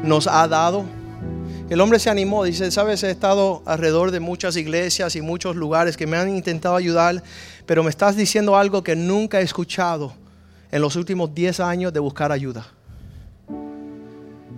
nos 0.03 0.27
ha 0.27 0.47
dado 0.47 0.85
el 1.69 1.81
hombre 1.81 1.97
se 1.99 2.09
animó, 2.09 2.43
dice, 2.43 2.69
sabes, 2.71 3.03
he 3.03 3.09
estado 3.09 3.63
alrededor 3.65 4.11
de 4.11 4.19
muchas 4.19 4.57
iglesias 4.57 5.15
y 5.15 5.21
muchos 5.21 5.55
lugares 5.55 5.95
que 5.95 6.05
me 6.05 6.17
han 6.17 6.35
intentado 6.35 6.75
ayudar, 6.75 7.23
pero 7.65 7.83
me 7.83 7.89
estás 7.89 8.15
diciendo 8.15 8.55
algo 8.57 8.83
que 8.83 8.95
nunca 8.95 9.39
he 9.39 9.43
escuchado 9.43 10.13
en 10.71 10.81
los 10.81 10.95
últimos 10.95 11.33
10 11.33 11.59
años 11.61 11.93
de 11.93 11.99
buscar 11.99 12.31
ayuda. 12.31 12.67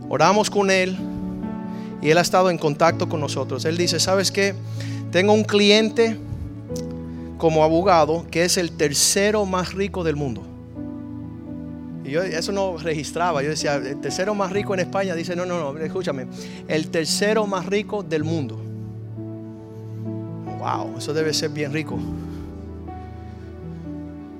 Oramos 0.09 0.49
con 0.49 0.71
él 0.71 0.97
y 2.01 2.09
él 2.09 2.17
ha 2.17 2.21
estado 2.21 2.49
en 2.49 2.57
contacto 2.57 3.07
con 3.07 3.19
nosotros. 3.19 3.65
Él 3.65 3.77
dice, 3.77 3.99
¿sabes 3.99 4.31
qué? 4.31 4.55
Tengo 5.11 5.33
un 5.33 5.43
cliente 5.43 6.17
como 7.37 7.63
abogado 7.63 8.25
que 8.31 8.43
es 8.43 8.57
el 8.57 8.71
tercero 8.71 9.45
más 9.45 9.73
rico 9.73 10.03
del 10.03 10.15
mundo. 10.15 10.54
Y 12.05 12.11
yo 12.11 12.21
eso 12.21 12.51
no 12.51 12.77
registraba. 12.77 13.41
Yo 13.41 13.49
decía, 13.49 13.75
el 13.75 13.99
tercero 13.99 14.35
más 14.35 14.51
rico 14.51 14.75
en 14.75 14.81
España. 14.81 15.15
Dice, 15.15 15.35
no, 15.35 15.45
no, 15.45 15.73
no, 15.73 15.79
escúchame. 15.79 16.27
El 16.67 16.89
tercero 16.89 17.47
más 17.47 17.65
rico 17.65 18.03
del 18.03 18.23
mundo. 18.23 18.61
Wow, 20.59 20.97
eso 20.97 21.13
debe 21.13 21.33
ser 21.33 21.49
bien 21.49 21.73
rico. 21.73 21.97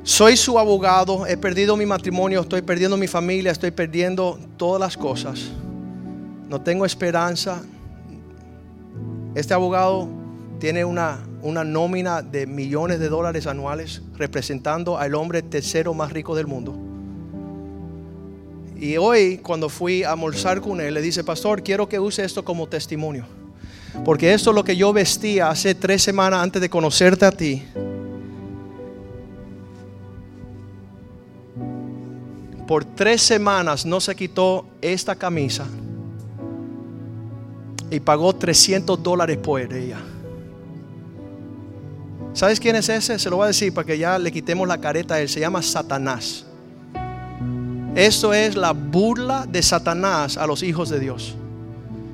Soy 0.03 0.37
su 0.37 0.59
abogado, 0.59 1.25
he 1.25 1.35
perdido 1.35 1.75
mi 1.75 1.87
matrimonio, 1.87 2.41
estoy 2.41 2.61
perdiendo 2.61 2.95
mi 2.95 3.07
familia, 3.07 3.51
estoy 3.51 3.71
perdiendo 3.71 4.39
todas 4.55 4.79
las 4.79 4.95
cosas. 4.95 5.49
No 6.47 6.61
tengo 6.61 6.85
esperanza. 6.85 7.63
Este 9.33 9.55
abogado 9.55 10.07
tiene 10.59 10.85
una, 10.85 11.25
una 11.41 11.63
nómina 11.63 12.21
de 12.21 12.45
millones 12.45 12.99
de 12.99 13.09
dólares 13.09 13.47
anuales 13.47 14.03
representando 14.15 14.99
al 14.99 15.15
hombre 15.15 15.41
tercero 15.41 15.95
más 15.95 16.13
rico 16.13 16.35
del 16.35 16.45
mundo. 16.45 16.84
Y 18.77 18.97
hoy 18.97 19.37
cuando 19.37 19.69
fui 19.69 20.03
a 20.03 20.11
almorzar 20.11 20.61
con 20.61 20.81
él, 20.81 20.93
le 20.93 21.01
dice, 21.01 21.23
pastor, 21.23 21.63
quiero 21.63 21.87
que 21.87 21.99
use 21.99 22.23
esto 22.23 22.43
como 22.43 22.67
testimonio. 22.67 23.25
Porque 24.03 24.33
esto 24.33 24.49
es 24.49 24.55
lo 24.55 24.63
que 24.63 24.75
yo 24.75 24.91
vestía 24.91 25.49
hace 25.49 25.73
tres 25.73 26.03
semanas 26.03 26.43
antes 26.43 26.61
de 26.61 26.69
conocerte 26.69 27.25
a 27.25 27.31
ti. 27.31 27.63
Por 32.67 32.83
tres 32.83 33.21
semanas 33.21 33.85
no 33.85 34.01
se 34.01 34.15
quitó 34.15 34.65
esta 34.81 35.15
camisa 35.15 35.65
y 37.89 37.99
pagó 37.99 38.33
300 38.33 39.01
dólares 39.01 39.37
por 39.37 39.61
ella. 39.61 39.99
¿Sabes 42.33 42.59
quién 42.59 42.75
es 42.75 42.89
ese? 42.89 43.17
Se 43.17 43.29
lo 43.29 43.37
voy 43.37 43.45
a 43.45 43.47
decir 43.47 43.73
para 43.73 43.85
que 43.85 43.97
ya 43.97 44.19
le 44.19 44.31
quitemos 44.31 44.67
la 44.67 44.79
careta 44.79 45.15
a 45.15 45.21
él. 45.21 45.29
Se 45.29 45.39
llama 45.39 45.61
Satanás. 45.61 46.44
Esto 47.95 48.33
es 48.33 48.57
la 48.57 48.73
burla 48.73 49.45
de 49.49 49.63
Satanás 49.63 50.35
a 50.35 50.45
los 50.45 50.63
hijos 50.63 50.89
de 50.89 50.99
Dios. 50.99 51.33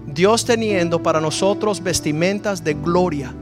Dios 0.06 0.46
teniendo 0.46 1.02
para 1.02 1.20
nosotros 1.20 1.82
vestimentas 1.82 2.64
de 2.64 2.76
gloria, 2.76 3.34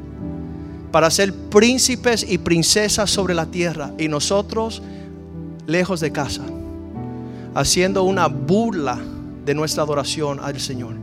para 0.90 1.12
ser 1.12 1.34
príncipes 1.34 2.26
y 2.28 2.38
princesas 2.38 3.10
sobre 3.10 3.34
la 3.34 3.46
tierra 3.46 3.92
y 3.98 4.08
nosotros 4.08 4.82
lejos 5.68 6.00
de 6.00 6.14
casa, 6.14 6.44
haciendo 7.56 8.04
una 8.04 8.28
burla 8.28 8.98
de 9.44 9.54
nuestra 9.54 9.84
adoración 9.84 10.40
al 10.42 10.58
Señor. 10.62 10.94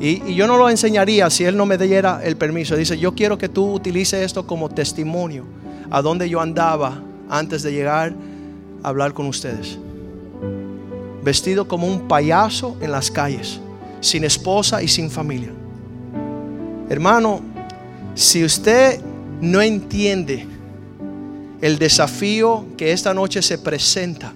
Y, 0.00 0.34
yo 0.34 0.48
no 0.48 0.56
lo 0.56 0.68
enseñaría 0.68 1.30
si 1.30 1.44
Él 1.44 1.56
no 1.56 1.66
me 1.66 1.78
diera 1.78 2.20
el 2.24 2.36
permiso. 2.36 2.74
Dice, 2.74 2.98
yo 2.98 3.14
quiero 3.14 3.38
que 3.38 3.48
tú 3.48 3.72
utilices 3.72 4.24
esto 4.24 4.44
como 4.44 4.68
testimonio 4.68 5.44
a 5.88 6.02
donde 6.02 6.28
yo 6.28 6.40
andaba 6.40 7.00
antes 7.30 7.62
de 7.62 7.70
llegar 7.70 8.12
a 8.82 8.88
hablar 8.88 9.12
con 9.12 9.26
ustedes 9.26 9.78
vestido 11.22 11.68
como 11.68 11.86
un 11.86 12.08
payaso 12.08 12.76
en 12.80 12.90
las 12.90 13.10
calles, 13.10 13.60
sin 14.00 14.24
esposa 14.24 14.82
y 14.82 14.88
sin 14.88 15.10
familia. 15.10 15.52
Hermano, 16.88 17.40
si 18.14 18.44
usted 18.44 19.00
no 19.40 19.60
entiende 19.62 20.46
el 21.60 21.78
desafío 21.78 22.66
que 22.76 22.92
esta 22.92 23.14
noche 23.14 23.40
se 23.40 23.56
presenta 23.58 24.32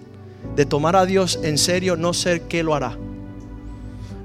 de 0.54 0.64
tomar 0.64 0.96
a 0.96 1.04
Dios 1.04 1.38
en 1.42 1.58
serio, 1.58 1.96
no 1.96 2.14
sé 2.14 2.42
qué 2.48 2.62
lo 2.62 2.74
hará. 2.74 2.96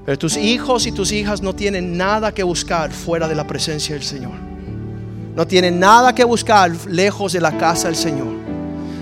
Pero 0.04 0.18
tus 0.18 0.36
hijos 0.36 0.86
y 0.86 0.92
tus 0.92 1.12
hijas 1.12 1.42
no 1.42 1.54
tienen 1.54 1.96
nada 1.96 2.32
que 2.32 2.42
buscar 2.42 2.90
fuera 2.92 3.28
de 3.28 3.34
la 3.34 3.46
presencia 3.46 3.94
del 3.94 4.04
Señor. 4.04 4.32
No 5.36 5.46
tienen 5.46 5.78
nada 5.78 6.14
que 6.14 6.24
buscar 6.24 6.72
lejos 6.88 7.32
de 7.32 7.40
la 7.40 7.56
casa 7.56 7.88
del 7.88 7.96
Señor. 7.96 8.28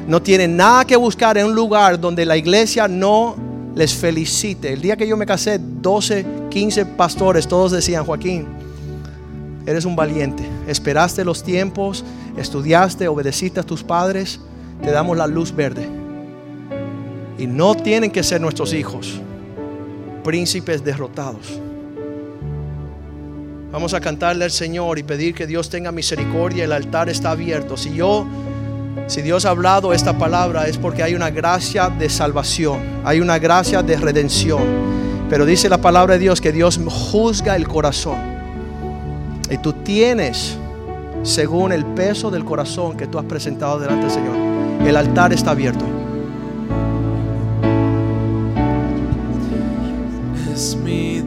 No 0.06 0.20
tienen 0.20 0.56
nada 0.56 0.84
que 0.84 0.96
buscar 0.96 1.38
en 1.38 1.46
un 1.46 1.54
lugar 1.54 2.00
donde 2.00 2.26
la 2.26 2.36
iglesia 2.36 2.88
no 2.88 3.49
les 3.74 3.94
felicite. 3.94 4.72
El 4.72 4.80
día 4.80 4.96
que 4.96 5.06
yo 5.06 5.16
me 5.16 5.26
casé, 5.26 5.58
12, 5.58 6.26
15 6.50 6.86
pastores, 6.86 7.46
todos 7.46 7.72
decían, 7.72 8.04
Joaquín, 8.04 8.46
eres 9.66 9.84
un 9.84 9.96
valiente. 9.96 10.44
Esperaste 10.66 11.24
los 11.24 11.42
tiempos, 11.42 12.04
estudiaste, 12.36 13.08
obedeciste 13.08 13.60
a 13.60 13.62
tus 13.62 13.82
padres, 13.82 14.40
te 14.82 14.90
damos 14.90 15.16
la 15.16 15.26
luz 15.26 15.54
verde. 15.54 15.88
Y 17.38 17.46
no 17.46 17.74
tienen 17.74 18.10
que 18.10 18.22
ser 18.22 18.40
nuestros 18.40 18.74
hijos 18.74 19.20
príncipes 20.22 20.84
derrotados. 20.84 21.60
Vamos 23.72 23.94
a 23.94 24.00
cantarle 24.00 24.44
al 24.44 24.50
Señor 24.50 24.98
y 24.98 25.02
pedir 25.02 25.34
que 25.34 25.46
Dios 25.46 25.70
tenga 25.70 25.92
misericordia. 25.92 26.64
El 26.64 26.72
altar 26.72 27.08
está 27.08 27.30
abierto. 27.30 27.76
Si 27.76 27.94
yo 27.94 28.26
si 29.06 29.22
Dios 29.22 29.44
ha 29.44 29.50
hablado 29.50 29.92
esta 29.92 30.16
palabra 30.16 30.68
es 30.68 30.78
porque 30.78 31.02
hay 31.02 31.14
una 31.14 31.30
gracia 31.30 31.88
de 31.88 32.08
salvación, 32.08 32.78
hay 33.04 33.20
una 33.20 33.38
gracia 33.38 33.82
de 33.82 33.96
redención. 33.96 34.62
Pero 35.28 35.44
dice 35.46 35.68
la 35.68 35.78
palabra 35.78 36.14
de 36.14 36.20
Dios 36.20 36.40
que 36.40 36.52
Dios 36.52 36.80
juzga 36.86 37.56
el 37.56 37.66
corazón. 37.66 38.18
Y 39.50 39.58
tú 39.58 39.72
tienes, 39.72 40.56
según 41.22 41.72
el 41.72 41.84
peso 41.84 42.30
del 42.30 42.44
corazón 42.44 42.96
que 42.96 43.06
tú 43.06 43.18
has 43.18 43.24
presentado 43.24 43.78
delante 43.78 44.06
del 44.06 44.14
Señor, 44.14 44.36
el 44.86 44.96
altar 44.96 45.32
está 45.32 45.50
abierto. 45.50 45.84
Es 50.54 50.76
mi 50.76 51.20